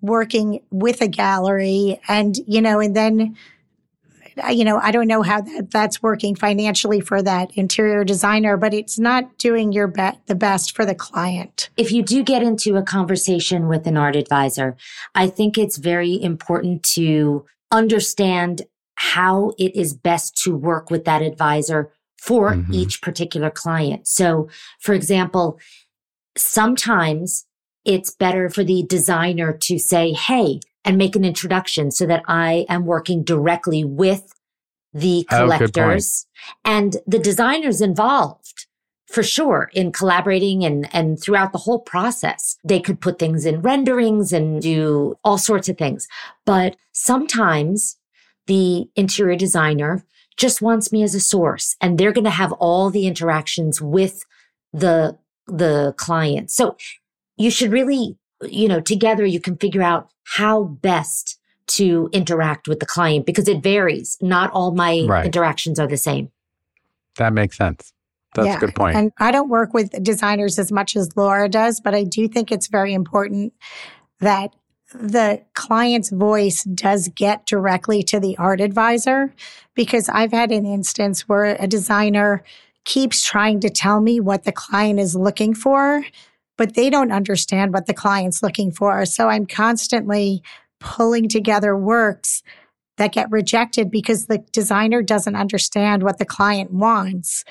working 0.00 0.60
with 0.70 1.00
a 1.00 1.08
gallery 1.08 2.00
and, 2.08 2.36
you 2.46 2.60
know, 2.60 2.80
and 2.80 2.96
then, 2.96 3.36
uh, 4.42 4.48
you 4.48 4.64
know, 4.64 4.78
I 4.78 4.90
don't 4.90 5.06
know 5.06 5.22
how 5.22 5.42
that, 5.42 5.70
that's 5.70 6.02
working 6.02 6.34
financially 6.34 7.00
for 7.00 7.22
that 7.22 7.50
interior 7.54 8.04
designer, 8.04 8.56
but 8.56 8.72
it's 8.72 8.98
not 8.98 9.36
doing 9.36 9.72
your 9.72 9.88
be- 9.88 10.18
the 10.26 10.34
best 10.34 10.74
for 10.74 10.86
the 10.86 10.94
client. 10.94 11.68
If 11.76 11.92
you 11.92 12.02
do 12.02 12.22
get 12.22 12.42
into 12.42 12.76
a 12.76 12.82
conversation 12.82 13.68
with 13.68 13.86
an 13.86 13.96
art 13.96 14.16
advisor, 14.16 14.76
I 15.14 15.26
think 15.26 15.58
it's 15.58 15.76
very 15.76 16.20
important 16.22 16.82
to 16.94 17.44
understand 17.70 18.62
how 18.94 19.52
it 19.58 19.74
is 19.74 19.94
best 19.94 20.36
to 20.44 20.54
work 20.54 20.90
with 20.90 21.04
that 21.04 21.22
advisor 21.22 21.90
for 22.20 22.52
mm-hmm. 22.52 22.72
each 22.74 23.00
particular 23.00 23.50
client. 23.50 24.06
So, 24.06 24.48
for 24.78 24.92
example, 24.94 25.58
sometimes 26.36 27.46
it's 27.84 28.14
better 28.14 28.50
for 28.50 28.62
the 28.62 28.84
designer 28.88 29.56
to 29.62 29.78
say, 29.78 30.12
Hey, 30.12 30.60
and 30.84 30.98
make 30.98 31.16
an 31.16 31.24
introduction 31.24 31.90
so 31.90 32.06
that 32.06 32.22
I 32.26 32.66
am 32.68 32.84
working 32.84 33.24
directly 33.24 33.84
with 33.84 34.34
the 34.92 35.26
oh, 35.30 35.36
collectors 35.36 36.26
oh, 36.26 36.52
and 36.64 36.96
the 37.06 37.18
designers 37.18 37.80
involved 37.80 38.66
for 39.06 39.22
sure 39.22 39.70
in 39.74 39.92
collaborating 39.92 40.64
and, 40.64 40.88
and 40.94 41.20
throughout 41.20 41.52
the 41.52 41.58
whole 41.58 41.80
process. 41.80 42.56
They 42.64 42.80
could 42.80 43.00
put 43.00 43.18
things 43.18 43.44
in 43.44 43.60
renderings 43.60 44.32
and 44.32 44.62
do 44.62 45.16
all 45.24 45.38
sorts 45.38 45.68
of 45.68 45.76
things. 45.78 46.06
But 46.46 46.76
sometimes 46.92 47.96
the 48.46 48.86
interior 48.94 49.36
designer 49.36 50.04
just 50.36 50.62
wants 50.62 50.92
me 50.92 51.02
as 51.02 51.14
a 51.14 51.20
source 51.20 51.76
and 51.80 51.98
they're 51.98 52.12
going 52.12 52.24
to 52.24 52.30
have 52.30 52.52
all 52.52 52.90
the 52.90 53.06
interactions 53.06 53.80
with 53.80 54.24
the, 54.72 55.18
the 55.46 55.94
client. 55.96 56.50
So 56.50 56.76
you 57.36 57.50
should 57.50 57.72
really 57.72 58.16
you 58.42 58.68
know, 58.68 58.80
together 58.80 59.24
you 59.24 59.40
can 59.40 59.56
figure 59.56 59.82
out 59.82 60.10
how 60.24 60.64
best 60.64 61.38
to 61.66 62.08
interact 62.12 62.66
with 62.66 62.80
the 62.80 62.86
client 62.86 63.26
because 63.26 63.48
it 63.48 63.62
varies. 63.62 64.16
Not 64.20 64.50
all 64.52 64.72
my 64.72 65.04
right. 65.06 65.26
interactions 65.26 65.78
are 65.78 65.86
the 65.86 65.96
same. 65.96 66.30
That 67.16 67.32
makes 67.32 67.56
sense. 67.56 67.92
That's 68.34 68.46
yeah. 68.46 68.56
a 68.56 68.60
good 68.60 68.74
point. 68.74 68.96
And 68.96 69.12
I 69.18 69.30
don't 69.30 69.48
work 69.48 69.74
with 69.74 69.90
designers 70.02 70.58
as 70.58 70.70
much 70.70 70.96
as 70.96 71.16
Laura 71.16 71.48
does, 71.48 71.80
but 71.80 71.94
I 71.94 72.04
do 72.04 72.28
think 72.28 72.52
it's 72.52 72.68
very 72.68 72.94
important 72.94 73.52
that 74.20 74.54
the 74.92 75.42
client's 75.54 76.10
voice 76.10 76.64
does 76.64 77.08
get 77.08 77.46
directly 77.46 78.02
to 78.04 78.18
the 78.18 78.36
art 78.38 78.60
advisor 78.60 79.32
because 79.74 80.08
I've 80.08 80.32
had 80.32 80.50
an 80.50 80.66
instance 80.66 81.28
where 81.28 81.56
a 81.58 81.66
designer 81.66 82.42
keeps 82.84 83.24
trying 83.24 83.60
to 83.60 83.70
tell 83.70 84.00
me 84.00 84.20
what 84.20 84.44
the 84.44 84.52
client 84.52 84.98
is 84.98 85.14
looking 85.14 85.54
for, 85.54 86.04
but 86.56 86.74
they 86.74 86.90
don't 86.90 87.12
understand 87.12 87.72
what 87.72 87.86
the 87.86 87.94
client's 87.94 88.42
looking 88.42 88.72
for. 88.72 89.04
So 89.06 89.28
I'm 89.28 89.46
constantly 89.46 90.42
pulling 90.80 91.28
together 91.28 91.76
works 91.76 92.42
that 92.96 93.12
get 93.12 93.30
rejected 93.30 93.90
because 93.90 94.26
the 94.26 94.38
designer 94.52 95.02
doesn't 95.02 95.36
understand 95.36 96.02
what 96.02 96.18
the 96.18 96.24
client 96.24 96.72
wants. 96.72 97.44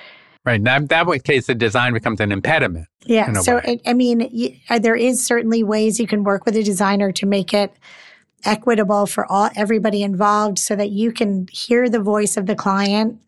Right. 0.46 0.64
That, 0.64 0.90
that 0.90 1.24
case, 1.24 1.48
the 1.48 1.56
design 1.56 1.94
becomes 1.94 2.20
an 2.22 2.32
impediment. 2.32 2.88
Yeah. 3.06 3.34
So, 3.34 3.58
it, 3.58 3.82
I 3.86 3.94
mean, 3.94 4.30
you, 4.32 4.56
uh, 4.70 4.80
there 4.80 4.96
is 4.96 5.26
certainly 5.26 5.64
ways 5.64 6.00
you 6.00 6.08
can 6.08 6.24
work 6.24 6.46
with 6.46 6.56
a 6.56 6.64
designer 6.64 7.12
to 7.14 7.26
make 7.26 7.54
it 7.54 7.74
equitable 8.46 9.06
for 9.06 9.30
all 9.32 9.50
everybody 9.56 10.02
involved 10.02 10.60
so 10.60 10.76
that 10.76 10.90
you 10.90 11.12
can 11.12 11.48
hear 11.52 11.90
the 11.90 12.00
voice 12.00 12.38
of 12.38 12.46
the 12.46 12.56
client 12.56 13.20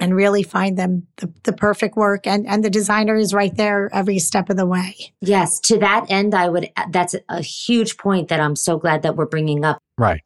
and 0.00 0.16
really 0.16 0.42
find 0.42 0.78
them 0.78 1.06
the, 1.16 1.32
the 1.44 1.52
perfect 1.52 1.96
work 1.96 2.26
and 2.26 2.46
and 2.46 2.64
the 2.64 2.70
designer 2.70 3.16
is 3.16 3.32
right 3.32 3.56
there 3.56 3.88
every 3.92 4.18
step 4.18 4.50
of 4.50 4.56
the 4.56 4.66
way 4.66 4.94
yes 5.20 5.60
to 5.60 5.78
that 5.78 6.04
end 6.08 6.34
i 6.34 6.48
would 6.48 6.70
that's 6.90 7.14
a 7.28 7.40
huge 7.40 7.96
point 7.96 8.28
that 8.28 8.40
i'm 8.40 8.56
so 8.56 8.78
glad 8.78 9.02
that 9.02 9.16
we're 9.16 9.26
bringing 9.26 9.64
up 9.64 9.78
right 9.96 10.22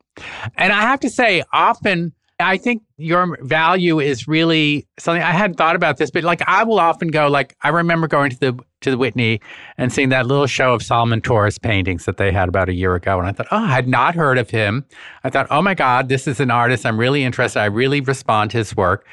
and 0.57 0.73
i 0.73 0.81
have 0.81 1.01
to 1.01 1.11
say 1.11 1.43
often 1.53 2.13
I 2.39 2.59
think 2.59 2.83
your 2.99 3.39
value 3.45 3.99
is 3.99 4.29
really 4.29 4.87
something 4.99 5.23
I 5.23 5.31
hadn't 5.31 5.57
thought 5.57 5.75
about 5.75 5.97
this, 5.97 6.11
but 6.11 6.23
like 6.23 6.43
I 6.47 6.65
will 6.65 6.79
often 6.79 7.09
go 7.09 7.29
like 7.29 7.57
I 7.63 7.71
remember 7.71 8.09
going 8.09 8.31
to 8.31 8.39
the 8.39 8.59
to 8.83 8.91
the 8.91 8.99
Whitney 8.99 9.41
and 9.79 9.93
seeing 9.93 10.11
that 10.11 10.27
little 10.27 10.47
show 10.47 10.75
of 10.75 10.83
Salman 10.83 11.23
Toor's 11.23 11.59
paintings 11.59 12.05
that 12.05 12.19
they 12.19 12.31
had 12.31 12.49
about 12.49 12.69
a 12.69 12.75
year 12.75 12.95
ago. 12.95 13.19
And 13.19 13.27
I 13.27 13.33
thought, 13.33 13.49
oh, 13.51 13.57
I 13.57 13.69
had 13.69 13.89
not 13.89 14.15
heard 14.15 14.37
of 14.37 14.51
him. 14.51 14.85
I 15.25 15.31
thought, 15.31 15.47
oh 15.51 15.63
my 15.63 15.75
God, 15.75 16.09
this 16.09 16.29
is 16.29 16.41
an 16.41 16.51
artist. 16.51 16.85
I'm 16.85 16.99
really 16.99 17.25
interested. 17.25 17.61
I 17.61 17.67
really 17.67 18.03
respond 18.03 18.51
to 18.51 18.59
his 18.59 18.77
work. 18.77 19.07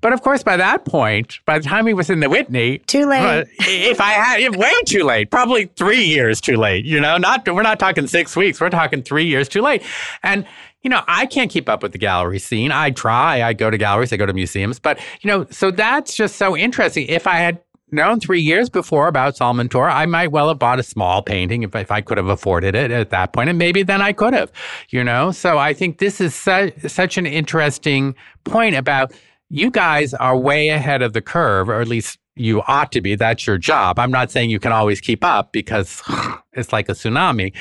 But 0.00 0.14
of 0.14 0.22
course, 0.22 0.42
by 0.42 0.56
that 0.56 0.86
point, 0.86 1.40
by 1.44 1.58
the 1.58 1.64
time 1.64 1.86
he 1.86 1.92
was 1.92 2.08
in 2.08 2.20
the 2.20 2.30
Whitney, 2.30 2.78
too 2.78 3.04
late. 3.06 3.46
If 3.58 4.00
I 4.00 4.12
had, 4.12 4.56
way 4.56 4.72
too 4.86 5.04
late. 5.04 5.30
Probably 5.30 5.66
three 5.76 6.04
years 6.04 6.40
too 6.40 6.56
late. 6.56 6.86
You 6.86 7.00
know, 7.00 7.18
not 7.18 7.46
we're 7.46 7.62
not 7.62 7.78
talking 7.78 8.06
six 8.06 8.34
weeks. 8.34 8.60
We're 8.60 8.70
talking 8.70 9.02
three 9.02 9.26
years 9.26 9.48
too 9.48 9.60
late. 9.60 9.82
And 10.22 10.46
you 10.82 10.90
know, 10.90 11.02
I 11.06 11.26
can't 11.26 11.50
keep 11.50 11.68
up 11.68 11.82
with 11.82 11.92
the 11.92 11.98
gallery 11.98 12.38
scene. 12.38 12.72
I 12.72 12.90
try. 12.90 13.42
I 13.42 13.52
go 13.52 13.70
to 13.70 13.78
galleries, 13.78 14.12
I 14.12 14.16
go 14.16 14.26
to 14.26 14.32
museums, 14.32 14.78
but 14.78 14.98
you 15.20 15.28
know, 15.28 15.46
so 15.50 15.70
that's 15.70 16.14
just 16.14 16.36
so 16.36 16.56
interesting. 16.56 17.06
If 17.06 17.26
I 17.26 17.36
had 17.36 17.60
known 17.92 18.20
three 18.20 18.40
years 18.40 18.68
before 18.70 19.08
about 19.08 19.36
Salman 19.36 19.68
Toor, 19.68 19.88
I 19.88 20.06
might 20.06 20.30
well 20.30 20.48
have 20.48 20.58
bought 20.58 20.78
a 20.78 20.82
small 20.82 21.22
painting 21.22 21.62
if, 21.62 21.74
if 21.74 21.90
I 21.90 22.00
could 22.00 22.18
have 22.18 22.28
afforded 22.28 22.74
it 22.74 22.90
at 22.90 23.10
that 23.10 23.32
point. 23.32 23.40
point, 23.40 23.50
and 23.50 23.58
maybe 23.58 23.82
then 23.82 24.00
I 24.00 24.12
could 24.12 24.32
have, 24.32 24.50
you 24.90 25.04
know. 25.04 25.32
So 25.32 25.58
I 25.58 25.72
think 25.72 25.98
this 25.98 26.20
is 26.20 26.34
su- 26.34 26.72
such 26.86 27.18
an 27.18 27.26
interesting 27.26 28.14
point 28.44 28.74
about 28.74 29.12
you 29.50 29.70
guys 29.70 30.14
are 30.14 30.36
way 30.36 30.68
ahead 30.68 31.02
of 31.02 31.12
the 31.12 31.20
curve, 31.20 31.68
or 31.68 31.80
at 31.80 31.88
least 31.88 32.18
you 32.36 32.62
ought 32.62 32.92
to 32.92 33.00
be. 33.00 33.14
That's 33.14 33.46
your 33.46 33.58
job. 33.58 33.98
I'm 33.98 34.10
not 34.10 34.30
saying 34.30 34.50
you 34.50 34.60
can 34.60 34.72
always 34.72 35.00
keep 35.00 35.24
up 35.24 35.52
because 35.52 36.02
it's 36.52 36.72
like 36.72 36.88
a 36.88 36.92
tsunami. 36.92 37.52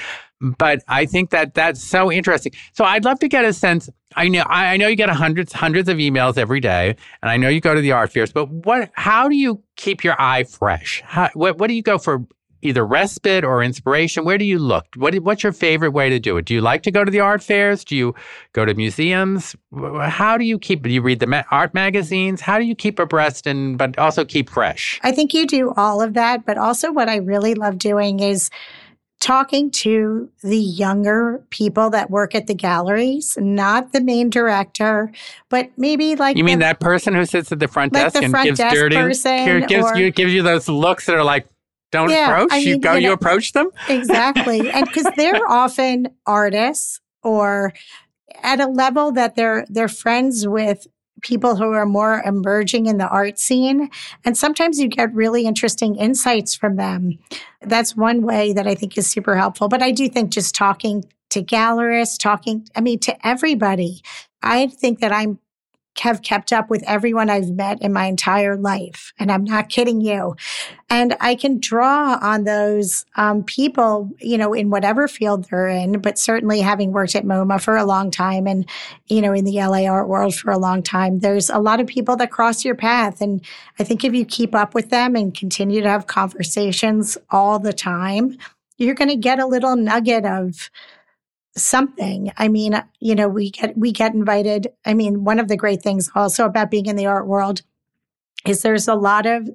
But 0.42 0.84
I 0.88 1.06
think 1.06 1.32
that 1.32 1.54
that's 1.54 1.84
so 1.84 2.12
interesting. 2.12 2.54
So 2.74 2.86
I'd 2.86 3.04
love 3.04 3.20
to 3.20 3.28
get 3.28 3.44
a 3.44 3.52
sense. 3.52 3.90
I 4.16 4.30
know 4.30 4.44
I 4.48 4.78
know 4.78 4.88
you 4.88 4.96
get 4.96 5.10
hundreds 5.10 5.52
hundreds 5.52 5.90
of 5.90 5.98
emails 5.98 6.38
every 6.38 6.60
day, 6.62 6.96
and 7.22 7.30
I 7.30 7.38
know 7.38 7.50
you 7.50 7.60
go 7.62 7.76
to 7.76 7.82
the 7.82 7.92
art 7.92 8.12
fairs. 8.12 8.32
But 8.32 8.50
what? 8.50 8.90
How 8.94 9.28
do 9.28 9.36
you 9.36 9.62
keep 9.76 10.04
your 10.04 10.20
eye 10.20 10.46
fresh? 10.46 11.02
How, 11.06 11.30
what, 11.34 11.58
what 11.58 11.68
do 11.68 11.74
you 11.74 11.84
go 11.84 11.98
for? 11.98 12.26
Either 12.62 12.86
respite 12.86 13.46
or 13.46 13.64
inspiration. 13.64 14.26
Where 14.26 14.38
do 14.38 14.44
you 14.44 14.60
look? 14.60 14.86
What, 14.98 15.16
what's 15.20 15.44
your 15.44 15.54
favorite 15.54 15.92
way 15.92 16.10
to 16.10 16.20
do 16.20 16.36
it? 16.36 16.44
Do 16.44 16.54
you 16.54 16.60
like 16.60 16.84
to 16.84 16.92
go 16.92 17.06
to 17.06 17.10
the 17.10 17.22
art 17.22 17.42
fairs? 17.42 17.86
Do 17.86 17.96
you 17.96 18.14
go 18.52 18.66
to 18.66 18.74
museums? 18.74 19.56
How 20.02 20.38
do 20.38 20.44
you 20.44 20.60
keep? 20.60 20.84
Do 20.84 20.90
you 20.90 21.02
read 21.02 21.22
the 21.22 21.28
ma- 21.28 21.44
art 21.52 21.74
magazines? 21.74 22.42
How 22.42 22.60
do 22.60 22.66
you 22.66 22.76
keep 22.76 23.00
abreast 23.00 23.48
and 23.48 23.78
but 23.78 23.98
also 23.98 24.26
keep 24.26 24.50
fresh? 24.50 25.00
I 25.04 25.14
think 25.14 25.34
you 25.34 25.48
do 25.48 25.74
all 25.78 26.02
of 26.02 26.16
that, 26.16 26.46
but 26.46 26.58
also 26.58 26.92
what 26.92 27.08
I 27.08 27.18
really 27.18 27.56
love 27.56 27.78
doing 27.78 28.20
is 28.20 28.50
talking 29.20 29.70
to 29.70 30.30
the 30.42 30.58
younger 30.58 31.44
people 31.50 31.90
that 31.90 32.10
work 32.10 32.34
at 32.34 32.48
the 32.48 32.54
galleries, 32.54 33.38
not 33.40 33.92
the 33.92 34.02
main 34.02 34.30
director, 34.30 35.12
but 35.50 35.70
maybe 35.78 36.16
like 36.16 36.38
you 36.38 36.44
mean 36.44 36.60
that 36.60 36.80
person 36.80 37.14
who 37.14 37.26
sits 37.26 37.52
at 37.52 37.60
the 37.60 37.68
front 37.68 37.94
like 37.94 38.04
desk 38.04 38.16
the 38.16 38.24
and 38.24 38.32
front 38.32 38.46
gives 38.46 38.60
desk 38.60 38.76
dirty, 38.76 38.96
person 38.96 39.66
gives 39.68 39.86
or, 39.86 39.98
you 39.98 40.12
gives 40.12 40.34
you 40.34 40.42
those 40.42 40.70
looks 40.70 41.06
that 41.06 41.16
are 41.16 41.24
like, 41.24 41.48
don't 41.92 42.10
yeah, 42.10 42.32
approach. 42.32 42.50
I 42.52 42.60
mean, 42.60 42.68
you 42.68 42.80
go, 42.80 42.94
you, 42.94 43.02
know, 43.02 43.08
you 43.10 43.14
approach 43.14 43.52
them 43.54 43.70
exactly, 43.90 44.70
and 44.70 44.86
because 44.86 45.12
they're 45.18 45.48
often 45.50 46.10
artists 46.26 47.02
or 47.24 47.74
at 48.42 48.60
a 48.60 48.68
level 48.68 49.12
that 49.12 49.36
they're 49.36 49.66
they're 49.70 49.90
friends 49.90 50.48
with 50.48 50.88
people 51.22 51.56
who 51.56 51.72
are 51.72 51.86
more 51.86 52.22
emerging 52.26 52.86
in 52.86 52.98
the 52.98 53.08
art 53.08 53.40
scene. 53.40 53.90
And 54.26 54.38
sometimes 54.38 54.80
you 54.80 54.88
get 54.88 55.14
really 55.14 55.46
interesting 55.46 55.96
insights 55.96 56.56
from 56.56 56.76
them. 56.76 57.20
That's 57.62 57.96
one 57.96 58.22
way 58.22 58.54
that 58.54 58.68
I 58.68 58.76
think 58.76 58.98
is 58.98 59.08
super 59.08 59.36
helpful. 59.36 59.68
But 59.68 59.82
I 59.82 59.92
do 59.92 60.10
think 60.10 60.32
just 60.32 60.56
talking 60.56 61.06
to 61.30 61.44
gallerists, 61.44 62.20
talking, 62.20 62.68
I 62.76 62.82
mean, 62.82 63.00
to 63.00 63.28
everybody, 63.28 64.02
I 64.42 64.68
think 64.68 65.00
that 65.00 65.12
I'm 65.12 65.40
have 66.00 66.22
kept 66.22 66.54
up 66.54 66.70
with 66.70 66.84
everyone 66.88 67.30
I've 67.30 67.50
met 67.50 67.82
in 67.82 67.92
my 67.92 68.06
entire 68.06 68.56
life. 68.56 69.12
And 69.20 69.32
I'm 69.32 69.44
not 69.44 69.70
kidding 69.70 70.02
you. 70.02 70.36
And 70.90 71.16
I 71.20 71.36
can 71.36 71.60
draw 71.60 72.18
on 72.22 72.46
those 72.46 73.06
um, 73.16 73.44
people, 73.44 74.10
you 74.20 74.38
know, 74.38 74.54
in 74.54 74.70
whatever 74.70 75.08
field 75.08 75.46
they're 75.50 75.68
in, 75.68 76.00
but 76.00 76.18
certainly 76.18 76.62
having 76.62 76.92
worked 76.92 77.16
at 77.16 77.26
MoMA 77.26 77.62
for 77.62 77.76
a 77.76 77.86
long 77.86 78.12
time 78.12 78.48
and, 78.48 78.68
you 79.08 79.22
know, 79.22 79.34
in 79.34 79.46
the 79.46 79.58
LA 79.58 79.86
art 79.86 80.08
world 80.08 80.36
for 80.36 80.52
a 80.52 80.58
long 80.58 80.82
time, 80.82 81.20
there's 81.20 81.50
a 81.50 81.60
lot 81.60 81.80
of 81.80 81.88
people 81.88 82.16
that 82.18 82.32
cross 82.32 82.64
your 82.64 82.76
path. 82.76 83.22
And 83.22 83.44
I 83.78 83.84
think 83.84 84.04
if 84.04 84.14
you 84.14 84.26
keep 84.26 84.56
up 84.56 84.74
with 84.74 84.90
them 84.90 85.16
and 85.16 85.36
continue 85.36 85.82
to 85.82 85.90
have 85.90 86.08
conversations 86.08 87.18
all 87.30 87.60
the 87.60 87.74
time, 87.74 88.38
you're 88.78 88.96
going 88.96 89.10
to 89.10 89.16
get 89.16 89.40
a 89.40 89.46
little 89.46 89.76
nugget 89.76 90.26
of, 90.26 90.70
something. 91.56 92.32
I 92.38 92.48
mean, 92.48 92.82
you 93.00 93.16
know, 93.16 93.28
we 93.28 93.52
get 93.52 93.78
we 93.78 93.92
get 93.92 94.14
invited. 94.14 94.68
I 94.86 94.94
mean, 94.94 95.24
one 95.24 95.40
of 95.40 95.48
the 95.48 95.58
great 95.58 95.82
things 95.82 96.10
also 96.16 96.46
about 96.46 96.72
being 96.72 96.86
in 96.86 96.96
the 96.96 97.08
art 97.08 97.28
world 97.28 97.62
is 98.46 98.62
there's 98.62 98.88
a 98.88 98.96
lot 98.96 99.26
of 99.26 99.50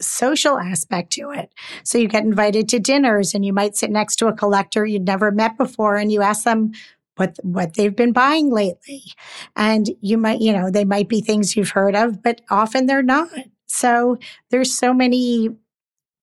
social 0.00 0.58
aspect 0.58 1.12
to 1.12 1.30
it. 1.30 1.52
So 1.84 1.98
you 1.98 2.08
get 2.08 2.24
invited 2.24 2.68
to 2.70 2.78
dinners 2.78 3.34
and 3.34 3.44
you 3.44 3.52
might 3.52 3.76
sit 3.76 3.90
next 3.90 4.16
to 4.16 4.28
a 4.28 4.32
collector 4.32 4.86
you'd 4.86 5.06
never 5.06 5.30
met 5.30 5.58
before 5.58 5.96
and 5.96 6.10
you 6.10 6.22
ask 6.22 6.44
them 6.44 6.72
what 7.16 7.36
what 7.42 7.74
they've 7.74 7.94
been 7.94 8.12
buying 8.12 8.50
lately. 8.50 9.02
And 9.56 9.90
you 10.00 10.16
might, 10.16 10.40
you 10.40 10.52
know, 10.52 10.70
they 10.70 10.84
might 10.84 11.08
be 11.08 11.20
things 11.20 11.56
you've 11.56 11.70
heard 11.70 11.94
of, 11.94 12.22
but 12.22 12.40
often 12.50 12.86
they're 12.86 13.02
not. 13.02 13.28
So 13.66 14.18
there's 14.50 14.76
so 14.76 14.94
many 14.94 15.50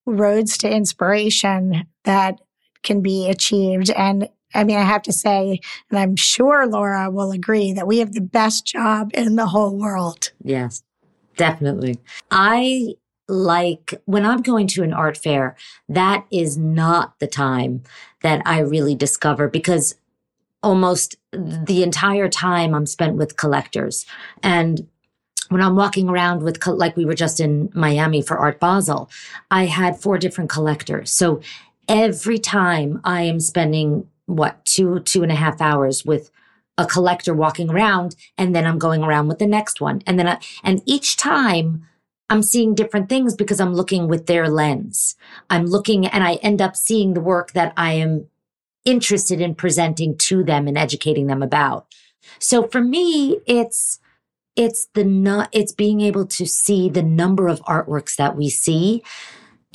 roads 0.06 0.58
to 0.60 0.70
inspiration 0.70 1.86
that 2.04 2.40
can 2.82 3.02
be 3.02 3.30
achieved 3.30 3.90
and 3.92 4.30
I 4.58 4.64
mean, 4.64 4.78
I 4.78 4.82
have 4.82 5.04
to 5.04 5.14
say, 5.14 5.62
and 5.92 6.00
I'm 6.00 6.16
sure 6.16 6.66
Laura 6.66 7.12
will 7.12 7.32
agree 7.32 7.74
that 7.74 7.86
we 7.86 8.00
have 8.00 8.14
the 8.14 8.22
best 8.22 8.66
job 8.66 9.12
in 9.14 9.36
the 9.36 9.46
whole 9.46 9.78
world. 9.78 10.32
Yes, 10.44 10.84
definitely. 11.38 12.00
I 12.32 12.96
like 13.28 13.94
when 14.06 14.26
I'm 14.26 14.42
going 14.42 14.66
to 14.68 14.82
an 14.82 14.94
art 14.94 15.16
fair, 15.16 15.56
that 15.88 16.26
is 16.32 16.58
not 16.58 17.20
the 17.20 17.28
time 17.28 17.84
that 18.22 18.42
I 18.46 18.60
really 18.60 18.96
discover 18.96 19.48
because 19.48 19.96
almost 20.64 21.16
the 21.32 21.84
entire 21.84 22.28
time 22.28 22.74
I'm 22.74 22.88
spent 22.88 23.16
with 23.16 23.38
collectors. 23.38 24.08
And 24.42 24.88
when 25.50 25.62
I'm 25.62 25.76
walking 25.76 26.10
around 26.10 26.42
with, 26.42 26.66
like 26.66 26.98
we 26.98 27.06
were 27.06 27.14
just 27.14 27.40
in 27.40 27.70
Miami 27.76 28.24
for 28.24 28.40
Art 28.40 28.60
Basel, 28.60 29.10
I 29.52 29.66
had 29.66 30.02
four 30.02 30.18
different 30.18 30.50
collectors. 30.50 31.12
So 31.12 31.42
every 31.88 32.40
time 32.40 33.00
I 33.04 33.22
am 33.22 33.40
spending 33.40 34.08
what 34.28 34.64
two 34.66 35.00
two 35.00 35.24
and 35.24 35.32
a 35.32 35.36
half 35.36 35.60
hours 35.62 36.06
with 36.06 36.30
a 36.78 36.86
collector 36.86 37.34
walking 37.34 37.72
around 37.72 38.16
and 38.38 38.56
then 38.56 38.66
i'm 38.66 38.78
going 38.78 39.04
around 39.04 39.28
with 39.28 39.40
the 39.40 39.48
next 39.48 39.82
one. 39.82 40.04
And 40.06 40.20
then 40.20 40.28
I, 40.28 40.40
and 40.64 40.82
each 40.86 41.18
time 41.18 41.88
i'm 42.30 42.44
seeing 42.44 42.76
different 42.76 43.10
things 43.10 43.36
because 43.36 43.60
i'm 43.60 43.74
looking 43.74 44.08
with 44.08 44.28
their 44.28 44.48
lens. 44.48 45.16
I'm 45.50 45.66
looking 45.66 46.06
and 46.06 46.24
i 46.24 46.36
end 46.36 46.62
up 46.62 46.76
seeing 46.76 47.14
the 47.14 47.22
work 47.22 47.54
that 47.54 47.74
i 47.76 47.94
am 47.94 48.28
interested 48.86 49.42
in 49.42 49.56
presenting 49.56 50.18
to 50.18 50.44
them 50.44 50.66
and 50.68 50.78
educating 50.78 51.28
them 51.28 51.42
about. 51.42 51.88
So 52.40 52.68
for 52.68 52.82
me 52.82 53.40
it's 53.48 54.00
it's 54.58 54.88
the 54.94 55.06
not 55.06 55.50
it's 55.54 55.72
being 55.72 56.02
able 56.02 56.26
to 56.26 56.46
see 56.46 56.90
the 56.90 57.04
number 57.04 57.48
of 57.48 57.62
artworks 57.62 58.16
that 58.18 58.36
we 58.36 58.50
see 58.50 59.04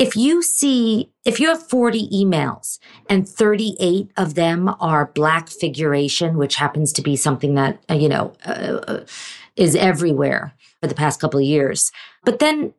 if 0.02 0.16
you 0.16 0.42
see, 0.42 1.12
if 1.24 1.38
you 1.38 1.46
have 1.46 1.68
40 1.68 2.08
emails 2.08 2.80
and 3.08 3.28
38 3.28 4.10
of 4.16 4.34
them 4.34 4.74
are 4.80 5.12
black 5.14 5.48
figuration, 5.48 6.36
which 6.36 6.56
happens 6.56 6.92
to 6.94 7.02
be 7.02 7.14
something 7.14 7.54
that, 7.54 7.80
uh, 7.88 7.94
you 7.94 8.08
know, 8.08 8.32
uh, 8.44 8.80
uh, 8.88 9.04
is 9.54 9.76
everywhere 9.76 10.54
for 10.80 10.88
the 10.88 10.94
past 10.96 11.20
couple 11.20 11.38
of 11.38 11.46
years. 11.46 11.92
But 12.24 12.40
then 12.40 12.74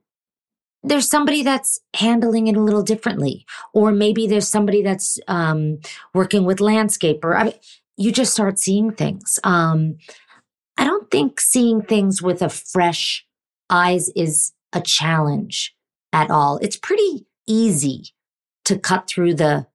there's 0.83 1.07
somebody 1.07 1.43
that's 1.43 1.79
handling 1.95 2.47
it 2.47 2.57
a 2.57 2.61
little 2.61 2.83
differently, 2.83 3.45
or 3.73 3.93
maybe 3.93 4.27
there's 4.27 4.49
somebody 4.49 4.81
that's 4.81 5.17
um, 5.29 5.79
working 6.13 6.43
with 6.43 6.57
landscaper. 6.57 7.39
I 7.39 7.43
mean, 7.45 7.53
you 7.95 8.11
just 8.11 8.33
start 8.33 8.59
seeing 8.59 8.91
things. 8.91 9.39
Um, 9.45 9.95
I 10.77 10.83
don't 10.83 11.09
think 11.09 11.39
seeing 11.39 11.83
things 11.83 12.21
with 12.21 12.41
a 12.41 12.49
fresh 12.49 13.25
eyes 13.69 14.09
is 14.09 14.51
a 14.73 14.81
challenge 14.81 15.73
at 16.13 16.31
all. 16.31 16.57
It's 16.61 16.77
pretty 16.77 17.25
easy 17.45 18.13
to 18.65 18.79
cut 18.79 19.07
through 19.07 19.33
the 19.33 19.67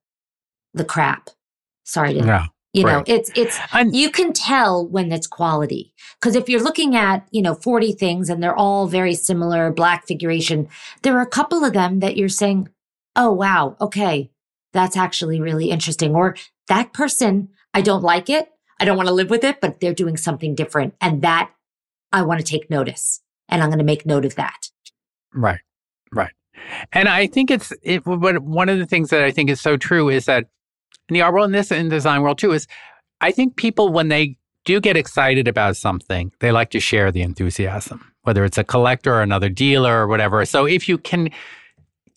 the 0.73 0.85
crap. 0.85 1.29
Sorry 1.83 2.13
to 2.13 2.21
No. 2.21 2.43
you 2.73 2.83
know, 2.83 2.97
right. 2.97 3.09
it's 3.09 3.31
it's 3.35 3.59
And 3.73 3.95
you 3.95 4.09
can 4.09 4.33
tell 4.33 4.87
when 4.87 5.11
it's 5.11 5.27
quality. 5.27 5.93
Because 6.19 6.35
if 6.35 6.49
you're 6.49 6.63
looking 6.63 6.95
at, 6.95 7.27
you 7.31 7.41
know, 7.41 7.55
40 7.55 7.93
things 7.93 8.29
and 8.29 8.41
they're 8.43 8.55
all 8.55 8.87
very 8.87 9.15
similar, 9.15 9.71
black 9.71 10.05
figuration, 10.05 10.67
there 11.01 11.17
are 11.17 11.21
a 11.21 11.27
couple 11.27 11.63
of 11.63 11.73
them 11.73 11.99
that 11.99 12.17
you're 12.17 12.29
saying, 12.29 12.69
oh, 13.15 13.31
wow, 13.31 13.77
okay, 13.79 14.29
that's 14.73 14.97
actually 14.97 15.39
really 15.39 15.69
interesting. 15.71 16.15
Or 16.15 16.35
that 16.67 16.93
person, 16.93 17.49
I 17.73 17.81
don't 17.81 18.03
like 18.03 18.29
it. 18.29 18.49
I 18.79 18.85
don't 18.85 18.97
want 18.97 19.07
to 19.07 19.13
live 19.13 19.29
with 19.29 19.43
it, 19.43 19.61
but 19.61 19.79
they're 19.79 19.93
doing 19.93 20.17
something 20.17 20.55
different. 20.55 20.93
And 21.01 21.21
that 21.21 21.51
I 22.11 22.21
want 22.23 22.39
to 22.39 22.45
take 22.45 22.69
notice. 22.69 23.21
And 23.47 23.63
I'm 23.63 23.69
going 23.69 23.79
to 23.79 23.85
make 23.85 24.05
note 24.05 24.25
of 24.25 24.35
that. 24.35 24.69
Right, 25.33 25.59
right. 26.13 26.31
And 26.91 27.07
I 27.07 27.27
think 27.27 27.51
it's 27.51 27.73
it. 27.81 28.03
But 28.03 28.39
one 28.39 28.69
of 28.69 28.79
the 28.79 28.85
things 28.85 29.09
that 29.09 29.23
I 29.23 29.31
think 29.31 29.49
is 29.49 29.61
so 29.61 29.77
true 29.77 30.09
is 30.09 30.25
that 30.25 30.45
in 31.07 31.13
the 31.13 31.21
art 31.21 31.33
world, 31.33 31.45
and 31.45 31.55
this 31.55 31.71
in 31.71 31.89
the 31.89 31.95
design 31.95 32.21
world 32.21 32.37
too, 32.37 32.51
is 32.51 32.67
I 33.21 33.31
think 33.31 33.55
people 33.55 33.89
when 33.89 34.09
they 34.09 34.37
do 34.65 34.79
get 34.79 34.97
excited 34.97 35.47
about 35.47 35.77
something, 35.77 36.31
they 36.39 36.51
like 36.51 36.69
to 36.71 36.79
share 36.79 37.11
the 37.11 37.21
enthusiasm, 37.21 38.11
whether 38.23 38.45
it's 38.45 38.57
a 38.57 38.63
collector 38.63 39.13
or 39.13 39.21
another 39.21 39.49
dealer 39.49 40.03
or 40.03 40.07
whatever. 40.07 40.45
So 40.45 40.65
if 40.65 40.87
you 40.87 40.97
can 40.97 41.29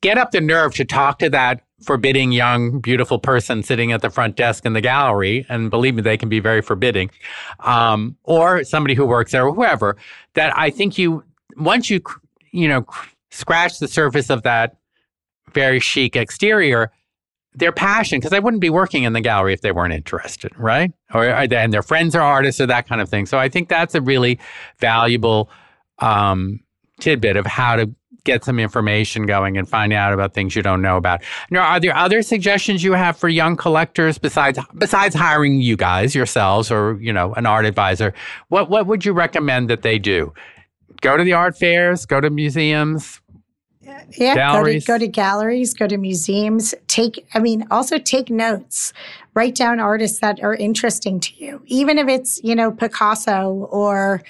get 0.00 0.18
up 0.18 0.32
the 0.32 0.40
nerve 0.40 0.74
to 0.74 0.84
talk 0.84 1.18
to 1.20 1.30
that 1.30 1.62
forbidding 1.82 2.32
young 2.32 2.80
beautiful 2.80 3.18
person 3.18 3.62
sitting 3.62 3.92
at 3.92 4.02
the 4.02 4.10
front 4.10 4.36
desk 4.36 4.64
in 4.64 4.72
the 4.72 4.80
gallery 4.80 5.46
and 5.48 5.70
believe 5.70 5.94
me 5.94 6.02
they 6.02 6.16
can 6.16 6.28
be 6.28 6.40
very 6.40 6.62
forbidding 6.62 7.10
um, 7.60 8.16
or 8.24 8.62
somebody 8.64 8.94
who 8.94 9.04
works 9.04 9.32
there 9.32 9.46
or 9.46 9.52
whoever 9.52 9.96
that 10.34 10.56
i 10.56 10.70
think 10.70 10.96
you 10.96 11.24
once 11.56 11.90
you 11.90 12.00
you 12.52 12.68
know 12.68 12.86
scratch 13.32 13.78
the 13.78 13.88
surface 13.88 14.30
of 14.30 14.42
that 14.42 14.76
very 15.52 15.80
chic 15.80 16.16
exterior 16.16 16.90
their 17.54 17.72
passion 17.72 18.18
because 18.18 18.30
they 18.30 18.40
wouldn't 18.40 18.62
be 18.62 18.70
working 18.70 19.02
in 19.02 19.12
the 19.12 19.20
gallery 19.20 19.52
if 19.52 19.60
they 19.60 19.72
weren't 19.72 19.92
interested 19.92 20.56
right 20.58 20.92
or 21.12 21.24
and 21.24 21.72
their 21.72 21.82
friends 21.82 22.14
are 22.14 22.22
artists 22.22 22.60
or 22.60 22.66
that 22.66 22.86
kind 22.86 23.00
of 23.00 23.08
thing 23.08 23.26
so 23.26 23.38
i 23.38 23.48
think 23.48 23.68
that's 23.68 23.94
a 23.94 24.00
really 24.00 24.38
valuable 24.78 25.50
um, 25.98 26.60
tidbit 27.00 27.36
of 27.36 27.46
how 27.46 27.76
to 27.76 27.94
get 28.24 28.44
some 28.44 28.58
information 28.58 29.26
going 29.26 29.56
and 29.56 29.68
find 29.68 29.92
out 29.92 30.12
about 30.12 30.32
things 30.34 30.54
you 30.54 30.62
don't 30.62 30.82
know 30.82 30.96
about. 30.96 31.22
Now, 31.50 31.62
are 31.62 31.80
there 31.80 31.94
other 31.96 32.22
suggestions 32.22 32.84
you 32.84 32.92
have 32.92 33.16
for 33.16 33.28
young 33.28 33.56
collectors 33.56 34.18
besides 34.18 34.58
besides 34.78 35.14
hiring 35.14 35.60
you 35.60 35.76
guys 35.76 36.14
yourselves 36.14 36.70
or 36.70 36.98
you 37.00 37.12
know 37.12 37.34
an 37.34 37.46
art 37.46 37.64
advisor? 37.64 38.14
What 38.48 38.70
what 38.70 38.86
would 38.86 39.04
you 39.04 39.12
recommend 39.12 39.70
that 39.70 39.82
they 39.82 39.98
do? 39.98 40.32
Go 41.00 41.16
to 41.16 41.24
the 41.24 41.32
art 41.32 41.58
fairs, 41.58 42.06
go 42.06 42.20
to 42.20 42.30
museums. 42.30 43.20
Yeah, 44.16 44.34
Galleries. 44.34 44.86
Go, 44.86 44.94
to, 44.94 44.98
go 44.98 45.06
to 45.06 45.08
galleries, 45.08 45.74
go 45.74 45.86
to 45.86 45.96
museums. 45.96 46.74
Take, 46.86 47.26
I 47.34 47.38
mean, 47.38 47.66
also 47.70 47.98
take 47.98 48.30
notes. 48.30 48.92
Write 49.34 49.54
down 49.54 49.80
artists 49.80 50.20
that 50.20 50.42
are 50.42 50.54
interesting 50.54 51.18
to 51.20 51.32
you, 51.36 51.62
even 51.66 51.98
if 51.98 52.08
it's 52.08 52.42
you 52.44 52.54
know 52.54 52.70
Picasso 52.70 53.68
or 53.70 54.22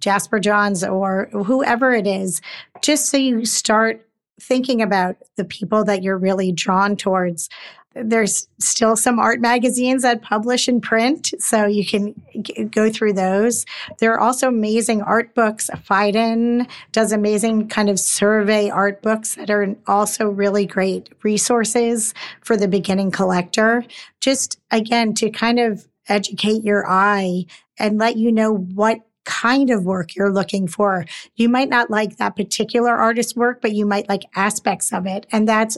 Jasper 0.00 0.40
Johns 0.40 0.84
or 0.84 1.28
whoever 1.32 1.94
it 1.94 2.06
is, 2.06 2.40
just 2.82 3.06
so 3.06 3.16
you 3.16 3.44
start 3.44 4.04
thinking 4.40 4.82
about 4.82 5.16
the 5.36 5.44
people 5.44 5.84
that 5.84 6.02
you're 6.02 6.18
really 6.18 6.52
drawn 6.52 6.96
towards. 6.96 7.48
There's 7.94 8.46
still 8.58 8.96
some 8.96 9.18
art 9.18 9.40
magazines 9.40 10.02
that 10.02 10.22
publish 10.22 10.68
in 10.68 10.80
print, 10.80 11.32
so 11.38 11.66
you 11.66 11.86
can 11.86 12.14
g- 12.42 12.64
go 12.64 12.90
through 12.90 13.14
those. 13.14 13.64
There 13.98 14.12
are 14.12 14.20
also 14.20 14.48
amazing 14.48 15.02
art 15.02 15.34
books. 15.34 15.70
Phaidon 15.74 16.68
does 16.92 17.12
amazing 17.12 17.68
kind 17.68 17.88
of 17.88 17.98
survey 17.98 18.68
art 18.68 19.02
books 19.02 19.34
that 19.36 19.50
are 19.50 19.74
also 19.86 20.28
really 20.28 20.66
great 20.66 21.08
resources 21.22 22.14
for 22.42 22.56
the 22.56 22.68
beginning 22.68 23.10
collector. 23.10 23.84
Just 24.20 24.60
again, 24.70 25.14
to 25.14 25.30
kind 25.30 25.58
of 25.58 25.88
educate 26.08 26.62
your 26.62 26.88
eye 26.88 27.46
and 27.78 27.98
let 27.98 28.16
you 28.16 28.30
know 28.30 28.54
what 28.54 29.00
kind 29.24 29.70
of 29.70 29.84
work 29.84 30.14
you're 30.14 30.32
looking 30.32 30.66
for. 30.66 31.04
You 31.36 31.48
might 31.48 31.68
not 31.68 31.90
like 31.90 32.16
that 32.16 32.36
particular 32.36 32.94
artist's 32.94 33.36
work, 33.36 33.60
but 33.60 33.72
you 33.74 33.84
might 33.84 34.08
like 34.08 34.22
aspects 34.34 34.92
of 34.92 35.06
it. 35.06 35.26
And 35.30 35.46
that's 35.46 35.76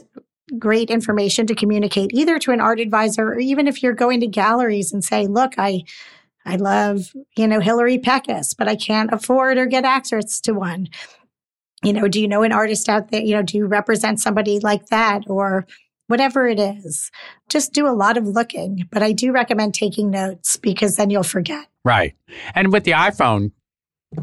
great 0.57 0.89
information 0.89 1.47
to 1.47 1.55
communicate 1.55 2.11
either 2.13 2.39
to 2.39 2.51
an 2.51 2.61
art 2.61 2.79
advisor 2.79 3.29
or 3.29 3.39
even 3.39 3.67
if 3.67 3.81
you're 3.81 3.93
going 3.93 4.19
to 4.19 4.27
galleries 4.27 4.91
and 4.91 5.03
say, 5.03 5.27
look, 5.27 5.53
I, 5.57 5.83
I 6.45 6.55
love, 6.55 7.13
you 7.37 7.47
know, 7.47 7.59
Hilary 7.59 7.97
Pecis, 7.97 8.53
but 8.53 8.67
I 8.67 8.75
can't 8.75 9.13
afford 9.13 9.57
or 9.57 9.65
get 9.65 9.85
access 9.85 10.39
to 10.41 10.53
one. 10.53 10.89
You 11.83 11.93
know, 11.93 12.07
do 12.07 12.21
you 12.21 12.27
know 12.27 12.43
an 12.43 12.51
artist 12.51 12.89
out 12.89 13.11
there? 13.11 13.21
You 13.21 13.35
know, 13.35 13.41
do 13.41 13.57
you 13.57 13.65
represent 13.65 14.19
somebody 14.19 14.59
like 14.59 14.87
that 14.87 15.23
or 15.27 15.65
whatever 16.07 16.47
it 16.47 16.59
is? 16.59 17.09
Just 17.49 17.73
do 17.73 17.87
a 17.87 17.89
lot 17.95 18.17
of 18.17 18.27
looking, 18.27 18.87
but 18.91 19.01
I 19.01 19.13
do 19.13 19.31
recommend 19.31 19.73
taking 19.73 20.11
notes 20.11 20.57
because 20.57 20.97
then 20.97 21.09
you'll 21.09 21.23
forget. 21.23 21.67
Right. 21.83 22.13
And 22.53 22.71
with 22.71 22.83
the 22.83 22.91
iPhone, 22.91 23.51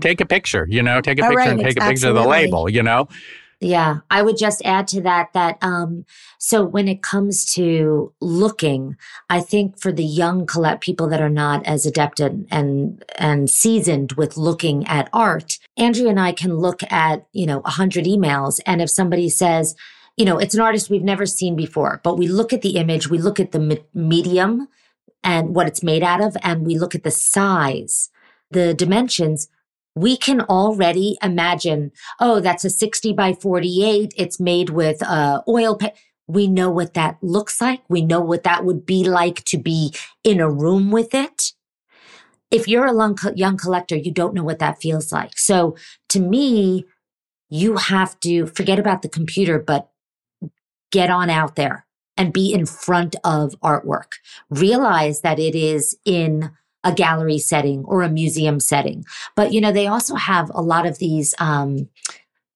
take 0.00 0.20
a 0.20 0.26
picture, 0.26 0.66
you 0.70 0.82
know, 0.82 1.00
take 1.00 1.18
a 1.18 1.24
Oh, 1.24 1.28
picture 1.28 1.38
right, 1.38 1.48
and 1.50 1.58
take 1.60 1.78
a 1.78 1.82
ex- 1.82 1.88
picture 1.88 2.08
of 2.10 2.14
the 2.14 2.26
label, 2.28 2.68
you 2.68 2.82
know? 2.82 3.08
Yeah, 3.60 3.98
I 4.08 4.22
would 4.22 4.38
just 4.38 4.62
add 4.64 4.86
to 4.88 5.00
that 5.00 5.32
that 5.32 5.58
um 5.62 6.04
so 6.38 6.64
when 6.64 6.86
it 6.86 7.02
comes 7.02 7.44
to 7.54 8.12
looking, 8.20 8.96
I 9.28 9.40
think 9.40 9.80
for 9.80 9.90
the 9.90 10.04
young 10.04 10.46
collect 10.46 10.80
people 10.80 11.08
that 11.08 11.20
are 11.20 11.28
not 11.28 11.66
as 11.66 11.84
adept 11.84 12.20
and 12.20 12.46
and, 12.52 13.04
and 13.16 13.50
seasoned 13.50 14.12
with 14.12 14.36
looking 14.36 14.86
at 14.86 15.10
art, 15.12 15.58
Andrea 15.76 16.10
and 16.10 16.20
I 16.20 16.32
can 16.32 16.56
look 16.56 16.82
at, 16.90 17.26
you 17.32 17.46
know, 17.46 17.60
a 17.64 17.70
hundred 17.70 18.04
emails 18.04 18.60
and 18.64 18.80
if 18.80 18.90
somebody 18.90 19.28
says, 19.28 19.74
you 20.16 20.24
know, 20.24 20.38
it's 20.38 20.54
an 20.54 20.60
artist 20.60 20.88
we've 20.88 21.02
never 21.02 21.26
seen 21.26 21.56
before, 21.56 22.00
but 22.04 22.16
we 22.16 22.28
look 22.28 22.52
at 22.52 22.62
the 22.62 22.76
image, 22.76 23.08
we 23.08 23.18
look 23.18 23.40
at 23.40 23.50
the 23.50 23.58
me- 23.58 23.84
medium 23.92 24.68
and 25.24 25.56
what 25.56 25.66
it's 25.66 25.82
made 25.82 26.04
out 26.04 26.20
of 26.20 26.36
and 26.44 26.64
we 26.64 26.78
look 26.78 26.94
at 26.94 27.02
the 27.02 27.10
size, 27.10 28.10
the 28.52 28.72
dimensions, 28.72 29.48
we 30.00 30.16
can 30.16 30.40
already 30.42 31.18
imagine 31.22 31.92
oh, 32.20 32.40
that's 32.40 32.64
a 32.64 32.70
60 32.70 33.12
by 33.12 33.34
48. 33.34 34.12
It's 34.16 34.40
made 34.40 34.70
with 34.70 35.02
uh, 35.02 35.42
oil. 35.48 35.76
Pa- 35.76 35.92
we 36.26 36.46
know 36.46 36.70
what 36.70 36.94
that 36.94 37.16
looks 37.22 37.60
like. 37.60 37.82
We 37.88 38.02
know 38.02 38.20
what 38.20 38.42
that 38.42 38.64
would 38.64 38.84
be 38.84 39.04
like 39.04 39.44
to 39.44 39.58
be 39.58 39.94
in 40.22 40.40
a 40.40 40.50
room 40.50 40.90
with 40.90 41.14
it. 41.14 41.52
If 42.50 42.68
you're 42.68 42.86
a 42.86 42.94
young, 42.94 43.16
young 43.34 43.56
collector, 43.56 43.96
you 43.96 44.12
don't 44.12 44.34
know 44.34 44.44
what 44.44 44.58
that 44.58 44.80
feels 44.80 45.10
like. 45.10 45.38
So 45.38 45.76
to 46.10 46.20
me, 46.20 46.84
you 47.50 47.76
have 47.76 48.18
to 48.20 48.46
forget 48.46 48.78
about 48.78 49.02
the 49.02 49.08
computer, 49.08 49.58
but 49.58 49.90
get 50.90 51.10
on 51.10 51.30
out 51.30 51.56
there 51.56 51.86
and 52.16 52.32
be 52.32 52.52
in 52.52 52.66
front 52.66 53.16
of 53.24 53.54
artwork. 53.60 54.12
Realize 54.50 55.22
that 55.22 55.38
it 55.38 55.54
is 55.54 55.96
in 56.04 56.50
a 56.84 56.92
gallery 56.92 57.38
setting 57.38 57.84
or 57.84 58.02
a 58.02 58.08
museum 58.08 58.60
setting. 58.60 59.04
But 59.34 59.52
you 59.52 59.60
know, 59.60 59.72
they 59.72 59.86
also 59.86 60.14
have 60.14 60.50
a 60.54 60.62
lot 60.62 60.86
of 60.86 60.98
these 60.98 61.34
um, 61.38 61.88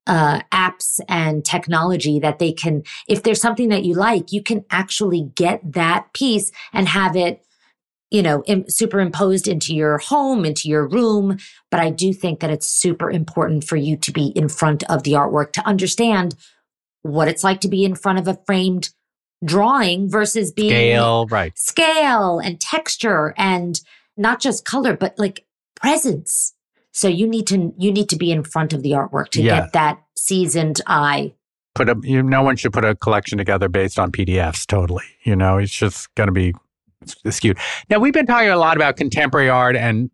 uh, 0.07 0.41
apps 0.53 1.01
and 1.09 1.45
technology 1.45 2.18
that 2.18 2.39
they 2.39 2.53
can, 2.53 2.83
if 3.09 3.23
there's 3.23 3.41
something 3.41 3.68
that 3.68 3.85
you 3.85 3.95
like, 3.95 4.33
you 4.33 4.43
can 4.43 4.64
actually 4.70 5.31
get 5.35 5.61
that 5.73 6.12
piece 6.12 6.51
and 6.73 6.89
have 6.89 7.16
it, 7.16 7.45
you 8.11 8.23
know, 8.23 8.43
Im- 8.47 8.68
superimposed 8.68 9.47
into 9.47 9.75
your 9.75 9.99
home, 9.99 10.45
into 10.45 10.68
your 10.68 10.89
room. 10.89 11.39
But 11.70 11.81
I 11.81 11.91
do 11.91 12.12
think 12.12 12.41
that 12.41 12.51
it's 12.51 12.66
super 12.66 13.11
important 13.11 13.64
for 13.64 13.77
you 13.77 13.97
to 13.99 14.12
be 14.12 14.29
in 14.29 14.49
front 14.49 14.83
of 14.91 15.05
the 15.05 15.12
artwork 15.12 15.53
to 15.53 15.66
understand 15.66 16.35
what 17.03 17.29
it's 17.29 17.45
like 17.45 17.61
to 17.61 17.68
be 17.68 17.85
in 17.85 17.95
front 17.95 18.18
of 18.18 18.29
a 18.29 18.39
framed 18.47 18.91
drawing 19.45 20.09
versus 20.09 20.53
being 20.53 20.70
Scale, 20.70 21.27
right. 21.27 21.57
scale 21.59 22.39
and 22.39 22.61
texture 22.61 23.35
and 23.37 23.81
not 24.17 24.41
just 24.41 24.65
color, 24.65 24.97
but 24.97 25.19
like 25.19 25.45
presence. 25.77 26.55
So 26.93 27.09
you 27.09 27.27
need 27.27 27.47
to 27.49 27.73
you 27.79 27.91
need 27.93 28.09
to 28.11 28.17
be 28.17 28.31
in 28.31 28.45
front 28.45 28.73
of 28.73 28.83
the 28.83 28.91
artwork 28.93 29.29
to 29.31 29.43
Yeah. 29.43 29.61
get 29.63 29.73
that 29.73 30.03
seasoned 30.17 30.81
eye. 30.87 31.35
Put 31.75 31.89
a, 31.89 31.97
you, 32.03 32.23
no 32.23 32.43
one 32.43 32.57
should 32.57 32.73
put 32.73 32.85
a 32.85 32.95
collection 32.95 33.39
together 33.39 33.69
based 33.69 33.99
on 33.99 34.13
PDFs, 34.13 34.67
totally. 34.67 35.05
You 35.25 35.35
know, 35.37 35.57
it's 35.57 35.73
just 35.73 36.15
going 36.17 36.27
to 36.29 36.33
be 36.33 36.53
skewed. 37.31 37.57
Now, 37.89 37.99
we've 37.99 38.13
been 38.13 38.27
talking 38.27 38.51
a 38.51 38.59
lot 38.59 38.77
about 38.77 38.97
contemporary 38.99 39.49
art 39.49 39.75
and 39.75 40.11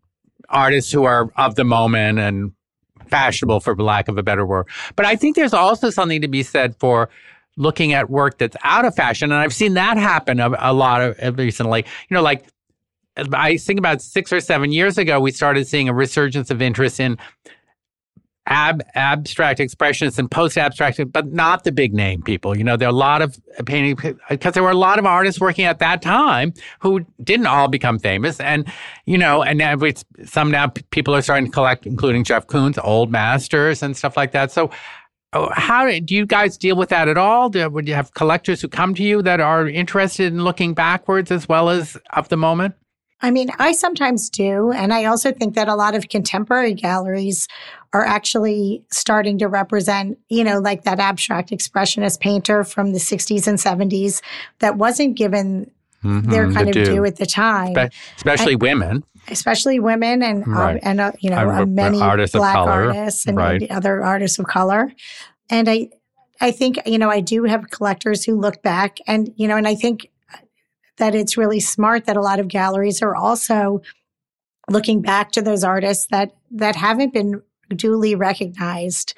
artists 0.47 0.89
who 0.91 1.03
are 1.03 1.29
of 1.35 1.55
the 1.55 1.65
moment 1.65 2.17
and 2.17 2.53
fashionable, 3.09 3.59
for 3.59 3.75
lack 3.75 4.07
of 4.07 4.17
a 4.17 4.23
better 4.23 4.45
word. 4.45 4.67
But 4.95 5.05
I 5.05 5.15
think 5.17 5.35
there's 5.35 5.53
also 5.53 5.89
something 5.89 6.21
to 6.21 6.27
be 6.29 6.43
said 6.43 6.75
for 6.79 7.09
looking 7.57 7.91
at 7.91 8.09
work 8.09 8.37
that's 8.37 8.55
out 8.63 8.85
of 8.85 8.95
fashion. 8.95 9.31
And 9.31 9.41
I've 9.41 9.53
seen 9.53 9.73
that 9.73 9.97
happen 9.97 10.39
a, 10.39 10.51
a 10.59 10.73
lot 10.73 11.01
of 11.01 11.37
recently. 11.37 11.83
You 12.09 12.15
know, 12.15 12.21
like 12.21 12.45
I 13.33 13.57
think 13.57 13.79
about 13.79 14.01
six 14.01 14.31
or 14.33 14.39
seven 14.39 14.71
years 14.71 14.97
ago, 14.97 15.19
we 15.19 15.31
started 15.31 15.67
seeing 15.67 15.89
a 15.89 15.93
resurgence 15.93 16.51
of 16.51 16.61
interest 16.61 16.99
in 16.99 17.17
ab 18.49 18.81
abstract 18.95 19.59
expressionists 19.59 20.17
and 20.17 20.29
post 20.29 20.57
abstract, 20.57 20.99
but 21.11 21.31
not 21.31 21.63
the 21.63 21.71
big 21.71 21.93
name 21.93 22.21
people. 22.21 22.57
You 22.57 22.63
know, 22.63 22.75
there 22.75 22.87
are 22.87 22.91
a 22.91 22.95
lot 22.95 23.21
of 23.21 23.39
painting 23.65 23.97
because 24.29 24.53
there 24.53 24.63
were 24.63 24.71
a 24.71 24.75
lot 24.75 24.99
of 24.99 25.05
artists 25.05 25.39
working 25.39 25.65
at 25.65 25.79
that 25.79 26.01
time 26.01 26.53
who 26.79 27.05
didn't 27.23 27.45
all 27.45 27.67
become 27.67 27.99
famous, 27.99 28.39
and 28.39 28.67
you 29.05 29.17
know, 29.17 29.43
and 29.43 29.57
now 29.59 29.77
some 30.25 30.51
now 30.51 30.67
people 30.89 31.15
are 31.15 31.21
starting 31.21 31.45
to 31.45 31.51
collect, 31.51 31.85
including 31.85 32.23
Jeff 32.23 32.47
Koons, 32.47 32.77
old 32.83 33.11
masters 33.11 33.81
and 33.81 33.95
stuff 33.95 34.17
like 34.17 34.31
that. 34.33 34.51
So. 34.51 34.69
Oh, 35.31 35.47
how 35.53 35.85
do 35.87 36.15
you 36.15 36.25
guys 36.25 36.57
deal 36.57 36.75
with 36.75 36.89
that 36.89 37.07
at 37.07 37.15
all? 37.15 37.51
Do, 37.51 37.69
would 37.69 37.87
you 37.87 37.93
have 37.93 38.15
collectors 38.15 38.61
who 38.61 38.67
come 38.67 38.95
to 38.95 39.03
you 39.03 39.21
that 39.21 39.39
are 39.39 39.67
interested 39.67 40.33
in 40.33 40.43
looking 40.43 40.73
backwards 40.73 41.29
as 41.29 41.47
well 41.47 41.69
as 41.69 41.95
of 42.13 42.29
the 42.29 42.35
moment? 42.35 42.73
I 43.21 43.31
mean, 43.31 43.49
I 43.59 43.73
sometimes 43.73 44.29
do. 44.29 44.71
And 44.71 44.93
I 44.93 45.05
also 45.05 45.31
think 45.31 45.55
that 45.55 45.67
a 45.67 45.75
lot 45.75 45.95
of 45.95 46.09
contemporary 46.09 46.73
galleries 46.73 47.47
are 47.91 48.05
actually 48.05 48.83
starting 48.91 49.37
to 49.39 49.47
represent, 49.47 50.17
you 50.29 50.43
know, 50.43 50.59
like 50.59 50.83
that 50.83 50.99
abstract 50.99 51.49
expressionist 51.49 52.19
painter 52.19 52.63
from 52.63 52.93
the 52.93 52.99
60s 52.99 53.47
and 53.47 53.57
70s 53.57 54.21
that 54.59 54.77
wasn't 54.77 55.17
given 55.17 55.69
mm-hmm, 56.03 56.29
their 56.29 56.51
kind 56.51 56.69
of 56.69 56.73
due. 56.73 56.85
due 56.85 57.05
at 57.05 57.17
the 57.17 57.25
time. 57.25 57.73
Spe- 57.73 57.93
especially 58.17 58.53
and, 58.53 58.61
women. 58.61 59.03
Especially 59.27 59.79
women 59.79 60.23
and, 60.23 60.43
um, 60.45 60.53
right. 60.53 60.79
and 60.81 61.01
uh, 61.01 61.11
you 61.19 61.29
know, 61.29 61.49
uh, 61.49 61.65
many 61.65 61.99
artists 61.99 62.35
black 62.35 62.55
artists 62.55 63.25
and 63.25 63.35
right. 63.35 63.69
other 63.69 64.03
artists 64.03 64.39
of 64.39 64.45
color. 64.45 64.93
And 65.49 65.69
I, 65.69 65.89
I 66.39 66.51
think, 66.51 66.79
you 66.85 66.97
know, 66.97 67.09
I 67.09 67.19
do 67.19 67.43
have 67.43 67.69
collectors 67.69 68.23
who 68.23 68.39
look 68.39 68.61
back 68.61 68.99
and, 69.07 69.33
you 69.35 69.47
know, 69.47 69.57
and 69.57 69.67
I 69.67 69.75
think 69.75 70.09
that 70.99 71.15
it's 71.15 71.37
really 71.37 71.59
smart 71.59 72.05
that 72.05 72.15
a 72.15 72.21
lot 72.21 72.39
of 72.39 72.47
galleries 72.47 73.01
are 73.01 73.15
also 73.15 73.81
looking 74.69 75.01
back 75.01 75.31
to 75.31 75.41
those 75.41 75.63
artists 75.63 76.07
that 76.11 76.31
that 76.51 76.75
haven't 76.75 77.13
been 77.13 77.41
duly 77.75 78.15
recognized 78.15 79.13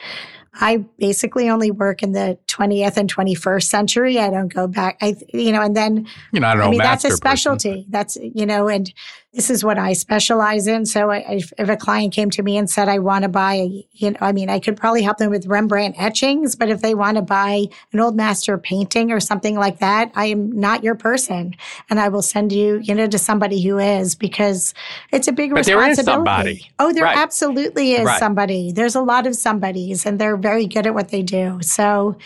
I 0.53 0.77
basically 0.97 1.49
only 1.49 1.71
work 1.71 2.03
in 2.03 2.11
the 2.11 2.37
20th 2.47 2.97
and 2.97 3.13
21st 3.13 3.63
century. 3.63 4.19
I 4.19 4.29
don't 4.29 4.53
go 4.53 4.67
back. 4.67 4.97
I, 5.01 5.15
you 5.33 5.51
know, 5.51 5.61
and 5.61 5.75
then, 5.75 6.07
you 6.33 6.41
know, 6.41 6.47
I, 6.47 6.55
don't 6.55 6.63
I 6.63 6.69
mean, 6.69 6.79
that's 6.79 7.05
a 7.05 7.11
specialty. 7.11 7.69
Person. 7.69 7.85
That's, 7.89 8.17
you 8.17 8.45
know, 8.45 8.67
and 8.67 8.93
this 9.33 9.49
is 9.49 9.63
what 9.63 9.79
I 9.79 9.93
specialize 9.93 10.67
in. 10.67 10.85
So 10.85 11.09
I, 11.09 11.19
if, 11.19 11.53
if, 11.57 11.69
a 11.69 11.77
client 11.77 12.13
came 12.13 12.29
to 12.31 12.43
me 12.43 12.57
and 12.57 12.69
said, 12.69 12.89
I 12.89 12.99
want 12.99 13.23
to 13.23 13.29
buy, 13.29 13.53
a, 13.55 13.87
you 13.93 14.11
know, 14.11 14.17
I 14.19 14.33
mean, 14.33 14.49
I 14.49 14.59
could 14.59 14.75
probably 14.75 15.03
help 15.03 15.19
them 15.19 15.31
with 15.31 15.47
Rembrandt 15.47 15.95
etchings, 15.97 16.55
but 16.55 16.69
if 16.69 16.81
they 16.81 16.93
want 16.95 17.15
to 17.15 17.21
buy 17.21 17.67
an 17.93 18.01
old 18.01 18.17
master 18.17 18.57
painting 18.57 19.09
or 19.09 19.21
something 19.21 19.55
like 19.55 19.79
that, 19.79 20.11
I 20.15 20.25
am 20.25 20.51
not 20.51 20.83
your 20.83 20.95
person. 20.95 21.55
And 21.89 21.97
I 21.97 22.09
will 22.09 22.21
send 22.21 22.51
you, 22.51 22.79
you 22.83 22.93
know, 22.93 23.07
to 23.07 23.17
somebody 23.17 23.63
who 23.63 23.77
is 23.79 24.15
because 24.15 24.73
it's 25.13 25.29
a 25.29 25.31
big 25.31 25.51
but 25.51 25.59
responsibility. 25.59 25.85
There 25.85 25.91
is 25.91 26.05
somebody. 26.05 26.71
Oh, 26.79 26.91
there 26.91 27.05
right. 27.05 27.17
absolutely 27.17 27.93
is 27.93 28.05
right. 28.05 28.19
somebody. 28.19 28.73
There's 28.73 28.95
a 28.95 29.01
lot 29.01 29.27
of 29.27 29.35
somebodies 29.35 30.05
and 30.05 30.19
they're 30.19 30.37
very 30.37 30.67
good 30.67 30.85
at 30.85 30.93
what 30.93 31.07
they 31.07 31.23
do. 31.23 31.59
So, 31.61 32.17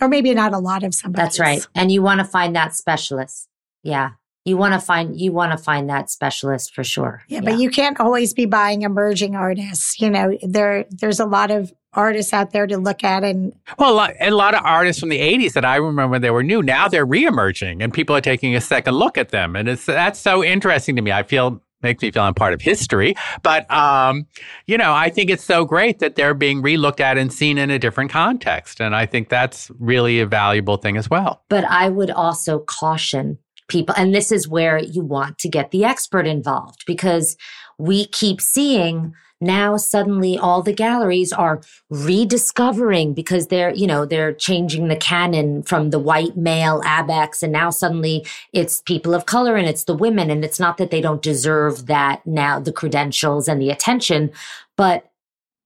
or 0.00 0.08
maybe 0.08 0.32
not 0.34 0.52
a 0.52 0.58
lot 0.58 0.84
of 0.84 0.94
somebody. 0.94 1.20
That's 1.20 1.40
right. 1.40 1.66
And 1.74 1.90
you 1.90 2.00
want 2.00 2.20
to 2.20 2.24
find 2.24 2.54
that 2.54 2.76
specialist. 2.76 3.48
Yeah. 3.82 4.10
You 4.44 4.56
want 4.56 4.74
to 4.74 4.80
find 4.80 5.18
you 5.18 5.32
want 5.32 5.52
to 5.52 5.58
find 5.58 5.88
that 5.88 6.10
specialist 6.10 6.74
for 6.74 6.84
sure. 6.84 7.22
Yeah, 7.28 7.36
yeah, 7.36 7.50
but 7.50 7.58
you 7.58 7.70
can't 7.70 7.98
always 7.98 8.34
be 8.34 8.44
buying 8.46 8.82
emerging 8.82 9.34
artists. 9.34 10.00
You 10.00 10.10
know, 10.10 10.36
there 10.42 10.84
there's 10.90 11.20
a 11.20 11.26
lot 11.26 11.50
of 11.50 11.72
artists 11.94 12.32
out 12.32 12.50
there 12.50 12.66
to 12.66 12.76
look 12.76 13.04
at 13.04 13.22
and 13.22 13.54
well 13.78 13.92
a 13.92 13.94
lot, 13.94 14.12
a 14.20 14.30
lot 14.30 14.52
of 14.52 14.60
artists 14.64 14.98
from 14.98 15.10
the 15.10 15.20
80s 15.20 15.52
that 15.52 15.64
i 15.64 15.76
remember 15.76 16.18
they 16.18 16.30
were 16.30 16.42
new 16.42 16.60
now 16.60 16.88
they're 16.88 17.06
re-emerging 17.06 17.80
and 17.80 17.94
people 17.94 18.16
are 18.16 18.20
taking 18.20 18.56
a 18.56 18.60
second 18.60 18.94
look 18.94 19.16
at 19.16 19.28
them 19.28 19.54
and 19.54 19.68
it's 19.68 19.86
that's 19.86 20.18
so 20.18 20.42
interesting 20.42 20.96
to 20.96 21.02
me 21.02 21.12
i 21.12 21.22
feel 21.22 21.62
makes 21.84 22.02
me 22.02 22.10
feel 22.10 22.24
I'm 22.24 22.34
part 22.34 22.52
of 22.52 22.60
history. 22.60 23.14
But, 23.42 23.70
um, 23.70 24.26
you 24.66 24.76
know, 24.76 24.92
I 24.92 25.10
think 25.10 25.30
it's 25.30 25.44
so 25.44 25.64
great 25.64 26.00
that 26.00 26.16
they're 26.16 26.34
being 26.34 26.62
relooked 26.62 26.98
at 26.98 27.16
and 27.16 27.32
seen 27.32 27.58
in 27.58 27.70
a 27.70 27.78
different 27.78 28.10
context. 28.10 28.80
And 28.80 28.96
I 28.96 29.06
think 29.06 29.28
that's 29.28 29.70
really 29.78 30.18
a 30.18 30.26
valuable 30.26 30.78
thing 30.78 30.96
as 30.96 31.08
well. 31.08 31.44
But 31.48 31.64
I 31.64 31.90
would 31.90 32.10
also 32.10 32.60
caution 32.60 33.38
people, 33.68 33.94
and 33.96 34.14
this 34.14 34.30
is 34.30 34.48
where 34.48 34.78
you 34.78 35.02
want 35.02 35.38
to 35.38 35.48
get 35.48 35.70
the 35.70 35.84
expert 35.84 36.26
involved 36.26 36.84
because 36.86 37.36
we 37.78 38.06
keep 38.06 38.40
seeing 38.40 39.14
now 39.40 39.76
suddenly 39.76 40.38
all 40.38 40.62
the 40.62 40.72
galleries 40.72 41.32
are 41.32 41.60
rediscovering 41.90 43.14
because 43.14 43.48
they're, 43.48 43.74
you 43.74 43.86
know, 43.86 44.06
they're 44.06 44.32
changing 44.32 44.88
the 44.88 44.96
canon 44.96 45.62
from 45.62 45.90
the 45.90 45.98
white 45.98 46.36
male 46.36 46.80
abex. 46.82 47.42
And 47.42 47.52
now 47.52 47.70
suddenly 47.70 48.26
it's 48.52 48.80
people 48.82 49.14
of 49.14 49.26
color 49.26 49.56
and 49.56 49.68
it's 49.68 49.84
the 49.84 49.96
women. 49.96 50.30
And 50.30 50.44
it's 50.44 50.60
not 50.60 50.78
that 50.78 50.90
they 50.90 51.00
don't 51.00 51.22
deserve 51.22 51.86
that 51.86 52.26
now, 52.26 52.58
the 52.58 52.72
credentials 52.72 53.48
and 53.48 53.60
the 53.60 53.70
attention, 53.70 54.30
but 54.76 55.10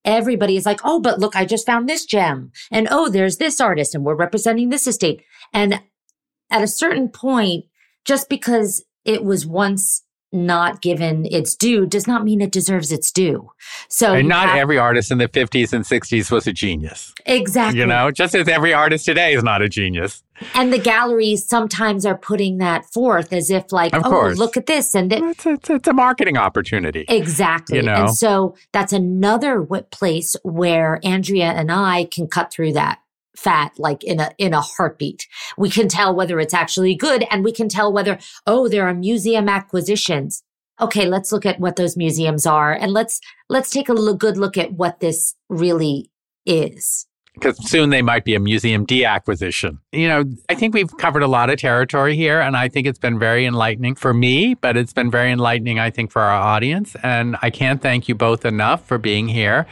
everybody 0.04 0.56
is 0.56 0.66
like, 0.66 0.80
oh, 0.84 1.00
but 1.00 1.20
look, 1.20 1.36
I 1.36 1.44
just 1.44 1.66
found 1.66 1.88
this 1.88 2.04
gem. 2.04 2.50
And 2.70 2.88
oh, 2.90 3.08
there's 3.08 3.36
this 3.36 3.60
artist 3.60 3.94
and 3.94 4.04
we're 4.04 4.14
representing 4.14 4.70
this 4.70 4.86
estate. 4.86 5.22
And 5.52 5.80
at 6.50 6.62
a 6.62 6.68
certain 6.68 7.08
point, 7.08 7.66
just 8.08 8.30
because 8.30 8.82
it 9.04 9.22
was 9.22 9.46
once 9.46 10.02
not 10.32 10.80
given 10.80 11.26
its 11.26 11.54
due 11.54 11.86
does 11.86 12.06
not 12.06 12.24
mean 12.24 12.40
it 12.40 12.50
deserves 12.50 12.90
its 12.90 13.12
due. 13.12 13.50
So 13.88 14.14
and 14.14 14.28
not 14.28 14.48
have, 14.48 14.58
every 14.58 14.78
artist 14.78 15.10
in 15.10 15.18
the 15.18 15.28
50s 15.28 15.72
and 15.74 15.84
60s 15.84 16.30
was 16.30 16.46
a 16.46 16.52
genius. 16.52 17.14
Exactly. 17.26 17.80
You 17.80 17.86
know, 17.86 18.10
just 18.10 18.34
as 18.34 18.48
every 18.48 18.72
artist 18.72 19.04
today 19.04 19.34
is 19.34 19.42
not 19.42 19.60
a 19.60 19.68
genius. 19.68 20.22
And 20.54 20.72
the 20.72 20.78
galleries 20.78 21.46
sometimes 21.46 22.06
are 22.06 22.16
putting 22.16 22.58
that 22.58 22.84
forth 22.86 23.32
as 23.32 23.50
if 23.50 23.72
like, 23.72 23.94
of 23.94 24.04
oh, 24.06 24.10
course. 24.10 24.38
look 24.38 24.56
at 24.56 24.66
this. 24.66 24.94
And 24.94 25.12
it, 25.12 25.22
it's, 25.22 25.46
it's, 25.46 25.70
it's, 25.70 25.88
a 25.88 25.92
marketing 25.92 26.38
opportunity. 26.38 27.04
Exactly. 27.08 27.78
You 27.78 27.82
know? 27.84 27.94
And 27.94 28.14
so 28.14 28.54
that's 28.72 28.92
another 28.92 29.66
place 29.90 30.34
where 30.42 30.98
Andrea 31.04 31.52
and 31.52 31.70
I 31.70 32.04
can 32.04 32.26
cut 32.26 32.52
through 32.52 32.72
that 32.74 33.00
fat 33.38 33.72
like 33.78 34.02
in 34.04 34.20
a 34.20 34.30
in 34.38 34.52
a 34.52 34.60
heartbeat. 34.60 35.26
We 35.56 35.70
can 35.70 35.88
tell 35.88 36.14
whether 36.14 36.40
it's 36.40 36.54
actually 36.54 36.94
good 36.94 37.24
and 37.30 37.44
we 37.44 37.52
can 37.52 37.68
tell 37.68 37.92
whether 37.92 38.18
oh 38.46 38.68
there 38.68 38.86
are 38.86 38.94
museum 38.94 39.48
acquisitions. 39.48 40.42
Okay, 40.80 41.06
let's 41.06 41.32
look 41.32 41.46
at 41.46 41.58
what 41.58 41.76
those 41.76 41.96
museums 41.96 42.46
are 42.46 42.72
and 42.72 42.92
let's 42.92 43.20
let's 43.48 43.70
take 43.70 43.88
a 43.88 44.14
good 44.14 44.36
look 44.36 44.56
at 44.58 44.72
what 44.72 45.00
this 45.00 45.34
really 45.48 46.10
is. 46.46 47.06
Because 47.34 47.70
soon 47.70 47.90
they 47.90 48.02
might 48.02 48.24
be 48.24 48.34
a 48.34 48.40
museum 48.40 48.84
deacquisition. 48.84 49.78
You 49.92 50.08
know, 50.08 50.24
I 50.48 50.56
think 50.56 50.74
we've 50.74 50.90
covered 50.98 51.22
a 51.22 51.28
lot 51.28 51.50
of 51.50 51.58
territory 51.60 52.16
here, 52.16 52.40
and 52.40 52.56
I 52.56 52.68
think 52.68 52.84
it's 52.88 52.98
been 52.98 53.16
very 53.16 53.46
enlightening 53.46 53.94
for 53.94 54.12
me, 54.12 54.54
but 54.54 54.76
it's 54.76 54.92
been 54.92 55.08
very 55.08 55.30
enlightening, 55.30 55.78
I 55.78 55.90
think, 55.90 56.10
for 56.10 56.20
our 56.20 56.32
audience. 56.32 56.96
And 57.04 57.36
I 57.40 57.50
can't 57.50 57.80
thank 57.80 58.08
you 58.08 58.16
both 58.16 58.44
enough 58.44 58.84
for 58.84 58.98
being 58.98 59.28
here. 59.28 59.68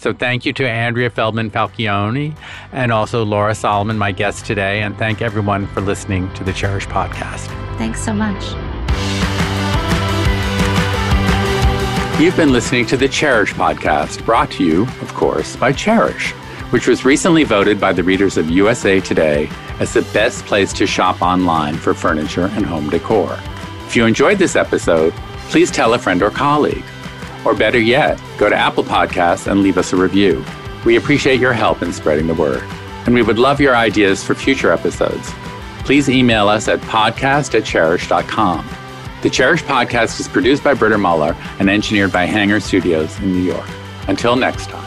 So 0.00 0.14
thank 0.14 0.46
you 0.46 0.54
to 0.54 0.66
Andrea 0.66 1.10
Feldman 1.10 1.50
Falcione 1.50 2.34
and 2.72 2.90
also 2.90 3.22
Laura 3.22 3.54
Solomon, 3.54 3.98
my 3.98 4.12
guest 4.12 4.46
today. 4.46 4.80
And 4.80 4.96
thank 4.96 5.20
everyone 5.20 5.66
for 5.66 5.82
listening 5.82 6.32
to 6.34 6.42
the 6.42 6.52
Chairish 6.52 6.86
podcast. 6.86 7.48
Thanks 7.76 8.00
so 8.00 8.14
much. 8.14 8.42
You've 12.18 12.34
been 12.34 12.50
listening 12.50 12.86
to 12.86 12.96
the 12.96 13.08
Chairish 13.08 13.52
podcast, 13.52 14.24
brought 14.24 14.50
to 14.52 14.64
you, 14.64 14.84
of 15.02 15.12
course, 15.12 15.54
by 15.56 15.70
Chairish, 15.70 16.30
which 16.72 16.86
was 16.86 17.04
recently 17.04 17.44
voted 17.44 17.78
by 17.78 17.92
the 17.92 18.02
readers 18.02 18.38
of 18.38 18.48
USA 18.48 19.00
Today 19.00 19.50
as 19.80 19.92
the 19.92 20.02
best 20.14 20.46
place 20.46 20.72
to 20.74 20.86
shop 20.86 21.20
online 21.20 21.76
for 21.76 21.92
furniture 21.92 22.46
and 22.52 22.64
home 22.64 22.88
decor. 22.88 23.38
If 23.86 23.96
you 23.96 24.06
enjoyed 24.06 24.38
this 24.38 24.56
episode, 24.56 25.12
please 25.50 25.70
tell 25.70 25.92
a 25.92 25.98
friend 25.98 26.22
or 26.22 26.30
colleague. 26.30 26.84
Or 27.44 27.54
better 27.54 27.78
yet, 27.78 28.20
go 28.38 28.48
to 28.48 28.56
Apple 28.56 28.84
Podcasts 28.84 29.50
and 29.50 29.62
leave 29.62 29.78
us 29.78 29.92
a 29.92 29.96
review. 29.96 30.44
We 30.84 30.96
appreciate 30.96 31.40
your 31.40 31.52
help 31.52 31.82
in 31.82 31.92
spreading 31.92 32.26
the 32.26 32.34
word. 32.34 32.62
And 33.06 33.14
we 33.14 33.22
would 33.22 33.38
love 33.38 33.60
your 33.60 33.76
ideas 33.76 34.22
for 34.22 34.34
future 34.34 34.72
episodes. 34.72 35.30
Please 35.84 36.08
email 36.08 36.48
us 36.48 36.68
at 36.68 36.80
podcast 36.80 37.54
at 37.54 37.64
chairish.com. 37.64 38.68
The 39.22 39.28
Chairish 39.28 39.62
podcast 39.64 40.18
is 40.20 40.28
produced 40.28 40.64
by 40.64 40.72
Britta 40.72 40.96
Muller 40.96 41.36
and 41.58 41.68
engineered 41.68 42.12
by 42.12 42.24
Hanger 42.24 42.60
Studios 42.60 43.18
in 43.18 43.32
New 43.32 43.42
York. 43.42 43.68
Until 44.08 44.36
next 44.36 44.68
time. 44.70 44.79